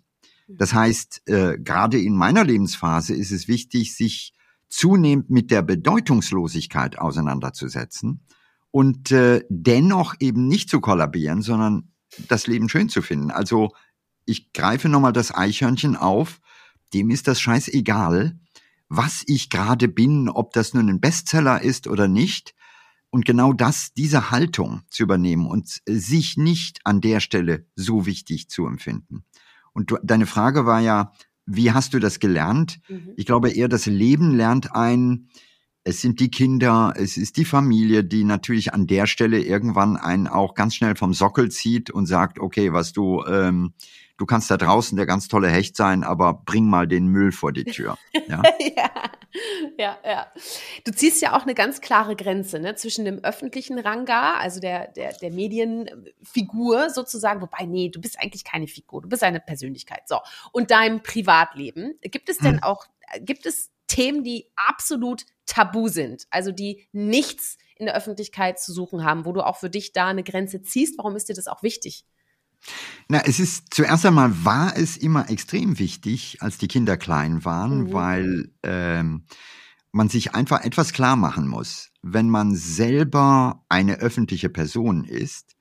Das 0.47 0.75
heißt, 0.75 1.23
äh, 1.27 1.59
gerade 1.59 1.99
in 1.99 2.15
meiner 2.15 2.45
Lebensphase 2.45 3.15
ist 3.15 3.31
es 3.31 3.49
wichtig, 3.49 3.97
sich 3.97 4.35
zunehmend 4.69 5.31
mit 5.31 5.51
der 5.51 5.63
Bedeutungslosigkeit 5.63 6.99
auseinanderzusetzen 6.99 8.27
und 8.71 9.11
äh, 9.11 9.45
dennoch 9.49 10.15
eben 10.21 10.49
nicht 10.49 10.69
zu 10.69 10.81
kollabieren, 10.81 11.43
sondern 11.43 11.93
das 12.29 12.47
Leben 12.47 12.69
schön 12.69 12.89
zu 12.89 13.01
finden. 13.01 13.31
Also 13.31 13.71
ich 14.27 14.53
greife 14.53 14.89
nochmal 14.89 15.13
das 15.13 15.35
Eichhörnchen 15.35 15.97
auf, 15.97 16.41
dem 16.93 17.11
ist 17.11 17.29
das 17.29 17.41
scheißegal, 17.41 18.39
was 18.89 19.23
ich 19.27 19.51
gerade 19.51 19.89
bin, 19.89 20.29
ob 20.29 20.53
das 20.53 20.75
nun 20.75 20.89
ein 20.89 21.01
Bestseller 21.01 21.63
ist 21.63 21.87
oder 21.87 22.09
nicht. 22.09 22.55
Und 23.15 23.25
genau 23.25 23.53
das, 23.53 23.93
diese 23.93 24.33
Haltung 24.33 24.83
zu 24.91 25.05
übernehmen 25.05 25.47
und 25.47 25.81
sich 25.87 26.37
nicht 26.37 26.81
an 26.83 27.01
der 27.01 27.21
Stelle 27.21 27.65
so 27.77 28.07
wichtig 28.07 28.49
zu 28.49 28.67
empfinden. 28.67 29.25
Und 29.73 29.93
du, 29.93 29.99
deine 30.03 30.27
Frage 30.27 30.67
war 30.67 30.81
ja, 30.81 31.13
wie 31.47 31.71
hast 31.71 31.95
du 31.95 32.01
das 32.01 32.19
gelernt? 32.19 32.81
Mhm. 32.89 33.13
Ich 33.15 33.25
glaube 33.25 33.51
eher, 33.51 33.69
das 33.69 33.87
Leben 33.87 34.35
lernt 34.35 34.75
ein, 34.75 35.29
es 35.85 36.01
sind 36.01 36.19
die 36.19 36.29
Kinder, 36.29 36.93
es 36.97 37.17
ist 37.17 37.37
die 37.37 37.45
Familie, 37.45 38.03
die 38.03 38.25
natürlich 38.25 38.75
an 38.75 38.89
der 38.89 39.07
Stelle 39.07 39.41
irgendwann 39.41 39.97
einen 39.97 40.27
auch 40.27 40.55
ganz 40.55 40.75
schnell 40.75 40.97
vom 40.97 41.15
Sockel 41.15 41.53
zieht 41.53 41.93
und 41.93 42.07
sagt, 42.07 42.41
okay, 42.41 42.73
was 42.73 42.93
du, 42.93 43.23
ähm, 43.27 43.75
du 44.17 44.27
kannst 44.27 44.51
da 44.51 44.57
draußen 44.57 44.97
der 44.97 45.07
ganz 45.07 45.29
tolle 45.29 45.49
Hecht 45.49 45.77
sein, 45.77 46.05
aber 46.05 46.35
bring 46.45 46.67
mal 46.67 46.87
den 46.87 47.07
Müll 47.07 47.33
vor 47.33 47.53
die 47.53 47.65
Tür. 47.65 47.99
Ja. 48.27 48.43
ja. 48.59 48.91
Ja, 49.77 49.99
ja. 50.05 50.27
Du 50.85 50.93
ziehst 50.93 51.21
ja 51.21 51.37
auch 51.37 51.43
eine 51.43 51.55
ganz 51.55 51.81
klare 51.81 52.15
Grenze 52.15 52.61
ne, 52.61 52.77
zwischen 52.77 53.05
dem 53.05 53.19
öffentlichen 53.25 53.79
Ranga, 53.79 54.35
also 54.35 54.61
der, 54.61 54.89
der, 54.93 55.13
der 55.15 55.33
Medienfigur 55.33 56.91
sozusagen, 56.91 57.41
wobei, 57.41 57.65
nee, 57.65 57.89
du 57.89 58.01
bist 58.01 58.19
eigentlich 58.21 58.45
keine 58.45 58.69
Figur, 58.69 59.03
du 59.03 59.09
bist 59.09 59.25
eine 59.25 59.41
Persönlichkeit. 59.41 60.03
So. 60.07 60.21
Und 60.53 60.71
deinem 60.71 61.03
Privatleben. 61.03 61.99
Gibt 62.03 62.29
es 62.29 62.39
denn 62.39 62.59
hm. 62.59 62.63
auch, 62.63 62.87
gibt 63.21 63.47
es 63.47 63.73
Themen, 63.89 64.23
die 64.23 64.47
absolut 64.55 65.27
tabu 65.47 65.89
sind, 65.89 66.27
also 66.31 66.53
die 66.53 66.87
nichts 66.93 67.59
in 67.77 67.87
der 67.87 67.97
Öffentlichkeit 67.97 68.61
zu 68.61 68.73
suchen 68.73 69.05
haben, 69.05 69.25
wo 69.25 69.33
du 69.33 69.45
auch 69.45 69.57
für 69.57 69.71
dich 69.71 69.93
da 69.93 70.07
eine 70.07 70.23
Grenze 70.23 70.63
ziehst? 70.63 70.97
Warum 70.97 71.17
ist 71.17 71.29
dir 71.29 71.35
das 71.35 71.49
auch 71.49 71.63
wichtig? 71.63 72.05
Na, 73.09 73.21
es 73.25 73.39
ist 73.41 73.75
zuerst 73.75 74.07
einmal 74.07 74.45
war 74.45 74.77
es 74.77 74.97
immer 74.97 75.31
extrem 75.31 75.79
wichtig, 75.79 76.39
als 76.41 76.59
die 76.59 76.69
Kinder 76.69 76.97
klein 76.97 77.45
waren, 77.45 77.85
mhm. 77.85 77.93
weil 77.93 78.51
ähm, 78.63 79.25
man 79.93 80.09
sich 80.09 80.35
einfach 80.35 80.65
etwas 80.65 80.93
klar 80.93 81.17
machen 81.17 81.47
muss. 81.47 81.91
Wenn 82.03 82.29
man 82.29 82.55
selber 82.55 83.65
eine 83.69 83.99
öffentliche 83.99 84.49
Person 84.49 85.05
ist, 85.05 85.55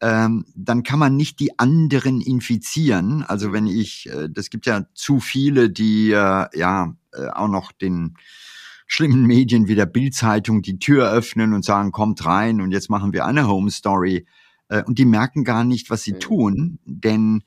ähm, 0.00 0.44
dann 0.54 0.82
kann 0.82 0.98
man 0.98 1.16
nicht 1.16 1.40
die 1.40 1.58
anderen 1.58 2.20
infizieren. 2.20 3.22
Also 3.22 3.52
wenn 3.52 3.66
ich, 3.66 4.08
äh, 4.10 4.28
das 4.30 4.50
gibt 4.50 4.66
ja 4.66 4.86
zu 4.94 5.20
viele, 5.20 5.70
die 5.70 6.10
äh, 6.10 6.46
ja 6.52 6.96
äh, 7.12 7.28
auch 7.28 7.48
noch 7.48 7.72
den 7.72 8.16
schlimmen 8.86 9.26
Medien 9.26 9.66
wie 9.66 9.74
der 9.74 9.86
Bildzeitung 9.86 10.62
die 10.62 10.78
Tür 10.78 11.10
öffnen 11.10 11.54
und 11.54 11.64
sagen, 11.64 11.90
kommt 11.90 12.24
rein 12.26 12.60
und 12.60 12.70
jetzt 12.70 12.90
machen 12.90 13.12
wir 13.12 13.24
eine 13.24 13.48
Home 13.48 13.70
Story. 13.70 14.26
Äh, 14.68 14.82
und 14.84 14.98
die 14.98 15.04
merken 15.04 15.44
gar 15.44 15.64
nicht, 15.64 15.90
was 15.90 16.02
sie 16.02 16.14
tun, 16.14 16.78
denn 16.84 17.42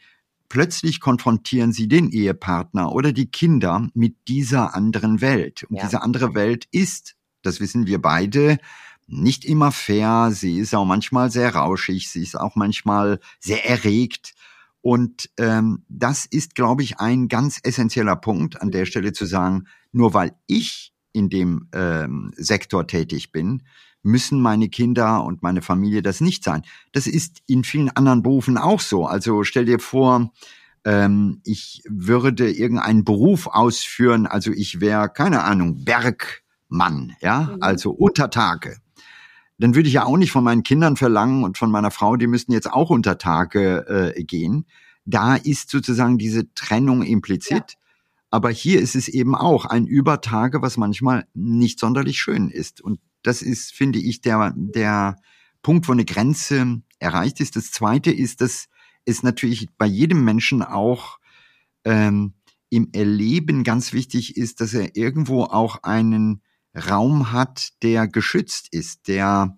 plötzlich 0.49 0.99
konfrontieren 0.99 1.74
sie 1.74 1.88
den 1.88 2.09
Ehepartner 2.09 2.91
oder 2.93 3.11
die 3.11 3.30
Kinder 3.30 3.88
mit 3.93 4.15
dieser 4.28 4.76
anderen 4.76 5.22
Welt. 5.22 5.63
Und 5.63 5.78
ja. 5.78 5.84
diese 5.84 6.01
andere 6.01 6.36
Welt 6.36 6.68
ist, 6.72 7.15
das 7.41 7.59
wissen 7.59 7.88
wir 7.88 8.01
beide, 8.01 8.57
nicht 9.07 9.45
immer 9.45 9.72
fair. 9.72 10.32
Sie 10.32 10.57
ist 10.57 10.76
auch 10.76 10.86
manchmal 10.86 11.32
sehr 11.32 11.55
rauschig. 11.55 12.09
Sie 12.09 12.22
ist 12.22 12.39
auch 12.39 12.55
manchmal 12.55 13.20
sehr 13.39 13.68
erregt. 13.68 14.34
Und 14.82 15.30
ähm, 15.38 15.84
das 15.89 16.26
ist, 16.26 16.55
glaube 16.55 16.84
ich, 16.84 16.99
ein 16.99 17.28
ganz 17.28 17.59
essentieller 17.63 18.15
Punkt 18.15 18.61
an 18.61 18.72
der 18.72 18.82
mhm. 18.82 18.86
Stelle 18.86 19.13
zu 19.13 19.26
sagen, 19.26 19.68
nur 19.91 20.13
weil 20.13 20.34
ich 20.45 20.93
in 21.13 21.30
dem 21.30 21.68
ähm, 21.74 22.32
Sektor 22.36 22.86
tätig 22.86 23.32
bin, 23.32 23.63
müssen 24.08 24.41
meine 24.41 24.70
Kinder 24.70 25.24
und 25.24 25.43
meine 25.43 25.62
Familie 25.62 26.01
das 26.01 26.22
nicht 26.22 26.43
sein. 26.43 26.64
Das 26.93 27.05
ist 27.05 27.43
in 27.45 27.64
vielen 27.64 27.89
anderen 27.89 28.24
Berufen 28.24 28.58
auch 28.58 28.80
so. 28.80 29.05
Also 29.05 29.43
stell 29.43 29.66
dir 29.66 29.80
vor, 29.80 30.32
ähm, 30.84 31.41
ich 31.43 31.84
würde 31.88 32.49
irgendeinen 32.49 33.03
Beruf 33.03 33.47
ausführen, 33.47 34.26
also 34.26 34.51
ich 34.51 34.80
wäre, 34.82 35.10
keine 35.10 35.43
Ahnung, 35.43 35.84
Bergmann, 35.84 37.16
ja, 37.22 37.51
mhm. 37.53 37.58
also 37.62 37.91
unter 37.91 38.30
Tage. 38.30 38.78
Dann 39.60 39.76
würde 39.76 39.88
ich 39.88 39.95
ja 39.95 40.05
auch 40.05 40.18
nicht 40.18 40.32
von 40.32 40.43
meinen 40.43 40.64
Kindern 40.64 40.95
verlangen 40.95 41.43
und 41.43 41.58
von 41.58 41.72
meiner 41.72 41.91
Frau, 41.91 42.16
die 42.16 42.28
müssten 42.28 42.53
jetzt 42.53 42.72
auch 42.72 42.89
unter 42.89 43.18
Tage 43.18 44.14
äh, 44.16 44.24
gehen. 44.24 44.66
Da 45.05 45.36
ist 45.36 45.70
sozusagen 45.70 46.18
diese 46.18 46.53
Trennung 46.53 47.01
implizit. 47.01 47.72
Ja. 47.72 47.78
Aber 48.30 48.49
hier 48.49 48.82
ist 48.82 48.95
es 48.95 49.08
eben 49.08 49.36
auch 49.36 49.66
ein 49.66 49.88
Übertage, 49.88 50.62
was 50.62 50.78
manchmal 50.78 51.26
nicht 51.34 51.80
sonderlich 51.80 52.20
schön 52.20 52.49
ist. 52.49 52.82
Und 52.82 52.99
das 53.28 53.41
ist, 53.41 53.73
finde 53.73 53.99
ich, 53.99 54.21
der, 54.21 54.53
der 54.55 55.17
Punkt, 55.61 55.88
wo 55.88 55.91
eine 55.91 56.05
Grenze 56.05 56.82
erreicht 56.99 57.39
ist. 57.39 57.55
Das 57.55 57.71
Zweite 57.71 58.11
ist, 58.11 58.41
dass 58.41 58.69
es 59.05 59.23
natürlich 59.23 59.67
bei 59.78 59.86
jedem 59.86 60.23
Menschen 60.23 60.63
auch 60.63 61.19
ähm, 61.84 62.34
im 62.69 62.89
Erleben 62.93 63.63
ganz 63.63 63.93
wichtig 63.93 64.38
ist, 64.38 64.61
dass 64.61 64.73
er 64.73 64.95
irgendwo 64.95 65.43
auch 65.43 65.84
einen 65.84 66.41
Raum 66.75 67.32
hat, 67.32 67.69
der 67.82 68.07
geschützt 68.07 68.67
ist, 68.71 69.07
der 69.07 69.57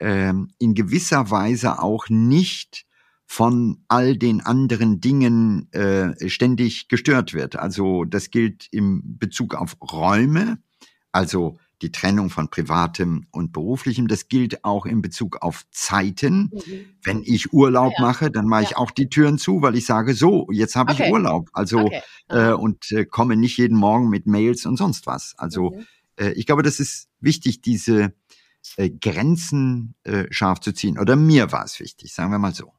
ähm, 0.00 0.50
in 0.58 0.74
gewisser 0.74 1.30
Weise 1.30 1.80
auch 1.80 2.08
nicht 2.08 2.86
von 3.26 3.82
all 3.88 4.16
den 4.16 4.40
anderen 4.40 5.00
Dingen 5.00 5.72
äh, 5.72 6.28
ständig 6.28 6.88
gestört 6.88 7.34
wird. 7.34 7.56
Also 7.56 8.04
das 8.04 8.30
gilt 8.30 8.68
im 8.70 9.02
Bezug 9.18 9.54
auf 9.54 9.76
Räume, 9.80 10.58
also 11.12 11.58
die 11.82 11.92
Trennung 11.92 12.30
von 12.30 12.48
privatem 12.48 13.26
und 13.30 13.52
beruflichem. 13.52 14.08
Das 14.08 14.28
gilt 14.28 14.64
auch 14.64 14.86
in 14.86 15.02
Bezug 15.02 15.42
auf 15.42 15.64
Zeiten. 15.70 16.50
Mhm. 16.52 16.86
Wenn 17.02 17.22
ich 17.22 17.52
Urlaub 17.52 17.92
ja. 17.98 18.04
mache, 18.04 18.30
dann 18.30 18.46
mache 18.46 18.62
ja. 18.62 18.68
ich 18.70 18.76
auch 18.76 18.90
die 18.90 19.08
Türen 19.08 19.38
zu, 19.38 19.62
weil 19.62 19.76
ich 19.76 19.84
sage, 19.84 20.14
so, 20.14 20.48
jetzt 20.50 20.76
habe 20.76 20.92
okay. 20.92 21.06
ich 21.06 21.12
Urlaub. 21.12 21.50
Also 21.52 21.80
okay. 21.80 22.02
äh, 22.28 22.52
und 22.52 22.90
äh, 22.92 23.04
komme 23.04 23.36
nicht 23.36 23.58
jeden 23.58 23.76
Morgen 23.76 24.08
mit 24.08 24.26
Mails 24.26 24.64
und 24.64 24.76
sonst 24.76 25.06
was. 25.06 25.34
Also 25.36 25.70
mhm. 25.70 25.86
äh, 26.16 26.32
ich 26.32 26.46
glaube, 26.46 26.62
das 26.62 26.80
ist 26.80 27.08
wichtig, 27.20 27.60
diese 27.60 28.14
äh, 28.76 28.90
Grenzen 28.90 29.94
äh, 30.04 30.24
scharf 30.30 30.60
zu 30.60 30.72
ziehen. 30.72 30.98
Oder 30.98 31.16
mir 31.16 31.52
war 31.52 31.64
es 31.64 31.78
wichtig, 31.78 32.14
sagen 32.14 32.30
wir 32.30 32.38
mal 32.38 32.54
so. 32.54 32.72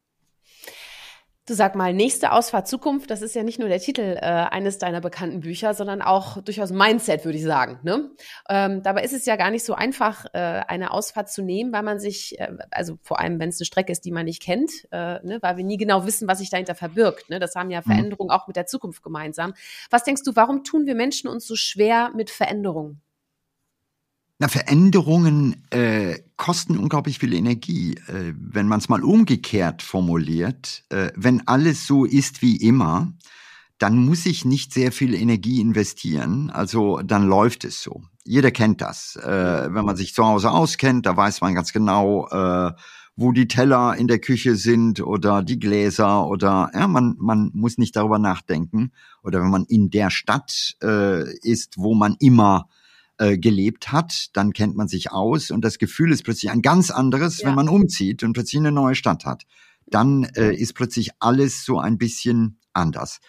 Du 1.48 1.54
sag 1.54 1.76
mal, 1.76 1.94
nächste 1.94 2.34
Ausfahrt 2.34 2.68
Zukunft, 2.68 3.10
das 3.10 3.22
ist 3.22 3.34
ja 3.34 3.42
nicht 3.42 3.58
nur 3.58 3.70
der 3.70 3.80
Titel 3.80 4.02
äh, 4.02 4.20
eines 4.20 4.80
deiner 4.80 5.00
bekannten 5.00 5.40
Bücher, 5.40 5.74
sondern 5.74 6.02
auch 6.02 6.42
durchaus 6.42 6.72
Mindset, 6.72 7.24
würde 7.24 7.38
ich 7.38 7.44
sagen. 7.46 7.80
Ne? 7.84 8.12
Ähm, 8.50 8.84
dabei 8.84 9.04
ist 9.04 9.14
es 9.14 9.26
ja 9.26 9.38
gar 9.38 9.50
nicht 9.50 9.64
so 9.64 9.74
einfach, 9.74 10.26
äh, 10.34 10.40
eine 10.40 10.92
Ausfahrt 10.92 11.32
zu 11.32 11.42
nehmen, 11.42 11.72
weil 11.72 11.84
man 11.84 12.00
sich, 12.00 12.38
äh, 12.38 12.52
also 12.70 12.98
vor 13.02 13.22
allem, 13.22 13.40
wenn 13.40 13.48
es 13.48 13.62
eine 13.62 13.66
Strecke 13.66 13.94
ist, 13.94 14.04
die 14.04 14.12
man 14.12 14.26
nicht 14.26 14.42
kennt, 14.42 14.72
äh, 14.92 15.26
ne, 15.26 15.40
weil 15.42 15.56
wir 15.56 15.64
nie 15.64 15.78
genau 15.78 16.06
wissen, 16.06 16.28
was 16.28 16.40
sich 16.40 16.50
dahinter 16.50 16.76
verbirgt. 16.76 17.30
Ne? 17.30 17.40
Das 17.40 17.56
haben 17.56 17.72
ja 17.72 17.80
mhm. 17.80 17.92
Veränderungen 17.92 18.32
auch 18.32 18.48
mit 18.48 18.58
der 18.58 18.66
Zukunft 18.66 19.02
gemeinsam. 19.02 19.54
Was 19.90 20.04
denkst 20.04 20.24
du, 20.24 20.36
warum 20.36 20.66
tun 20.66 20.86
wir 20.86 20.96
Menschen 20.96 21.30
uns 21.30 21.48
so 21.48 21.56
schwer 21.56 22.12
mit 22.14 22.30
Veränderungen? 22.30 23.02
Na, 24.40 24.48
Veränderungen 24.48 25.66
äh, 25.72 26.20
kosten 26.36 26.78
unglaublich 26.78 27.18
viel 27.18 27.34
Energie. 27.34 27.96
Äh, 28.08 28.34
wenn 28.40 28.68
man 28.68 28.80
es 28.80 28.88
mal 28.88 29.04
umgekehrt 29.04 29.82
formuliert, 29.82 30.84
äh, 30.90 31.12
wenn 31.16 31.48
alles 31.48 31.88
so 31.88 32.06
ist 32.06 32.44
wie 32.44 32.58
immer, 32.58 33.14
dann 33.80 33.98
muss 33.98 34.28
ich 34.28 34.46
nicht 34.46 34.74
sehr 34.74 34.92
viel 34.92 35.16
Energie 35.16 35.60
investieren. 35.60 36.52
Also 36.52 37.02
dann 37.04 37.28
läuft 37.28 37.64
es 37.64 37.82
so. 37.82 38.04
Jeder 38.26 38.52
kennt 38.52 38.82
das. 38.82 39.16
Äh, 39.16 39.74
wenn 39.74 39.86
man 39.86 39.96
sich 39.96 40.14
zu 40.14 40.24
Hause 40.24 40.52
auskennt, 40.52 41.08
da 41.08 41.18
weiß 41.18 41.42
man 41.42 41.56
ganz 41.56 41.74
genau, 41.74 42.28
äh, 42.30 42.74
wo 43.16 43.32
die 43.32 43.48
Teller 43.48 43.96
in 43.96 44.08
der 44.08 44.20
Küche 44.20 44.56
sind 44.56 45.02
oder 45.02 45.42
die 45.42 45.58
Gläser 45.58 46.28
oder 46.28 46.70
ja, 46.76 46.88
man, 46.88 47.16
man 47.18 47.50
muss 47.56 47.80
nicht 47.80 47.96
darüber 47.96 48.20
nachdenken. 48.20 48.92
Oder 49.24 49.42
wenn 49.42 49.50
man 49.50 49.66
in 49.66 49.90
der 49.90 50.12
Stadt 50.12 50.78
äh, 50.84 51.28
ist, 51.40 51.78
wo 51.78 51.96
man 51.96 52.16
immer 52.20 52.70
äh, 53.18 53.38
gelebt 53.38 53.92
hat, 53.92 54.28
dann 54.34 54.54
kennt 54.54 54.76
man 54.76 54.88
sich 54.88 55.12
aus 55.12 55.52
und 55.52 55.62
das 55.62 55.78
Gefühl 55.78 56.12
ist 56.12 56.24
plötzlich 56.24 56.52
ein 56.52 56.62
ganz 56.62 56.92
anderes, 56.92 57.40
ja. 57.40 57.48
wenn 57.48 57.56
man 57.56 57.70
umzieht 57.70 58.24
und 58.24 58.34
plötzlich 58.34 58.60
eine 58.60 58.72
neue 58.72 58.96
Stadt 58.96 59.26
hat. 59.26 59.44
Dann 59.88 60.26
äh, 60.36 60.54
ist 60.54 60.74
plötzlich 60.74 61.12
alles 61.20 61.64
so 61.64 61.80
ein 61.80 61.98
bisschen 61.98 62.60
anders. 62.74 63.20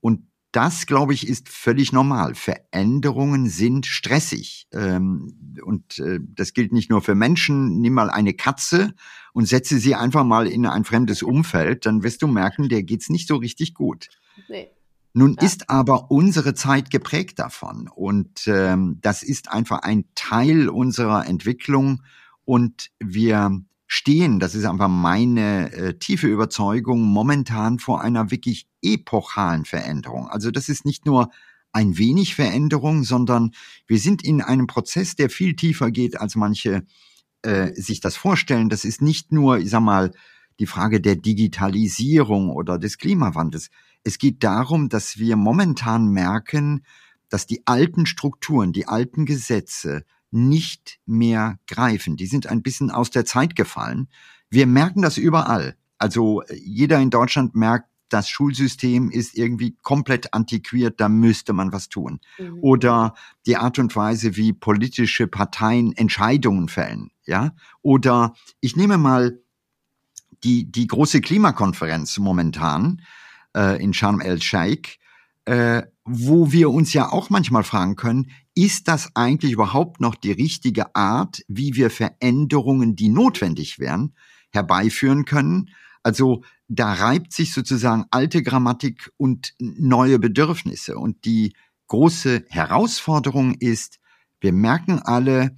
Und 0.00 0.26
das, 0.52 0.86
glaube 0.86 1.14
ich, 1.14 1.26
ist 1.26 1.48
völlig 1.48 1.92
normal. 1.92 2.34
Veränderungen 2.34 3.48
sind 3.48 3.86
stressig. 3.86 4.66
Ähm, 4.72 5.58
und 5.64 5.98
äh, 5.98 6.18
das 6.22 6.52
gilt 6.52 6.72
nicht 6.72 6.90
nur 6.90 7.00
für 7.00 7.14
Menschen. 7.14 7.80
Nimm 7.80 7.94
mal 7.94 8.10
eine 8.10 8.34
Katze 8.34 8.94
und 9.32 9.46
setze 9.46 9.78
sie 9.78 9.94
einfach 9.94 10.24
mal 10.24 10.46
in 10.46 10.66
ein 10.66 10.84
fremdes 10.84 11.22
Umfeld, 11.22 11.86
dann 11.86 12.02
wirst 12.02 12.20
du 12.20 12.26
merken, 12.26 12.68
der 12.68 12.82
geht's 12.82 13.08
nicht 13.08 13.28
so 13.28 13.36
richtig 13.36 13.72
gut. 13.72 14.08
Nee. 14.48 14.68
Nun 15.14 15.36
ja. 15.38 15.46
ist 15.46 15.68
aber 15.68 16.10
unsere 16.10 16.54
Zeit 16.54 16.90
geprägt 16.90 17.38
davon 17.38 17.88
und 17.88 18.46
ähm, 18.46 18.98
das 19.02 19.22
ist 19.22 19.50
einfach 19.50 19.80
ein 19.80 20.04
Teil 20.14 20.68
unserer 20.68 21.26
Entwicklung 21.26 22.02
und 22.44 22.90
wir 22.98 23.62
stehen, 23.86 24.40
das 24.40 24.54
ist 24.54 24.64
einfach 24.64 24.88
meine 24.88 25.70
äh, 25.72 25.98
tiefe 25.98 26.26
Überzeugung, 26.26 27.02
momentan 27.02 27.78
vor 27.78 28.00
einer 28.00 28.30
wirklich 28.30 28.66
epochalen 28.80 29.66
Veränderung. 29.66 30.28
Also 30.28 30.50
das 30.50 30.70
ist 30.70 30.86
nicht 30.86 31.04
nur 31.04 31.30
ein 31.72 31.98
wenig 31.98 32.34
Veränderung, 32.34 33.04
sondern 33.04 33.52
wir 33.86 33.98
sind 33.98 34.24
in 34.24 34.40
einem 34.40 34.66
Prozess, 34.66 35.14
der 35.14 35.28
viel 35.28 35.56
tiefer 35.56 35.90
geht, 35.90 36.18
als 36.18 36.36
manche 36.36 36.84
äh, 37.42 37.72
sich 37.74 38.00
das 38.00 38.16
vorstellen. 38.16 38.70
Das 38.70 38.86
ist 38.86 39.02
nicht 39.02 39.30
nur, 39.30 39.58
ich 39.58 39.68
sag 39.68 39.82
mal, 39.82 40.12
die 40.58 40.66
Frage 40.66 41.00
der 41.00 41.16
Digitalisierung 41.16 42.50
oder 42.50 42.78
des 42.78 42.98
Klimawandels. 42.98 43.68
Es 44.04 44.18
geht 44.18 44.42
darum, 44.42 44.88
dass 44.88 45.18
wir 45.18 45.36
momentan 45.36 46.08
merken, 46.08 46.84
dass 47.28 47.46
die 47.46 47.62
alten 47.66 48.06
Strukturen, 48.06 48.72
die 48.72 48.88
alten 48.88 49.24
Gesetze 49.24 50.04
nicht 50.30 50.98
mehr 51.06 51.58
greifen. 51.66 52.16
Die 52.16 52.26
sind 52.26 52.46
ein 52.46 52.62
bisschen 52.62 52.90
aus 52.90 53.10
der 53.10 53.24
Zeit 53.24 53.54
gefallen. 53.54 54.08
Wir 54.50 54.66
merken 54.66 55.02
das 55.02 55.18
überall. 55.18 55.76
Also 55.98 56.42
jeder 56.52 56.98
in 57.00 57.10
Deutschland 57.10 57.54
merkt, 57.54 57.88
das 58.12 58.28
Schulsystem 58.28 59.10
ist 59.10 59.38
irgendwie 59.38 59.76
komplett 59.82 60.34
antiquiert, 60.34 61.00
da 61.00 61.08
müsste 61.08 61.52
man 61.52 61.72
was 61.72 61.88
tun. 61.88 62.20
Mhm. 62.38 62.58
Oder 62.60 63.14
die 63.46 63.56
Art 63.56 63.78
und 63.78 63.94
Weise, 63.96 64.36
wie 64.36 64.52
politische 64.52 65.26
Parteien 65.26 65.92
Entscheidungen 65.92 66.68
fällen, 66.68 67.10
ja? 67.24 67.54
Oder 67.80 68.34
ich 68.60 68.76
nehme 68.76 68.98
mal 68.98 69.40
die, 70.44 70.70
die 70.70 70.86
große 70.86 71.20
Klimakonferenz 71.20 72.18
momentan 72.18 73.00
äh, 73.56 73.82
in 73.82 73.92
Sharm 73.92 74.20
el-Sheikh, 74.20 74.98
äh, 75.44 75.82
wo 76.04 76.52
wir 76.52 76.70
uns 76.70 76.92
ja 76.92 77.10
auch 77.10 77.30
manchmal 77.30 77.64
fragen 77.64 77.96
können, 77.96 78.30
ist 78.54 78.88
das 78.88 79.14
eigentlich 79.14 79.52
überhaupt 79.52 80.00
noch 80.00 80.14
die 80.14 80.32
richtige 80.32 80.94
Art, 80.94 81.42
wie 81.48 81.74
wir 81.74 81.90
Veränderungen, 81.90 82.96
die 82.96 83.08
notwendig 83.08 83.78
wären, 83.78 84.14
herbeiführen 84.50 85.24
können? 85.24 85.70
Also 86.02 86.42
da 86.68 86.92
reibt 86.92 87.32
sich 87.32 87.52
sozusagen 87.52 88.04
alte 88.10 88.42
Grammatik 88.42 89.10
und 89.16 89.54
neue 89.58 90.18
Bedürfnisse. 90.18 90.96
Und 90.96 91.24
die 91.24 91.54
große 91.86 92.44
Herausforderung 92.48 93.54
ist, 93.54 94.00
wir 94.40 94.52
merken 94.52 94.98
alle, 94.98 95.56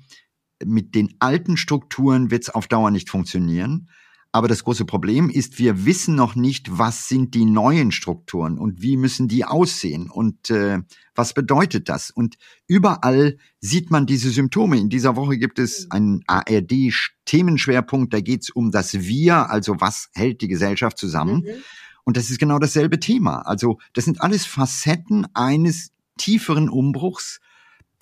mit 0.65 0.95
den 0.95 1.15
alten 1.19 1.57
Strukturen 1.57 2.31
wird 2.31 2.45
es 2.45 2.51
auf 2.51 2.69
Dauer 2.69 2.91
nicht 2.91 3.11
funktionieren. 3.11 3.89
Aber 4.35 4.49
das 4.49 4.65
große 4.65 4.85
Problem 4.85 5.31
ist, 5.31 5.61
wir 5.61 5.87
wissen 5.87 6.17
noch 6.17 6.35
nicht, 6.35 6.77
was 6.77 7.07
sind 7.07 7.35
die 7.37 7.45
neuen 7.45 7.93
Strukturen 7.93 8.59
und 8.59 8.83
wie 8.83 8.97
müssen 8.97 9.29
die 9.29 9.45
aussehen 9.45 10.11
und 10.11 10.51
äh, 10.51 10.81
was 11.15 11.35
bedeutet 11.35 11.89
das? 11.89 12.11
Und 12.11 12.35
überall 12.67 13.39
sieht 13.61 13.93
man 13.93 14.07
diese 14.07 14.31
Symptome. 14.31 14.77
In 14.77 14.89
dieser 14.89 15.15
Woche 15.15 15.39
gibt 15.39 15.61
es 15.61 15.89
einen 15.93 16.25
ARD-Themenschwerpunkt, 16.27 18.13
da 18.13 18.21
geht 18.21 18.43
es 18.43 18.51
um 18.51 18.73
das 18.73 18.95
Wir, 18.95 19.51
also 19.51 19.77
was 19.79 20.09
hält 20.15 20.41
die 20.41 20.49
Gesellschaft 20.49 20.99
zusammen. 20.99 21.43
Mhm. 21.43 21.63
Und 22.03 22.17
das 22.17 22.29
ist 22.29 22.41
genau 22.41 22.59
dasselbe 22.59 22.99
Thema. 22.99 23.43
Also 23.43 23.79
das 23.93 24.05
sind 24.05 24.21
alles 24.21 24.47
Facetten 24.47 25.29
eines 25.35 25.93
tieferen 26.19 26.69
Umbruchs, 26.69 27.39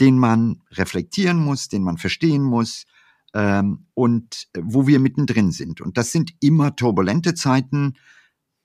den 0.00 0.18
man 0.18 0.62
reflektieren 0.70 1.36
muss, 1.36 1.68
den 1.68 1.82
man 1.82 1.98
verstehen 1.98 2.42
muss 2.42 2.86
ähm, 3.34 3.86
und 3.94 4.48
wo 4.58 4.86
wir 4.86 4.98
mittendrin 5.00 5.50
sind. 5.50 5.80
Und 5.80 5.96
das 5.96 6.12
sind 6.12 6.32
immer 6.40 6.76
turbulente 6.76 7.34
Zeiten 7.34 7.94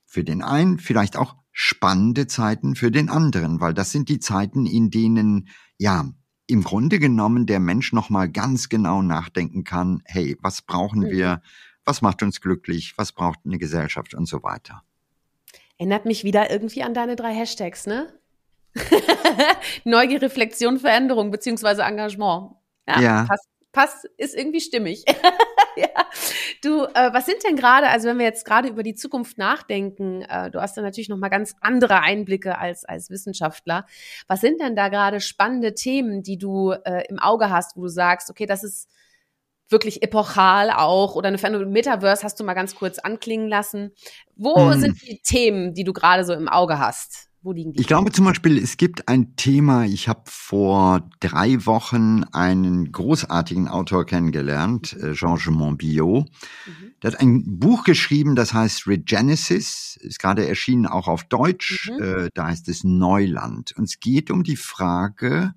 für 0.05 0.23
den 0.23 0.41
einen, 0.41 0.79
vielleicht 0.79 1.17
auch 1.17 1.35
spannende 1.51 2.27
Zeiten 2.27 2.75
für 2.75 2.91
den 2.91 3.09
anderen, 3.09 3.59
weil 3.59 3.73
das 3.73 3.91
sind 3.91 4.09
die 4.09 4.19
Zeiten, 4.19 4.65
in 4.65 4.89
denen 4.89 5.47
ja 5.77 6.09
im 6.47 6.63
Grunde 6.63 6.99
genommen 6.99 7.45
der 7.45 7.59
Mensch 7.59 7.93
noch 7.93 8.09
mal 8.09 8.29
ganz 8.29 8.69
genau 8.69 9.01
nachdenken 9.01 9.63
kann, 9.63 10.01
hey, 10.05 10.37
was 10.41 10.61
brauchen 10.61 11.01
mhm. 11.01 11.09
wir? 11.09 11.41
Was 11.83 12.01
macht 12.01 12.23
uns 12.23 12.41
glücklich? 12.41 12.93
Was 12.97 13.11
braucht 13.11 13.39
eine 13.45 13.57
Gesellschaft 13.57 14.13
und 14.13 14.27
so 14.27 14.43
weiter? 14.43 14.83
Erinnert 15.77 16.05
mich 16.05 16.23
wieder 16.23 16.49
irgendwie 16.49 16.83
an 16.83 16.93
deine 16.93 17.15
drei 17.15 17.33
Hashtags, 17.33 17.85
ne? 17.85 18.13
Neugier, 19.83 20.21
Reflexion, 20.21 20.79
Veränderung 20.79 21.31
beziehungsweise 21.31 21.83
Engagement. 21.83 22.51
Ja, 22.87 23.01
ja. 23.01 23.25
Passt, 23.25 23.47
passt, 23.77 24.05
ist 24.17 24.35
irgendwie 24.35 24.59
stimmig. 24.59 25.05
ja. 25.75 25.87
Du, 26.63 26.85
äh, 26.85 27.13
was 27.13 27.27
sind 27.27 27.43
denn 27.43 27.55
gerade, 27.55 27.87
also 27.89 28.09
wenn 28.09 28.17
wir 28.17 28.25
jetzt 28.25 28.43
gerade 28.43 28.67
über 28.69 28.81
die 28.81 28.95
Zukunft 28.95 29.37
nachdenken, 29.37 30.23
äh, 30.23 30.49
du 30.49 30.59
hast 30.59 30.75
da 30.75 30.81
natürlich 30.81 31.09
noch 31.09 31.17
mal 31.17 31.29
ganz 31.29 31.53
andere 31.61 32.01
Einblicke 32.01 32.57
als 32.57 32.85
als 32.85 33.11
Wissenschaftler. 33.11 33.85
Was 34.27 34.41
sind 34.41 34.59
denn 34.61 34.75
da 34.75 34.89
gerade 34.89 35.19
spannende 35.19 35.75
Themen, 35.75 36.23
die 36.23 36.39
du 36.39 36.71
äh, 36.71 37.03
im 37.07 37.19
Auge 37.19 37.51
hast, 37.51 37.77
wo 37.77 37.83
du 37.83 37.87
sagst, 37.89 38.31
okay, 38.31 38.47
das 38.47 38.63
ist 38.63 38.89
wirklich 39.69 40.01
epochal 40.01 40.71
auch 40.71 41.15
oder 41.15 41.27
eine 41.27 41.37
Veränderung 41.37 41.71
Metaverse 41.71 42.23
hast 42.23 42.39
du 42.39 42.43
mal 42.43 42.55
ganz 42.55 42.73
kurz 42.73 42.97
anklingen 42.97 43.47
lassen. 43.47 43.91
Wo 44.35 44.71
hm. 44.71 44.79
sind 44.79 45.01
die 45.03 45.21
Themen, 45.21 45.75
die 45.75 45.83
du 45.83 45.93
gerade 45.93 46.25
so 46.25 46.33
im 46.33 46.47
Auge 46.47 46.79
hast? 46.79 47.29
Wo 47.47 47.53
liegen 47.53 47.71
die? 47.71 47.79
Ich 47.79 47.87
glaube 47.87 48.11
zum 48.11 48.25
Beispiel, 48.25 48.57
es 48.57 48.75
gibt 48.75 49.07
ein 49.07 49.37
Thema, 49.37 49.85
ich 49.85 50.09
habe 50.09 50.23
vor 50.25 51.09
drei 51.21 51.65
Wochen 51.65 52.25
einen 52.33 52.91
großartigen 52.91 53.69
Autor 53.69 54.05
kennengelernt, 54.05 54.97
mhm. 54.99 55.13
Georges 55.13 55.45
Monbiot. 55.45 56.25
Mhm. 56.25 56.91
Der 57.01 57.11
hat 57.13 57.21
ein 57.21 57.57
Buch 57.57 57.85
geschrieben, 57.85 58.35
das 58.35 58.53
heißt 58.53 58.85
Regenesis, 58.87 59.97
ist 60.01 60.19
gerade 60.19 60.45
erschienen 60.45 60.87
auch 60.87 61.07
auf 61.07 61.23
Deutsch, 61.23 61.89
mhm. 61.89 62.03
äh, 62.03 62.29
da 62.33 62.47
heißt 62.47 62.67
es 62.67 62.83
Neuland. 62.83 63.71
Und 63.77 63.85
es 63.85 64.01
geht 64.01 64.29
um 64.29 64.43
die 64.43 64.57
Frage, 64.57 65.53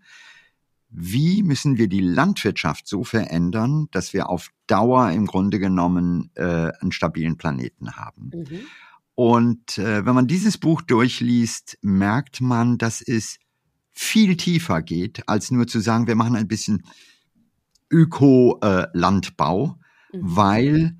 wie 0.90 1.42
müssen 1.42 1.76
wir 1.76 1.88
die 1.88 2.02
Landwirtschaft 2.02 2.86
so 2.86 3.02
verändern, 3.02 3.88
dass 3.90 4.12
wir 4.12 4.28
auf 4.28 4.52
Dauer 4.68 5.10
im 5.10 5.26
Grunde 5.26 5.58
genommen 5.58 6.30
äh, 6.36 6.70
einen 6.80 6.92
stabilen 6.92 7.36
Planeten 7.36 7.96
haben. 7.96 8.30
Mhm. 8.32 8.60
Und 9.14 9.78
äh, 9.78 10.06
wenn 10.06 10.14
man 10.14 10.26
dieses 10.26 10.58
Buch 10.58 10.82
durchliest, 10.82 11.78
merkt 11.82 12.40
man, 12.40 12.78
dass 12.78 13.02
es 13.02 13.38
viel 13.92 14.36
tiefer 14.36 14.82
geht, 14.82 15.28
als 15.28 15.50
nur 15.50 15.66
zu 15.66 15.80
sagen, 15.80 16.06
wir 16.06 16.14
machen 16.14 16.36
ein 16.36 16.48
bisschen 16.48 16.82
Öko-Landbau, 17.90 19.78
äh, 20.12 20.16
mhm. 20.16 20.36
weil 20.36 20.96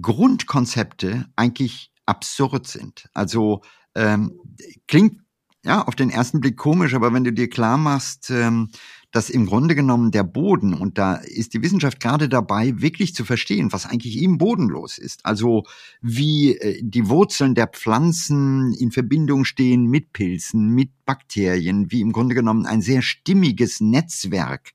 Grundkonzepte 0.00 1.26
eigentlich 1.36 1.92
absurd 2.06 2.66
sind. 2.66 3.08
Also 3.12 3.62
ähm, 3.94 4.40
klingt 4.86 5.20
ja 5.64 5.82
auf 5.82 5.94
den 5.94 6.10
ersten 6.10 6.40
Blick 6.40 6.56
komisch, 6.56 6.94
aber 6.94 7.12
wenn 7.12 7.24
du 7.24 7.32
dir 7.32 7.50
klar 7.50 7.76
machst, 7.76 8.30
ähm, 8.30 8.70
dass 9.10 9.30
im 9.30 9.46
Grunde 9.46 9.74
genommen 9.74 10.10
der 10.10 10.22
Boden, 10.22 10.74
und 10.74 10.98
da 10.98 11.14
ist 11.14 11.54
die 11.54 11.62
Wissenschaft 11.62 11.98
gerade 11.98 12.28
dabei, 12.28 12.80
wirklich 12.80 13.14
zu 13.14 13.24
verstehen, 13.24 13.72
was 13.72 13.86
eigentlich 13.86 14.20
im 14.22 14.36
Boden 14.36 14.68
los 14.68 14.98
ist. 14.98 15.24
Also 15.24 15.64
wie 16.02 16.56
äh, 16.56 16.80
die 16.82 17.08
Wurzeln 17.08 17.54
der 17.54 17.68
Pflanzen 17.68 18.74
in 18.74 18.92
Verbindung 18.92 19.44
stehen 19.44 19.86
mit 19.86 20.12
Pilzen, 20.12 20.74
mit 20.74 20.90
Bakterien, 21.06 21.90
wie 21.90 22.02
im 22.02 22.12
Grunde 22.12 22.34
genommen 22.34 22.66
ein 22.66 22.82
sehr 22.82 23.00
stimmiges 23.00 23.80
Netzwerk 23.80 24.72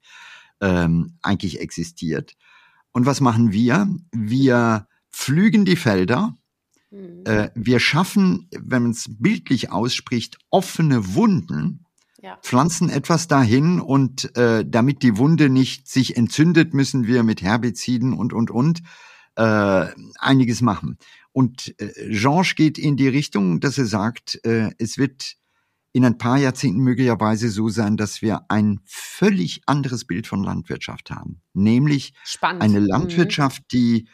ähm, 0.61 1.13
eigentlich 1.21 1.59
existiert. 1.59 2.35
Und 2.91 3.05
was 3.05 3.21
machen 3.21 3.51
wir? 3.51 3.87
Wir 4.11 4.87
pflügen 5.11 5.63
die 5.65 5.75
Felder, 5.75 6.35
mhm. 6.89 7.23
äh, 7.25 7.49
wir 7.53 7.79
schaffen, 7.79 8.49
wenn 8.51 8.83
man 8.83 8.91
es 8.91 9.05
bildlich 9.09 9.71
ausspricht, 9.71 10.39
offene 10.49 11.13
Wunden, 11.13 11.82
ja. 12.23 12.37
pflanzen 12.41 12.89
etwas 12.89 13.27
dahin 13.27 13.79
und 13.81 14.35
äh, 14.37 14.65
damit 14.65 15.03
die 15.03 15.17
Wunde 15.17 15.49
nicht 15.49 15.87
sich 15.89 16.15
entzündet, 16.15 16.73
müssen 16.73 17.05
wir 17.05 17.21
mit 17.21 17.41
Herbiziden 17.41 18.13
und 18.13 18.33
und 18.33 18.49
und 18.49 18.81
äh, 19.35 19.87
einiges 20.19 20.61
machen. 20.61 20.97
Und 21.33 21.75
äh, 21.79 21.91
Georges 22.09 22.55
geht 22.55 22.77
in 22.77 22.95
die 22.95 23.09
Richtung, 23.09 23.59
dass 23.59 23.77
er 23.77 23.85
sagt, 23.85 24.39
äh, 24.45 24.71
es 24.77 24.97
wird 24.97 25.35
in 25.91 26.05
ein 26.05 26.17
paar 26.17 26.37
Jahrzehnten 26.37 26.79
möglicherweise 26.79 27.49
so 27.49 27.69
sein, 27.69 27.97
dass 27.97 28.21
wir 28.21 28.45
ein 28.47 28.79
völlig 28.85 29.61
anderes 29.67 30.05
Bild 30.05 30.25
von 30.25 30.43
Landwirtschaft 30.43 31.11
haben. 31.11 31.41
Nämlich 31.53 32.13
Spannend. 32.23 32.63
eine 32.63 32.79
mhm. 32.79 32.87
Landwirtschaft, 32.87 33.63
die 33.73 34.07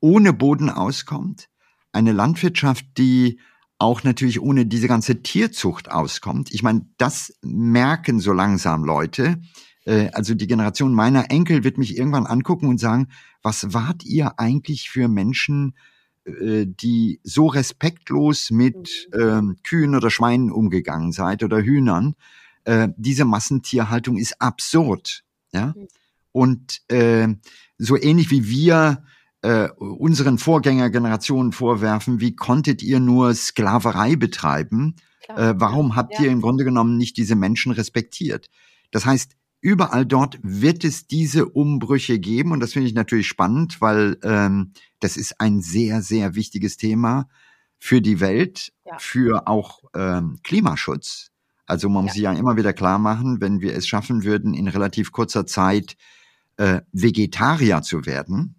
ohne 0.00 0.32
Boden 0.32 0.70
auskommt, 0.70 1.48
eine 1.92 2.12
Landwirtschaft, 2.12 2.86
die 2.96 3.40
auch 3.78 4.04
natürlich 4.04 4.40
ohne 4.40 4.66
diese 4.66 4.88
ganze 4.88 5.22
Tierzucht 5.22 5.90
auskommt. 5.90 6.52
Ich 6.52 6.62
meine, 6.62 6.86
das 6.96 7.34
merken 7.42 8.20
so 8.20 8.32
langsam 8.32 8.84
Leute. 8.84 9.38
Äh, 9.84 10.08
also 10.12 10.34
die 10.34 10.46
Generation 10.46 10.94
meiner 10.94 11.30
Enkel 11.30 11.64
wird 11.64 11.78
mich 11.78 11.96
irgendwann 11.96 12.26
angucken 12.26 12.68
und 12.68 12.78
sagen, 12.78 13.08
was 13.42 13.72
wart 13.74 14.04
ihr 14.04 14.38
eigentlich 14.38 14.90
für 14.90 15.08
Menschen, 15.08 15.74
äh, 16.24 16.66
die 16.66 17.20
so 17.22 17.46
respektlos 17.46 18.50
mit 18.50 19.08
äh, 19.12 19.40
Kühen 19.62 19.94
oder 19.94 20.10
Schweinen 20.10 20.50
umgegangen 20.50 21.12
seid 21.12 21.42
oder 21.42 21.62
Hühnern? 21.62 22.14
Äh, 22.64 22.88
diese 22.96 23.24
Massentierhaltung 23.24 24.16
ist 24.16 24.40
absurd. 24.40 25.22
Ja? 25.52 25.74
Mhm. 25.76 25.88
Und 26.32 26.82
so 27.78 27.96
ähnlich 27.96 28.30
wie 28.30 28.46
wir 28.46 29.02
äh, 29.46 29.68
unseren 29.78 30.38
Vorgängergenerationen 30.38 31.52
vorwerfen, 31.52 32.20
wie 32.20 32.34
konntet 32.34 32.82
ihr 32.82 32.98
nur 32.98 33.32
Sklaverei 33.32 34.16
betreiben? 34.16 34.96
Äh, 35.28 35.54
warum 35.56 35.94
habt 35.94 36.14
ja. 36.14 36.24
ihr 36.24 36.30
im 36.32 36.40
Grunde 36.40 36.64
genommen 36.64 36.96
nicht 36.96 37.16
diese 37.16 37.36
Menschen 37.36 37.70
respektiert? 37.70 38.50
Das 38.90 39.06
heißt, 39.06 39.36
überall 39.60 40.04
dort 40.04 40.38
wird 40.42 40.82
es 40.82 41.06
diese 41.06 41.46
Umbrüche 41.46 42.18
geben 42.18 42.50
und 42.50 42.58
das 42.58 42.72
finde 42.72 42.88
ich 42.88 42.94
natürlich 42.94 43.28
spannend, 43.28 43.80
weil 43.80 44.18
ähm, 44.24 44.72
das 44.98 45.16
ist 45.16 45.40
ein 45.40 45.60
sehr, 45.60 46.02
sehr 46.02 46.34
wichtiges 46.34 46.76
Thema 46.76 47.28
für 47.78 48.00
die 48.00 48.18
Welt, 48.18 48.72
ja. 48.84 48.98
für 48.98 49.46
auch 49.46 49.80
ähm, 49.94 50.38
Klimaschutz. 50.42 51.30
Also 51.66 51.88
man 51.88 52.04
muss 52.04 52.14
sich 52.14 52.22
ja 52.22 52.32
immer 52.32 52.56
wieder 52.56 52.72
klar 52.72 52.98
machen, 52.98 53.40
wenn 53.40 53.60
wir 53.60 53.74
es 53.74 53.86
schaffen 53.86 54.24
würden, 54.24 54.54
in 54.54 54.66
relativ 54.66 55.12
kurzer 55.12 55.46
Zeit 55.46 55.96
äh, 56.56 56.80
Vegetarier 56.92 57.82
zu 57.82 58.06
werden, 58.06 58.56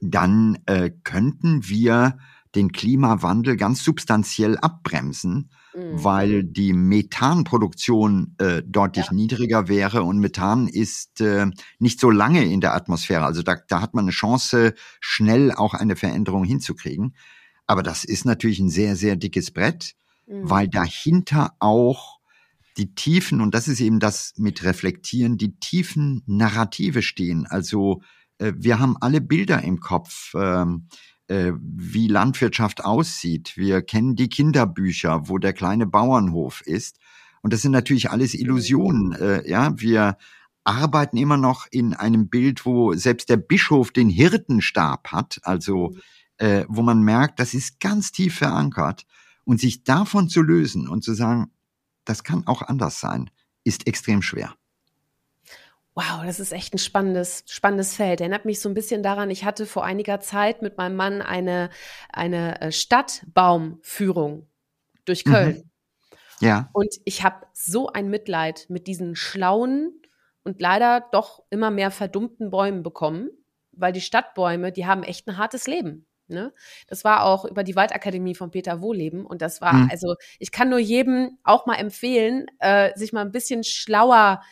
dann 0.00 0.58
äh, 0.66 0.90
könnten 1.04 1.68
wir 1.68 2.18
den 2.54 2.72
Klimawandel 2.72 3.56
ganz 3.56 3.84
substanziell 3.84 4.58
abbremsen, 4.58 5.50
mhm. 5.74 6.04
weil 6.04 6.44
die 6.44 6.72
Methanproduktion 6.72 8.34
äh, 8.38 8.62
deutlich 8.66 9.06
ja. 9.06 9.12
niedriger 9.12 9.68
wäre 9.68 10.02
und 10.02 10.18
Methan 10.18 10.66
ist 10.66 11.20
äh, 11.20 11.46
nicht 11.78 12.00
so 12.00 12.10
lange 12.10 12.44
in 12.44 12.60
der 12.60 12.74
Atmosphäre. 12.74 13.24
Also 13.24 13.42
da, 13.42 13.56
da 13.68 13.80
hat 13.80 13.94
man 13.94 14.04
eine 14.04 14.12
Chance, 14.12 14.74
schnell 15.00 15.52
auch 15.52 15.74
eine 15.74 15.96
Veränderung 15.96 16.44
hinzukriegen. 16.44 17.14
Aber 17.66 17.84
das 17.84 18.02
ist 18.02 18.24
natürlich 18.24 18.58
ein 18.58 18.70
sehr, 18.70 18.96
sehr 18.96 19.14
dickes 19.14 19.52
Brett, 19.52 19.94
mhm. 20.26 20.50
weil 20.50 20.68
dahinter 20.68 21.52
auch 21.60 22.18
die 22.76 22.94
tiefen, 22.94 23.40
und 23.40 23.54
das 23.54 23.68
ist 23.68 23.80
eben 23.80 24.00
das 24.00 24.32
mit 24.36 24.64
Reflektieren, 24.64 25.36
die 25.36 25.56
tiefen 25.58 26.22
Narrative 26.26 27.02
stehen. 27.02 27.46
Also 27.46 28.02
wir 28.40 28.78
haben 28.78 28.96
alle 29.00 29.20
Bilder 29.20 29.62
im 29.62 29.80
Kopf, 29.80 30.32
ähm, 30.34 30.86
äh, 31.30 31.52
wie 31.60 32.08
Landwirtschaft 32.08 32.84
aussieht. 32.84 33.56
Wir 33.56 33.82
kennen 33.82 34.16
die 34.16 34.28
Kinderbücher, 34.28 35.28
wo 35.28 35.38
der 35.38 35.52
kleine 35.52 35.86
Bauernhof 35.86 36.60
ist. 36.62 36.98
Und 37.40 37.52
das 37.52 37.62
sind 37.62 37.72
natürlich 37.72 38.10
alles 38.10 38.34
Illusionen. 38.34 39.12
Äh, 39.12 39.48
ja, 39.48 39.72
wir 39.78 40.16
arbeiten 40.64 41.16
immer 41.16 41.36
noch 41.36 41.66
in 41.70 41.94
einem 41.94 42.28
Bild, 42.28 42.66
wo 42.66 42.94
selbst 42.94 43.28
der 43.28 43.36
Bischof 43.36 43.92
den 43.92 44.08
Hirtenstab 44.08 45.12
hat, 45.12 45.38
also 45.42 45.94
äh, 46.38 46.64
wo 46.68 46.82
man 46.82 47.02
merkt, 47.02 47.38
das 47.38 47.54
ist 47.54 47.80
ganz 47.80 48.12
tief 48.12 48.38
verankert. 48.38 49.06
Und 49.44 49.60
sich 49.60 49.84
davon 49.84 50.28
zu 50.28 50.42
lösen 50.42 50.88
und 50.88 51.02
zu 51.02 51.14
sagen, 51.14 51.52
das 52.04 52.24
kann 52.24 52.46
auch 52.46 52.62
anders 52.62 53.00
sein, 53.00 53.30
ist 53.64 53.86
extrem 53.86 54.20
schwer. 54.20 54.54
Wow, 56.00 56.24
das 56.24 56.40
ist 56.40 56.52
echt 56.52 56.72
ein 56.72 56.78
spannendes, 56.78 57.44
spannendes 57.46 57.94
Feld. 57.94 58.20
Erinnert 58.20 58.46
mich 58.46 58.60
so 58.60 58.70
ein 58.70 58.74
bisschen 58.74 59.02
daran, 59.02 59.28
ich 59.28 59.44
hatte 59.44 59.66
vor 59.66 59.84
einiger 59.84 60.18
Zeit 60.20 60.62
mit 60.62 60.78
meinem 60.78 60.96
Mann 60.96 61.20
eine, 61.20 61.68
eine 62.10 62.58
äh, 62.62 62.72
Stadtbaumführung 62.72 64.46
durch 65.04 65.26
mhm. 65.26 65.30
Köln. 65.30 65.56
Mhm. 65.56 66.46
Ja. 66.46 66.70
Und 66.72 66.94
ich 67.04 67.22
habe 67.22 67.46
so 67.52 67.88
ein 67.88 68.08
Mitleid 68.08 68.64
mit 68.70 68.86
diesen 68.86 69.14
schlauen 69.14 69.92
und 70.42 70.58
leider 70.62 71.06
doch 71.12 71.42
immer 71.50 71.70
mehr 71.70 71.90
verdummten 71.90 72.50
Bäumen 72.50 72.82
bekommen, 72.82 73.28
weil 73.72 73.92
die 73.92 74.00
Stadtbäume, 74.00 74.72
die 74.72 74.86
haben 74.86 75.02
echt 75.02 75.28
ein 75.28 75.36
hartes 75.36 75.66
Leben. 75.66 76.06
Ne? 76.28 76.54
Das 76.86 77.04
war 77.04 77.24
auch 77.24 77.44
über 77.44 77.62
die 77.62 77.76
Waldakademie 77.76 78.34
von 78.34 78.50
Peter 78.50 78.80
Wohleben 78.80 79.26
und 79.26 79.42
das 79.42 79.60
war, 79.60 79.74
mhm. 79.74 79.88
also 79.90 80.14
ich 80.38 80.50
kann 80.50 80.70
nur 80.70 80.78
jedem 80.78 81.36
auch 81.44 81.66
mal 81.66 81.74
empfehlen, 81.74 82.46
äh, 82.58 82.96
sich 82.96 83.12
mal 83.12 83.20
ein 83.20 83.32
bisschen 83.32 83.64
schlauer 83.64 84.40
äh, 84.40 84.46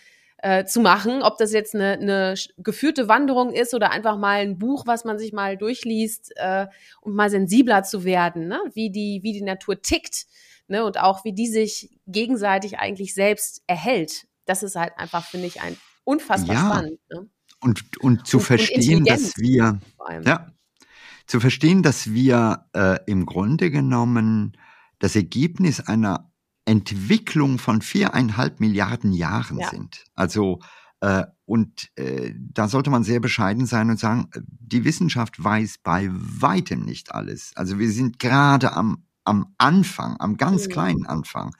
zu 0.64 0.80
machen, 0.80 1.22
ob 1.22 1.36
das 1.38 1.52
jetzt 1.52 1.74
eine, 1.74 1.92
eine 1.94 2.34
geführte 2.58 3.08
Wanderung 3.08 3.52
ist 3.52 3.74
oder 3.74 3.90
einfach 3.90 4.16
mal 4.16 4.40
ein 4.40 4.58
Buch, 4.58 4.86
was 4.86 5.04
man 5.04 5.18
sich 5.18 5.32
mal 5.32 5.56
durchliest, 5.56 6.32
äh, 6.36 6.66
um 7.00 7.14
mal 7.14 7.30
sensibler 7.30 7.82
zu 7.82 8.04
werden, 8.04 8.46
ne? 8.46 8.60
wie 8.74 8.90
die 8.90 9.20
wie 9.22 9.32
die 9.32 9.42
Natur 9.42 9.82
tickt, 9.82 10.26
ne? 10.68 10.84
und 10.84 10.98
auch 11.00 11.24
wie 11.24 11.32
die 11.32 11.48
sich 11.48 11.90
gegenseitig 12.06 12.78
eigentlich 12.78 13.14
selbst 13.14 13.62
erhält. 13.66 14.26
Das 14.44 14.62
ist 14.62 14.76
halt 14.76 14.92
einfach 14.96 15.24
finde 15.24 15.46
ich 15.46 15.60
ein 15.60 15.76
unfassbar 16.04 16.54
ja. 16.54 16.60
spannend. 16.60 17.00
Ne? 17.10 17.28
Und 17.60 17.98
und 17.98 18.26
zu 18.26 18.36
und, 18.38 18.44
verstehen, 18.44 18.98
und 18.98 19.10
dass 19.10 19.36
wir 19.38 19.80
ja 20.24 20.46
zu 21.28 21.40
verstehen, 21.40 21.82
dass 21.82 22.12
wir 22.12 22.64
äh, 22.74 22.98
im 23.06 23.26
Grunde 23.26 23.70
genommen 23.70 24.56
das 24.98 25.14
Ergebnis 25.14 25.80
einer 25.80 26.27
Entwicklung 26.68 27.58
von 27.58 27.80
viereinhalb 27.80 28.60
Milliarden 28.60 29.12
Jahren 29.12 29.58
ja. 29.58 29.70
sind. 29.70 30.04
Also 30.14 30.60
äh, 31.00 31.24
und 31.46 31.88
äh, 31.96 32.34
da 32.36 32.68
sollte 32.68 32.90
man 32.90 33.04
sehr 33.04 33.20
bescheiden 33.20 33.64
sein 33.64 33.88
und 33.88 33.98
sagen, 33.98 34.28
die 34.44 34.84
Wissenschaft 34.84 35.42
weiß 35.42 35.78
bei 35.82 36.10
weitem 36.12 36.84
nicht 36.84 37.12
alles. 37.14 37.52
Also 37.54 37.78
wir 37.78 37.90
sind 37.90 38.18
gerade 38.18 38.74
am, 38.74 39.04
am 39.24 39.54
Anfang, 39.56 40.16
am 40.18 40.36
ganz 40.36 40.66
mhm. 40.66 40.72
kleinen 40.72 41.06
Anfang. 41.06 41.54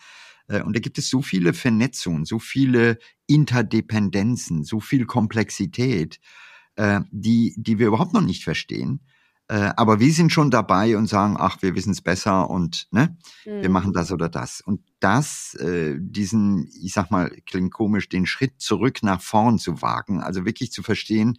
Äh, 0.49 0.61
und 0.63 0.77
da 0.77 0.81
gibt 0.81 0.99
es 0.99 1.09
so 1.09 1.23
viele 1.23 1.55
Vernetzungen, 1.55 2.27
so 2.27 2.39
viele 2.39 2.99
Interdependenzen, 3.27 4.63
so 4.65 4.79
viel 4.79 5.07
Komplexität, 5.07 6.21
äh, 6.77 7.01
die, 7.11 7.55
die 7.57 7.79
wir 7.79 7.87
überhaupt 7.87 8.13
noch 8.13 8.21
nicht 8.21 8.45
verstehen. 8.45 9.01
Äh, 9.49 9.72
aber 9.76 9.99
wir 9.99 10.12
sind 10.12 10.32
schon 10.32 10.51
dabei 10.51 10.96
und 10.96 11.07
sagen, 11.07 11.36
ach, 11.38 11.62
wir 11.62 11.74
wissen 11.74 11.92
es 11.92 12.01
besser 12.01 12.51
und 12.51 12.86
ne, 12.90 13.16
mhm. 13.46 13.62
wir 13.62 13.70
machen 13.70 13.92
das 13.92 14.12
oder 14.12 14.28
das. 14.28 14.61
Und 14.61 14.82
das, 15.01 15.55
äh, 15.55 15.96
diesen, 15.99 16.68
ich 16.82 16.92
sag 16.92 17.11
mal, 17.11 17.30
klingt 17.46 17.72
komisch, 17.72 18.09
den 18.09 18.26
Schritt 18.26 18.61
zurück 18.61 19.03
nach 19.03 19.22
vorn 19.22 19.59
zu 19.59 19.80
wagen, 19.80 20.20
also 20.20 20.44
wirklich 20.44 20.70
zu 20.70 20.82
verstehen, 20.82 21.38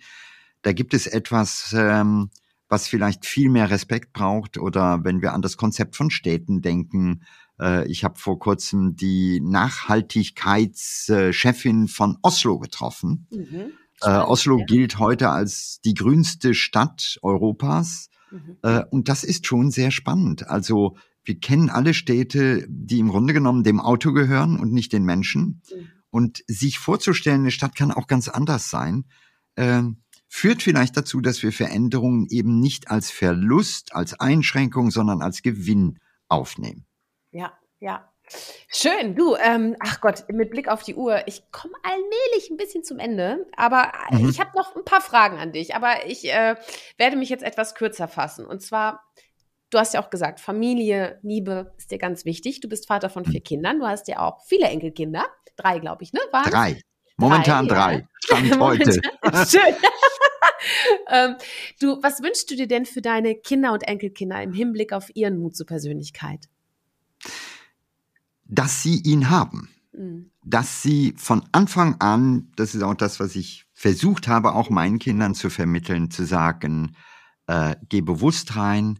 da 0.63 0.73
gibt 0.73 0.93
es 0.93 1.07
etwas, 1.07 1.73
ähm, 1.77 2.31
was 2.67 2.87
vielleicht 2.87 3.25
viel 3.25 3.49
mehr 3.49 3.69
Respekt 3.69 4.13
braucht 4.13 4.57
oder 4.57 5.03
wenn 5.03 5.21
wir 5.21 5.33
an 5.33 5.41
das 5.41 5.57
Konzept 5.57 5.95
von 5.95 6.09
Städten 6.09 6.61
denken, 6.61 7.21
Äh, 7.59 7.87
ich 7.91 8.03
habe 8.03 8.17
vor 8.17 8.39
kurzem 8.39 8.95
die 8.95 9.39
Nachhaltigkeitschefin 9.41 11.87
von 11.87 12.17
Oslo 12.21 12.59
getroffen. 12.59 13.27
Mhm. 13.31 13.71
Äh, 14.01 14.09
Oslo 14.09 14.59
ja. 14.59 14.65
gilt 14.65 14.99
heute 14.99 15.29
als 15.29 15.79
die 15.83 15.93
grünste 15.93 16.53
Stadt 16.53 17.19
Europas. 17.21 18.09
Mhm. 18.31 18.57
Äh, 18.63 18.83
und 18.89 19.09
das 19.09 19.23
ist 19.23 19.47
schon 19.47 19.71
sehr 19.71 19.91
spannend. 19.91 20.47
Also 20.47 20.95
wir 21.23 21.39
kennen 21.39 21.69
alle 21.69 21.93
Städte, 21.93 22.65
die 22.69 22.99
im 22.99 23.09
Grunde 23.09 23.33
genommen 23.33 23.63
dem 23.63 23.79
Auto 23.79 24.13
gehören 24.13 24.59
und 24.59 24.71
nicht 24.71 24.93
den 24.93 25.03
Menschen. 25.03 25.61
Mhm. 25.71 25.87
Und 26.11 26.43
sich 26.47 26.79
vorzustellen, 26.79 27.41
eine 27.41 27.51
Stadt 27.51 27.75
kann 27.75 27.91
auch 27.91 28.07
ganz 28.07 28.27
anders 28.29 28.69
sein, 28.69 29.05
äh, 29.55 29.83
führt 30.27 30.63
vielleicht 30.63 30.95
dazu, 30.97 31.21
dass 31.21 31.43
wir 31.43 31.51
Veränderungen 31.51 32.27
eben 32.29 32.59
nicht 32.59 32.89
als 32.89 33.11
Verlust, 33.11 33.93
als 33.93 34.19
Einschränkung, 34.19 34.91
sondern 34.91 35.21
als 35.21 35.41
Gewinn 35.41 35.99
aufnehmen. 36.27 36.85
Ja, 37.31 37.53
ja. 37.79 38.08
Schön, 38.71 39.15
du, 39.15 39.35
ähm, 39.35 39.75
ach 39.79 39.99
Gott, 40.01 40.25
mit 40.29 40.51
Blick 40.51 40.67
auf 40.67 40.83
die 40.83 40.95
Uhr, 40.95 41.27
ich 41.27 41.51
komme 41.51 41.73
allmählich 41.83 42.49
ein 42.51 42.57
bisschen 42.57 42.83
zum 42.83 42.99
Ende, 42.99 43.47
aber 43.55 43.91
mhm. 44.11 44.29
ich 44.29 44.39
habe 44.39 44.51
noch 44.55 44.75
ein 44.75 44.85
paar 44.85 45.01
Fragen 45.01 45.39
an 45.39 45.51
dich, 45.51 45.75
aber 45.75 46.05
ich 46.05 46.31
äh, 46.31 46.55
werde 46.97 47.15
mich 47.15 47.29
jetzt 47.29 47.43
etwas 47.43 47.73
kürzer 47.73 48.07
fassen. 48.07 48.45
Und 48.45 48.61
zwar, 48.61 49.03
du 49.71 49.79
hast 49.79 49.93
ja 49.93 50.03
auch 50.03 50.09
gesagt, 50.09 50.39
Familie, 50.39 51.19
Liebe 51.23 51.73
ist 51.77 51.91
dir 51.91 51.97
ganz 51.97 52.25
wichtig. 52.25 52.61
Du 52.61 52.69
bist 52.69 52.87
Vater 52.87 53.09
von 53.09 53.25
vier 53.25 53.39
mhm. 53.39 53.45
Kindern, 53.45 53.79
du 53.79 53.87
hast 53.87 54.07
ja 54.07 54.19
auch 54.19 54.43
viele 54.45 54.67
Enkelkinder, 54.67 55.25
drei, 55.55 55.79
glaube 55.79 56.03
ich, 56.03 56.13
ne? 56.13 56.19
Waren? 56.31 56.51
Drei. 56.51 56.81
Momentan 57.17 57.67
drei. 57.67 57.97
drei. 57.97 58.07
Stand 58.23 58.59
heute. 58.59 58.91
Schön. 59.47 59.75
ähm, 61.09 61.35
du, 61.79 62.01
was 62.01 62.21
wünschst 62.21 62.49
du 62.51 62.55
dir 62.55 62.67
denn 62.67 62.85
für 62.85 63.01
deine 63.01 63.35
Kinder 63.35 63.73
und 63.73 63.87
Enkelkinder 63.87 64.41
im 64.41 64.53
Hinblick 64.53 64.93
auf 64.93 65.09
ihren 65.15 65.37
Mut 65.39 65.55
zur 65.55 65.65
Persönlichkeit? 65.65 66.47
Dass 68.49 68.83
sie 68.83 68.99
ihn 69.01 69.29
haben. 69.29 69.69
Mhm. 69.93 70.31
Dass 70.43 70.81
sie 70.81 71.13
von 71.17 71.43
Anfang 71.51 71.95
an, 71.99 72.51
das 72.55 72.75
ist 72.75 72.81
auch 72.81 72.95
das, 72.95 73.19
was 73.19 73.35
ich 73.35 73.65
versucht 73.73 74.27
habe, 74.27 74.53
auch 74.53 74.69
meinen 74.69 74.99
Kindern 74.99 75.35
zu 75.35 75.49
vermitteln, 75.49 76.11
zu 76.11 76.25
sagen, 76.25 76.95
äh, 77.47 77.75
geh 77.87 78.01
bewusst 78.01 78.55
rein. 78.55 78.99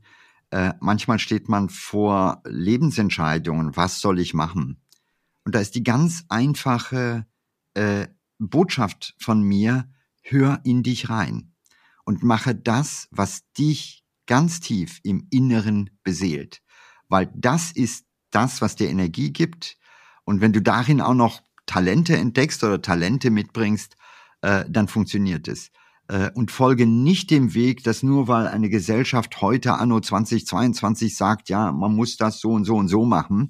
Äh, 0.52 0.74
manchmal 0.80 1.20
steht 1.20 1.50
man 1.50 1.70
vor 1.70 2.41
Lebensentscheidungen, 2.45 3.76
was 3.76 4.00
soll 4.00 4.20
ich 4.20 4.34
machen? 4.34 4.82
Und 5.43 5.56
da 5.56 5.60
ist 5.60 5.76
die 5.76 5.84
ganz 5.84 6.26
einfache 6.30 7.26
äh, 7.74 8.08
Botschaft 8.38 9.16
von 9.20 9.41
mir, 9.41 9.89
hör 10.22 10.62
in 10.64 10.84
dich 10.84 11.10
rein 11.10 11.54
und 12.06 12.24
mache 12.24 12.56
das, 12.56 13.08
was 13.12 13.43
dich 13.58 14.04
ganz 14.28 14.60
tief 14.60 15.00
im 15.04 15.28
Inneren 15.32 15.89
beseelt. 16.04 16.62
Weil 17.08 17.32
das 17.36 17.72
ist 17.72 18.06
das, 18.32 18.62
was 18.62 18.76
dir 18.76 18.90
Energie 18.90 19.32
gibt. 19.32 19.78
Und 20.24 20.42
wenn 20.42 20.54
du 20.54 20.62
darin 20.62 21.02
auch 21.02 21.14
noch 21.14 21.42
Talente 21.66 22.16
entdeckst 22.16 22.64
oder 22.64 22.82
Talente 22.82 23.30
mitbringst, 23.30 23.96
äh, 24.42 24.66
dann 24.68 24.88
funktioniert 24.88 25.48
es. 25.48 25.72
Äh, 26.08 26.32
und 26.34 26.52
folge 26.52 26.86
nicht 26.86 27.30
dem 27.32 27.54
Weg, 27.54 27.84
dass 27.84 28.04
nur 28.04 28.28
weil 28.28 28.48
eine 28.48 28.70
Gesellschaft 28.70 29.42
heute 29.42 29.74
anno 29.74 30.00
2022 30.00 31.16
sagt, 31.16 31.50
ja, 31.50 31.72
man 31.72 31.96
muss 31.96 32.18
das 32.18 32.40
so 32.40 32.52
und 32.52 32.66
so 32.66 32.76
und 32.76 32.88
so 32.88 33.06
machen, 33.06 33.50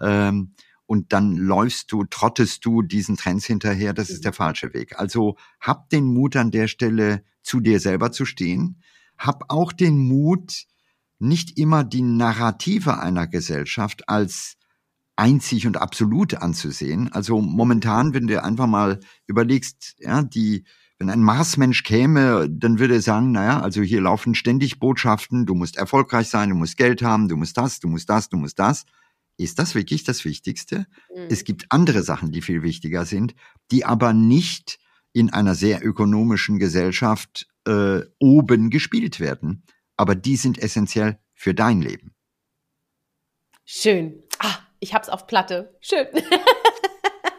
ähm, 0.00 0.54
und 0.88 1.12
dann 1.12 1.36
läufst 1.36 1.92
du, 1.92 2.04
trottest 2.04 2.64
du 2.64 2.80
diesen 2.80 3.18
Trends 3.18 3.44
hinterher, 3.44 3.92
das 3.92 4.08
ist 4.08 4.24
der 4.24 4.32
falsche 4.32 4.72
Weg. 4.72 4.98
Also 4.98 5.36
hab 5.60 5.90
den 5.90 6.06
Mut 6.06 6.34
an 6.34 6.50
der 6.50 6.66
Stelle, 6.66 7.22
zu 7.42 7.60
dir 7.60 7.78
selber 7.78 8.10
zu 8.10 8.24
stehen. 8.24 8.80
Hab 9.18 9.50
auch 9.50 9.72
den 9.72 9.98
Mut, 9.98 10.64
nicht 11.18 11.58
immer 11.58 11.84
die 11.84 12.02
Narrative 12.02 13.00
einer 13.00 13.26
Gesellschaft 13.26 14.08
als 14.08 14.56
einzig 15.16 15.66
und 15.66 15.76
absolut 15.76 16.34
anzusehen. 16.34 17.12
Also 17.12 17.40
momentan, 17.40 18.14
wenn 18.14 18.28
du 18.28 18.42
einfach 18.42 18.68
mal 18.68 19.00
überlegst, 19.26 19.96
ja, 19.98 20.22
die, 20.22 20.64
wenn 20.98 21.10
ein 21.10 21.22
Marsmensch 21.22 21.82
käme, 21.82 22.48
dann 22.48 22.78
würde 22.78 22.94
er 22.94 23.02
sagen, 23.02 23.32
naja, 23.32 23.60
also 23.60 23.82
hier 23.82 24.00
laufen 24.00 24.36
ständig 24.36 24.78
Botschaften, 24.78 25.44
du 25.44 25.54
musst 25.54 25.76
erfolgreich 25.76 26.28
sein, 26.28 26.50
du 26.50 26.54
musst 26.54 26.76
Geld 26.76 27.02
haben, 27.02 27.28
du 27.28 27.36
musst 27.36 27.56
das, 27.56 27.80
du 27.80 27.88
musst 27.88 28.08
das, 28.08 28.28
du 28.28 28.36
musst 28.36 28.58
das. 28.60 28.84
Ist 29.36 29.58
das 29.58 29.74
wirklich 29.74 30.04
das 30.04 30.24
Wichtigste? 30.24 30.86
Mhm. 31.14 31.26
Es 31.30 31.42
gibt 31.42 31.66
andere 31.70 32.02
Sachen, 32.02 32.30
die 32.30 32.42
viel 32.42 32.62
wichtiger 32.62 33.04
sind, 33.04 33.34
die 33.72 33.84
aber 33.84 34.12
nicht 34.12 34.78
in 35.12 35.30
einer 35.30 35.56
sehr 35.56 35.84
ökonomischen 35.84 36.60
Gesellschaft 36.60 37.48
äh, 37.66 38.02
oben 38.20 38.70
gespielt 38.70 39.18
werden 39.18 39.64
aber 39.98 40.14
die 40.14 40.36
sind 40.36 40.58
essentiell 40.58 41.18
für 41.34 41.52
dein 41.52 41.82
Leben. 41.82 42.14
Schön. 43.66 44.22
Ah, 44.38 44.56
ich 44.80 44.94
hab's 44.94 45.10
auf 45.10 45.26
Platte. 45.26 45.76
Schön. 45.80 46.06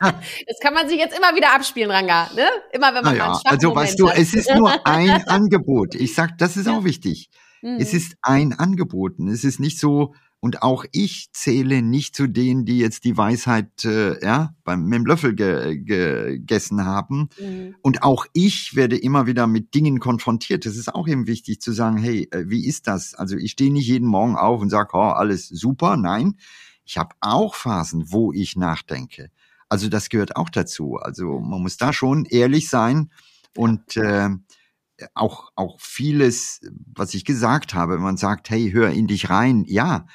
Das 0.02 0.60
kann 0.62 0.74
man 0.74 0.88
sich 0.88 0.98
jetzt 0.98 1.18
immer 1.18 1.36
wieder 1.36 1.54
abspielen, 1.54 1.92
Ranga. 1.92 2.30
Ne? 2.34 2.48
Immer 2.72 2.94
wenn 2.94 3.04
man 3.04 3.18
naja, 3.18 3.34
einen 3.34 3.42
Also 3.46 3.76
weißt 3.76 4.00
du, 4.00 4.10
hat. 4.10 4.18
es 4.18 4.34
ist 4.34 4.50
nur 4.56 4.88
ein 4.88 5.10
Angebot. 5.28 5.94
Ich 5.94 6.16
sag, 6.16 6.38
das 6.38 6.56
ist 6.56 6.70
auch 6.70 6.86
wichtig. 6.86 7.30
Mhm. 7.62 7.80
Es 7.82 7.94
ist 7.94 8.16
ein 8.22 8.54
Angebot. 8.54 9.20
Es 9.20 9.44
ist 9.44 9.60
nicht 9.60 9.78
so, 9.78 10.16
und 10.42 10.62
auch 10.62 10.86
ich 10.94 11.32
zähle 11.34 11.82
nicht 11.82 12.16
zu 12.16 12.28
denen, 12.28 12.66
die 12.66 12.80
jetzt 12.80 13.04
die 13.04 13.18
Weisheit 13.18 13.84
äh, 13.84 14.24
ja, 14.24 14.56
beim, 14.64 14.86
mit 14.86 15.00
dem 15.00 15.06
Löffel 15.06 15.36
ge, 15.36 15.78
gegessen 15.78 16.86
haben. 16.86 17.30
Mhm. 17.40 17.76
Und 17.82 18.04
auch 18.04 18.26
ich 18.34 18.76
werde 18.76 18.98
immer 18.98 19.28
wieder 19.28 19.48
mit 19.48 19.74
Dingen 19.76 20.00
konfrontiert. 20.00 20.66
Das 20.66 20.78
ist 20.78 20.96
auch 20.96 21.08
eben 21.10 21.28
wichtig 21.28 21.60
zu 21.60 21.74
sagen, 21.74 21.98
hey, 21.98 22.30
äh, 22.32 22.46
wie 22.48 22.66
ist 22.66 22.88
das? 22.88 23.16
Also 23.16 23.36
ich 23.36 23.52
stehe 23.52 23.72
nicht 23.72 23.88
jeden 23.88 24.08
Morgen 24.08 24.38
auf 24.38 24.62
und 24.62 24.70
sage, 24.70 24.92
oh, 24.94 25.10
alles 25.10 25.50
super. 25.50 25.98
Nein, 25.98 26.36
ich 26.86 26.98
habe 26.98 27.16
auch 27.20 27.56
Phasen, 27.56 28.12
wo 28.12 28.32
ich 28.32 28.56
nachdenke. 28.56 29.32
Also 29.68 29.90
das 29.90 30.08
gehört 30.08 30.38
auch 30.38 30.50
dazu. 30.50 30.96
Also 30.96 31.40
man 31.40 31.62
muss 31.62 31.76
da 31.76 31.92
schon 31.92 32.24
ehrlich 32.26 32.70
sein 32.70 33.12
und 33.58 33.98
äh, 33.98 34.30
auch, 35.14 35.52
auch 35.56 35.80
vieles, 35.82 36.62
was 36.96 37.14
ich 37.14 37.26
gesagt 37.26 37.74
habe, 37.74 37.96
wenn 37.96 38.02
man 38.02 38.18
sagt, 38.18 38.50
hey, 38.50 38.72
hör 38.72 38.90
in 38.90 39.08
dich 39.08 39.30
rein, 39.30 39.66
ja, 39.68 40.08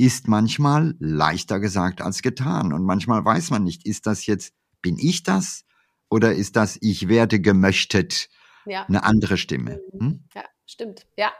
ist 0.00 0.28
manchmal 0.28 0.94
leichter 0.98 1.60
gesagt 1.60 2.00
als 2.00 2.22
getan. 2.22 2.72
Und 2.72 2.84
manchmal 2.84 3.22
weiß 3.22 3.50
man 3.50 3.64
nicht, 3.64 3.86
ist 3.86 4.06
das 4.06 4.24
jetzt, 4.24 4.54
bin 4.80 4.96
ich 4.98 5.24
das 5.24 5.66
oder 6.08 6.32
ist 6.32 6.56
das, 6.56 6.78
ich 6.80 7.08
werde 7.08 7.38
gemöchtet, 7.38 8.30
ja. 8.64 8.86
eine 8.86 9.04
andere 9.04 9.36
Stimme? 9.36 9.78
Mhm. 9.92 10.00
Hm? 10.00 10.24
Ja, 10.34 10.44
stimmt. 10.64 11.06
Ja. 11.18 11.32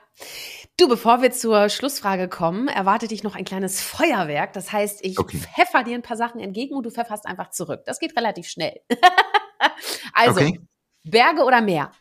Du, 0.77 0.89
bevor 0.89 1.23
wir 1.23 1.31
zur 1.31 1.71
Schlussfrage 1.71 2.29
kommen, 2.29 2.69
erwartet 2.69 3.13
dich 3.13 3.23
noch 3.23 3.35
ein 3.35 3.47
kleines 3.47 3.81
Feuerwerk. 3.81 4.53
Das 4.53 4.73
heißt, 4.73 5.03
ich 5.07 5.19
okay. 5.19 5.39
pfeffer 5.39 5.83
dir 5.83 5.95
ein 5.95 6.03
paar 6.03 6.19
Sachen 6.19 6.39
entgegen 6.39 6.75
und 6.75 6.85
du 6.85 6.91
pfefferst 6.91 7.25
einfach 7.25 7.49
zurück. 7.49 7.85
Das 7.87 7.99
geht 7.99 8.15
relativ 8.15 8.47
schnell. 8.47 8.79
also, 10.13 10.39
okay. 10.39 10.61
Berge 11.03 11.45
oder 11.45 11.63
Meer? 11.63 11.93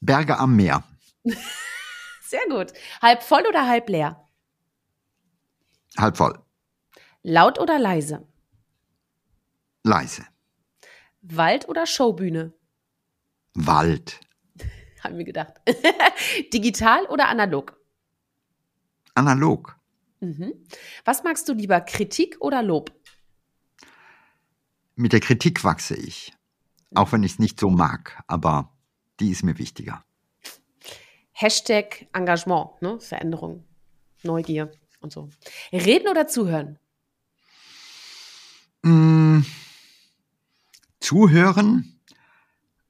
Berge 0.00 0.36
am 0.36 0.56
Meer. 0.56 0.82
Sehr 2.26 2.46
gut. 2.48 2.72
Halb 3.00 3.22
voll 3.22 3.44
oder 3.48 3.68
halb 3.68 3.88
leer? 3.88 4.23
Halb 5.96 6.16
voll. 6.16 6.38
Laut 7.22 7.58
oder 7.58 7.78
leise? 7.78 8.26
Leise. 9.82 10.26
Wald 11.22 11.68
oder 11.68 11.86
Showbühne? 11.86 12.52
Wald. 13.54 14.20
Haben 15.02 15.18
wir 15.18 15.24
gedacht. 15.24 15.54
Digital 16.52 17.06
oder 17.06 17.28
analog? 17.28 17.78
Analog. 19.14 19.78
Mhm. 20.20 20.54
Was 21.04 21.22
magst 21.22 21.48
du 21.48 21.52
lieber, 21.52 21.80
Kritik 21.80 22.36
oder 22.40 22.62
Lob? 22.62 22.92
Mit 24.96 25.12
der 25.12 25.20
Kritik 25.20 25.64
wachse 25.64 25.96
ich. 25.96 26.32
Auch 26.94 27.12
wenn 27.12 27.22
ich 27.22 27.32
es 27.32 27.38
nicht 27.38 27.58
so 27.60 27.70
mag, 27.70 28.22
aber 28.26 28.72
die 29.20 29.30
ist 29.30 29.44
mir 29.44 29.58
wichtiger. 29.58 30.04
Hashtag 31.32 32.06
Engagement, 32.12 32.80
ne? 32.80 33.00
Veränderung, 33.00 33.64
Neugier 34.22 34.70
und 35.04 35.12
so. 35.12 35.28
Reden 35.72 36.08
oder 36.08 36.26
zuhören? 36.26 36.78
Mm, 38.82 39.42
zuhören, 41.00 42.00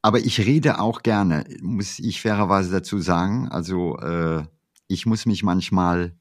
aber 0.03 0.19
ich 0.21 0.39
rede 0.41 0.81
auch 0.81 1.03
gerne, 1.03 1.45
muss 1.61 1.99
ich 1.99 2.21
fairerweise 2.21 2.71
dazu 2.71 2.99
sagen. 2.99 3.49
Also 3.49 3.99
äh, 3.99 4.45
ich 4.87 5.07
muss 5.07 5.27
mich 5.27 5.43
manchmal 5.43 6.17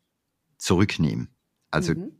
zurücknehmen. 0.58 1.30
Also 1.70 1.94
mhm. 1.94 2.12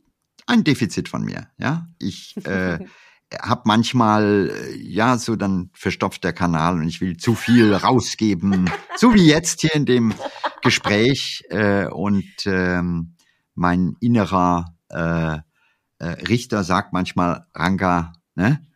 ein 0.46 0.64
Defizit 0.64 1.08
von 1.08 1.24
mir. 1.24 1.48
Ja, 1.58 1.86
ich 1.98 2.36
äh, 2.44 2.78
habe 3.40 3.62
manchmal 3.64 4.50
äh, 4.50 4.76
ja 4.76 5.16
so 5.16 5.36
dann 5.36 5.70
verstopft 5.74 6.24
der 6.24 6.32
Kanal 6.32 6.74
und 6.74 6.88
ich 6.88 7.00
will 7.00 7.16
zu 7.16 7.34
viel 7.34 7.72
rausgeben, 7.74 8.70
so 8.96 9.14
wie 9.14 9.26
jetzt 9.26 9.60
hier 9.60 9.74
in 9.74 9.86
dem 9.86 10.14
Gespräch 10.62 11.44
äh, 11.50 11.86
und 11.86 12.32
ähm, 12.46 13.13
mein 13.54 13.96
innerer 14.00 14.76
äh, 14.90 15.38
äh, 15.98 16.06
Richter 16.28 16.64
sagt 16.64 16.92
manchmal, 16.92 17.46
Ranga, 17.54 18.12
ne? 18.34 18.66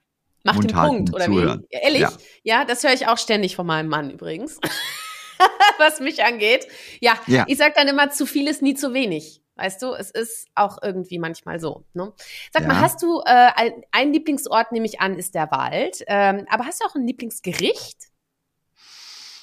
Mach 0.45 0.55
Mund 0.55 0.71
den 0.71 0.77
Punkt, 0.77 1.15
oder 1.15 1.25
zuhören. 1.27 1.67
wie? 1.69 1.77
Ehrlich? 1.77 2.01
Ja. 2.01 2.13
ja, 2.43 2.65
das 2.65 2.83
höre 2.85 2.93
ich 2.93 3.07
auch 3.07 3.19
ständig 3.19 3.57
von 3.57 3.67
meinem 3.67 3.89
Mann 3.89 4.11
übrigens. 4.11 4.59
Was 5.79 6.01
mich 6.01 6.25
angeht. 6.25 6.67
Ja, 7.01 7.19
ja, 7.27 7.45
ich 7.47 7.59
sag 7.59 7.75
dann 7.75 7.87
immer, 7.89 8.11
zu 8.11 8.27
viel 8.27 8.49
ist 8.49 8.63
nie 8.63 8.75
zu 8.75 8.95
wenig. 8.95 9.43
Weißt 9.57 9.83
du, 9.83 9.93
es 9.93 10.11
ist 10.13 10.47
auch 10.55 10.79
irgendwie 10.83 11.19
manchmal 11.19 11.59
so. 11.59 11.85
Ne? 11.93 12.13
Sag 12.53 12.63
ja. 12.63 12.69
mal, 12.69 12.81
hast 12.81 13.03
du 13.03 13.21
äh, 13.21 13.51
ein, 13.57 13.83
ein, 13.91 14.13
Lieblingsort, 14.13 14.71
nehme 14.71 14.87
ich 14.87 15.01
an, 15.01 15.19
ist 15.19 15.35
der 15.35 15.51
Wald. 15.51 16.05
Ähm, 16.07 16.47
aber 16.49 16.65
hast 16.65 16.81
du 16.81 16.87
auch 16.87 16.95
ein 16.95 17.07
Lieblingsgericht? 17.07 17.97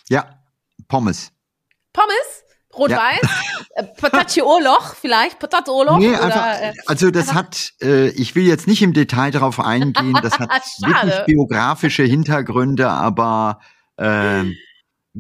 Ja, 0.07 0.39
Pommes. 0.87 1.33
Pommes? 1.91 2.44
Rot-Weiß? 2.77 3.21
Ja. 3.21 3.83
Äh, 3.83 3.83
Pataccioloch 3.83 4.95
vielleicht? 4.95 5.39
Pataccioloch? 5.39 5.97
Nee, 5.97 6.15
einfach, 6.15 6.61
äh, 6.61 6.73
also 6.85 7.11
das 7.11 7.29
einfach. 7.29 7.43
hat, 7.43 7.73
äh, 7.81 8.09
ich 8.09 8.35
will 8.35 8.45
jetzt 8.45 8.67
nicht 8.67 8.81
im 8.81 8.93
Detail 8.93 9.31
darauf 9.31 9.59
eingehen, 9.59 10.17
das 10.21 10.39
hat 10.39 10.49
wirklich 10.81 11.25
biografische 11.25 12.03
Hintergründe, 12.03 12.89
aber 12.89 13.59
äh, 13.97 14.43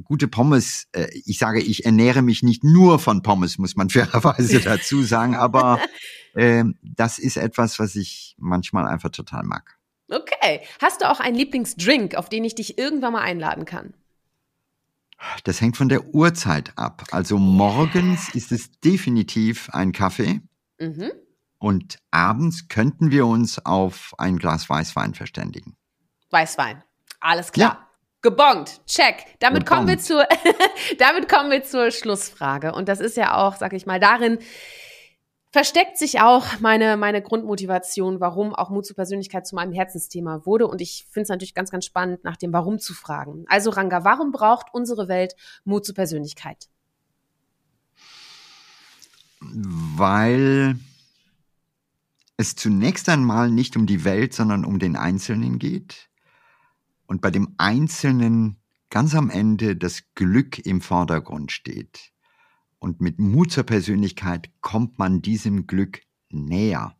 gute 0.03 0.27
Pommes, 0.27 0.87
äh, 0.91 1.07
ich 1.25 1.37
sage, 1.37 1.61
ich 1.61 1.85
ernähre 1.85 2.21
mich 2.21 2.43
nicht 2.43 2.63
nur 2.63 2.99
von 2.99 3.21
Pommes, 3.21 3.57
muss 3.57 3.75
man 3.75 3.89
fairerweise 3.91 4.59
dazu 4.59 5.03
sagen, 5.03 5.35
aber 5.35 5.79
äh, 6.33 6.63
das 6.81 7.19
ist 7.19 7.37
etwas, 7.37 7.79
was 7.79 7.95
ich 7.95 8.35
manchmal 8.37 8.87
einfach 8.87 9.09
total 9.09 9.43
mag. 9.43 9.77
Okay. 10.09 10.61
Hast 10.81 11.01
du 11.01 11.09
auch 11.09 11.19
einen 11.19 11.35
Lieblingsdrink, 11.35 12.15
auf 12.15 12.29
den 12.29 12.45
ich 12.45 12.53
dich 12.53 12.77
irgendwann 12.77 13.13
mal 13.13 13.21
einladen 13.21 13.65
kann? 13.65 13.93
Das 15.43 15.61
hängt 15.61 15.77
von 15.77 15.89
der 15.89 16.13
Uhrzeit 16.13 16.73
ab. 16.75 17.03
Also 17.11 17.37
morgens 17.37 18.33
ist 18.33 18.51
es 18.51 18.71
definitiv 18.79 19.69
ein 19.71 19.91
Kaffee. 19.91 20.41
Mhm. 20.79 21.11
Und 21.57 21.99
abends 22.11 22.67
könnten 22.67 23.11
wir 23.11 23.25
uns 23.25 23.65
auf 23.65 24.13
ein 24.17 24.37
Glas 24.37 24.69
Weißwein 24.69 25.13
verständigen. 25.13 25.75
Weißwein. 26.29 26.83
Alles 27.19 27.51
klar. 27.51 27.79
Ja. 27.79 27.85
Gebongt, 28.21 28.81
check. 28.87 29.25
Damit 29.39 29.65
Gebongt. 29.65 29.67
kommen 29.67 29.87
wir 29.87 29.99
zur, 29.99 30.27
damit 30.99 31.29
kommen 31.29 31.51
wir 31.51 31.63
zur 31.63 31.91
Schlussfrage. 31.91 32.73
Und 32.73 32.89
das 32.89 32.99
ist 32.99 33.17
ja 33.17 33.35
auch, 33.37 33.55
sag 33.55 33.73
ich 33.73 33.85
mal, 33.85 33.99
darin 33.99 34.39
versteckt 35.55 35.97
sich 35.97 36.19
auch 36.19 36.59
meine, 36.59 36.97
meine 36.97 37.21
Grundmotivation, 37.21 38.19
warum 38.19 38.53
auch 38.53 38.69
Mut 38.69 38.85
zur 38.85 38.97
Persönlichkeit 38.97 39.47
zu 39.47 39.55
meinem 39.55 39.71
Herzensthema 39.71 40.45
wurde. 40.45 40.67
Und 40.67 40.81
ich 40.81 41.07
finde 41.09 41.23
es 41.23 41.29
natürlich 41.29 41.53
ganz, 41.53 41.71
ganz 41.71 41.85
spannend, 41.85 42.25
nach 42.25 42.35
dem 42.35 42.51
Warum 42.51 42.77
zu 42.77 42.93
fragen. 42.93 43.45
Also 43.47 43.69
Ranga, 43.69 44.03
warum 44.03 44.33
braucht 44.33 44.73
unsere 44.73 45.07
Welt 45.07 45.37
Mut 45.63 45.85
zur 45.85 45.95
Persönlichkeit? 45.95 46.67
Weil 49.39 50.77
es 52.35 52.57
zunächst 52.57 53.07
einmal 53.07 53.49
nicht 53.49 53.77
um 53.77 53.85
die 53.85 54.03
Welt, 54.03 54.33
sondern 54.33 54.65
um 54.65 54.77
den 54.77 54.97
Einzelnen 54.97 55.57
geht. 55.57 56.09
Und 57.05 57.21
bei 57.21 57.31
dem 57.31 57.55
Einzelnen 57.57 58.57
ganz 58.89 59.15
am 59.15 59.29
Ende 59.29 59.77
das 59.77 60.03
Glück 60.15 60.59
im 60.65 60.81
Vordergrund 60.81 61.53
steht. 61.53 62.11
Und 62.79 63.01
mit 63.01 63.19
Mut 63.19 63.51
zur 63.51 63.63
Persönlichkeit 63.63 64.49
kommt 64.61 64.99
man 64.99 65.21
diesem 65.21 65.67
Glück 65.67 66.01
näher. 66.29 66.95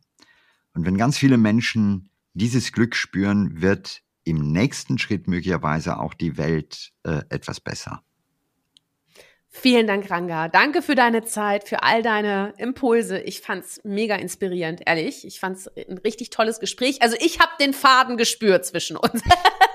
Und 0.74 0.84
wenn 0.84 0.96
ganz 0.96 1.16
viele 1.18 1.38
Menschen 1.38 2.10
dieses 2.34 2.72
Glück 2.72 2.94
spüren, 2.96 3.62
wird 3.62 4.02
im 4.24 4.52
nächsten 4.52 4.98
Schritt 4.98 5.28
möglicherweise 5.28 5.98
auch 5.98 6.12
die 6.12 6.36
Welt 6.36 6.92
äh, 7.04 7.22
etwas 7.28 7.60
besser. 7.60 8.02
Vielen 9.48 9.86
Dank, 9.86 10.10
Ranga. 10.10 10.48
Danke 10.48 10.82
für 10.82 10.94
deine 10.94 11.24
Zeit, 11.24 11.66
für 11.66 11.82
all 11.82 12.02
deine 12.02 12.52
Impulse. 12.58 13.20
Ich 13.20 13.40
fand's 13.40 13.80
mega 13.84 14.14
inspirierend, 14.16 14.82
ehrlich. 14.84 15.26
Ich 15.26 15.40
fand's 15.40 15.66
ein 15.68 15.96
richtig 15.98 16.28
tolles 16.28 16.60
Gespräch. 16.60 17.00
Also 17.00 17.16
ich 17.20 17.40
habe 17.40 17.52
den 17.58 17.72
Faden 17.72 18.18
gespürt 18.18 18.66
zwischen 18.66 18.98
uns. 18.98 19.22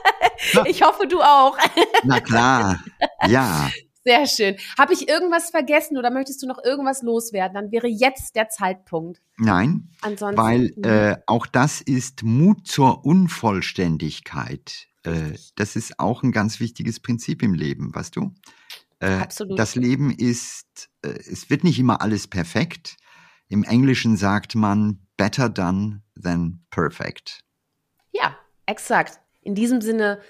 ich 0.67 0.83
hoffe, 0.83 1.07
du 1.07 1.21
auch. 1.21 1.57
Na 2.03 2.19
klar, 2.19 2.79
ja. 3.27 3.71
Sehr 4.03 4.25
schön. 4.25 4.57
Habe 4.77 4.93
ich 4.93 5.07
irgendwas 5.07 5.51
vergessen 5.51 5.97
oder 5.97 6.09
möchtest 6.09 6.41
du 6.41 6.47
noch 6.47 6.63
irgendwas 6.63 7.03
loswerden? 7.03 7.53
Dann 7.53 7.71
wäre 7.71 7.87
jetzt 7.87 8.35
der 8.35 8.49
Zeitpunkt. 8.49 9.21
Nein, 9.37 9.89
Ansonsten, 10.01 10.41
weil 10.41 10.73
äh, 10.83 11.17
auch 11.27 11.45
das 11.45 11.81
ist 11.81 12.23
Mut 12.23 12.67
zur 12.67 13.05
Unvollständigkeit. 13.05 14.87
Äh, 15.03 15.37
das 15.55 15.75
ist 15.75 15.99
auch 15.99 16.23
ein 16.23 16.31
ganz 16.31 16.59
wichtiges 16.59 16.99
Prinzip 16.99 17.43
im 17.43 17.53
Leben, 17.53 17.93
weißt 17.93 18.15
du? 18.15 18.33
Äh, 18.99 19.17
Absolut. 19.17 19.57
Das 19.57 19.75
Leben 19.75 20.11
ist, 20.11 20.89
äh, 21.03 21.09
es 21.09 21.49
wird 21.49 21.63
nicht 21.63 21.79
immer 21.79 22.01
alles 22.01 22.27
perfekt. 22.27 22.97
Im 23.49 23.63
Englischen 23.63 24.17
sagt 24.17 24.55
man 24.55 25.05
better 25.17 25.49
done 25.49 26.01
than 26.21 26.65
perfect. 26.71 27.43
Ja, 28.11 28.37
exakt. 28.65 29.19
In 29.41 29.55
diesem 29.55 29.81
Sinne 29.81 30.21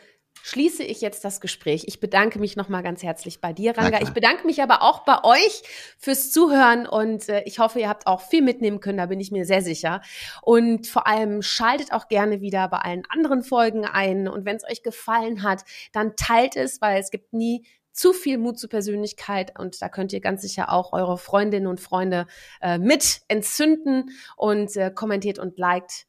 schließe 0.43 0.83
ich 0.83 1.01
jetzt 1.01 1.23
das 1.23 1.41
Gespräch. 1.41 1.83
Ich 1.87 1.99
bedanke 1.99 2.39
mich 2.39 2.55
nochmal 2.55 2.83
ganz 2.83 3.03
herzlich 3.03 3.41
bei 3.41 3.53
dir, 3.53 3.77
Ranga. 3.77 4.01
Ich 4.01 4.11
bedanke 4.11 4.45
mich 4.45 4.61
aber 4.61 4.81
auch 4.81 5.05
bei 5.05 5.23
euch 5.23 5.63
fürs 5.97 6.31
Zuhören 6.31 6.87
und 6.87 7.29
äh, 7.29 7.43
ich 7.45 7.59
hoffe, 7.59 7.79
ihr 7.79 7.89
habt 7.89 8.07
auch 8.07 8.21
viel 8.21 8.41
mitnehmen 8.41 8.79
können, 8.79 8.97
da 8.97 9.05
bin 9.05 9.19
ich 9.19 9.31
mir 9.31 9.45
sehr 9.45 9.61
sicher. 9.61 10.01
Und 10.41 10.87
vor 10.87 11.07
allem 11.07 11.41
schaltet 11.41 11.91
auch 11.93 12.07
gerne 12.07 12.41
wieder 12.41 12.67
bei 12.69 12.77
allen 12.77 13.03
anderen 13.09 13.43
Folgen 13.43 13.85
ein 13.85 14.27
und 14.27 14.45
wenn 14.45 14.57
es 14.57 14.63
euch 14.63 14.83
gefallen 14.83 15.43
hat, 15.43 15.63
dann 15.91 16.15
teilt 16.15 16.55
es, 16.55 16.81
weil 16.81 16.99
es 16.99 17.11
gibt 17.11 17.33
nie 17.33 17.65
zu 17.93 18.13
viel 18.13 18.37
Mut 18.37 18.57
zur 18.57 18.69
Persönlichkeit 18.69 19.59
und 19.59 19.81
da 19.81 19.89
könnt 19.89 20.13
ihr 20.13 20.21
ganz 20.21 20.41
sicher 20.41 20.71
auch 20.71 20.93
eure 20.93 21.17
Freundinnen 21.17 21.67
und 21.67 21.81
Freunde 21.81 22.25
äh, 22.61 22.77
mit 22.77 23.21
entzünden 23.27 24.11
und 24.37 24.75
äh, 24.77 24.91
kommentiert 24.91 25.39
und 25.39 25.59
liked 25.59 26.07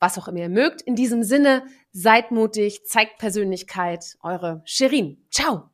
was 0.00 0.18
auch 0.18 0.28
immer 0.28 0.40
ihr 0.40 0.48
mögt. 0.50 0.82
In 0.82 0.96
diesem 0.96 1.22
Sinne, 1.22 1.64
seid 1.94 2.30
mutig, 2.30 2.84
zeigt 2.84 3.16
Persönlichkeit. 3.18 4.18
Eure 4.22 4.60
Sherin. 4.66 5.24
Ciao. 5.30 5.70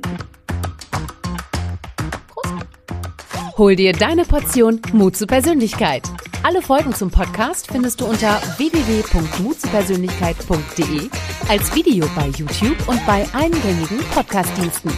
Hol 3.57 3.75
dir 3.75 3.93
deine 3.93 4.23
Portion 4.23 4.81
Mut 4.93 5.15
zur 5.17 5.27
Persönlichkeit. 5.27 6.03
Alle 6.43 6.61
Folgen 6.61 6.93
zum 6.93 7.09
Podcast 7.11 7.67
findest 7.71 7.99
du 7.99 8.05
unter 8.05 8.39
www.mutzupersönlichkeit.de, 8.57 11.09
als 11.49 11.75
Video 11.75 12.07
bei 12.15 12.27
YouTube 12.27 12.77
und 12.87 13.05
bei 13.05 13.25
eingängigen 13.33 13.99
Podcastdiensten. 14.13 14.93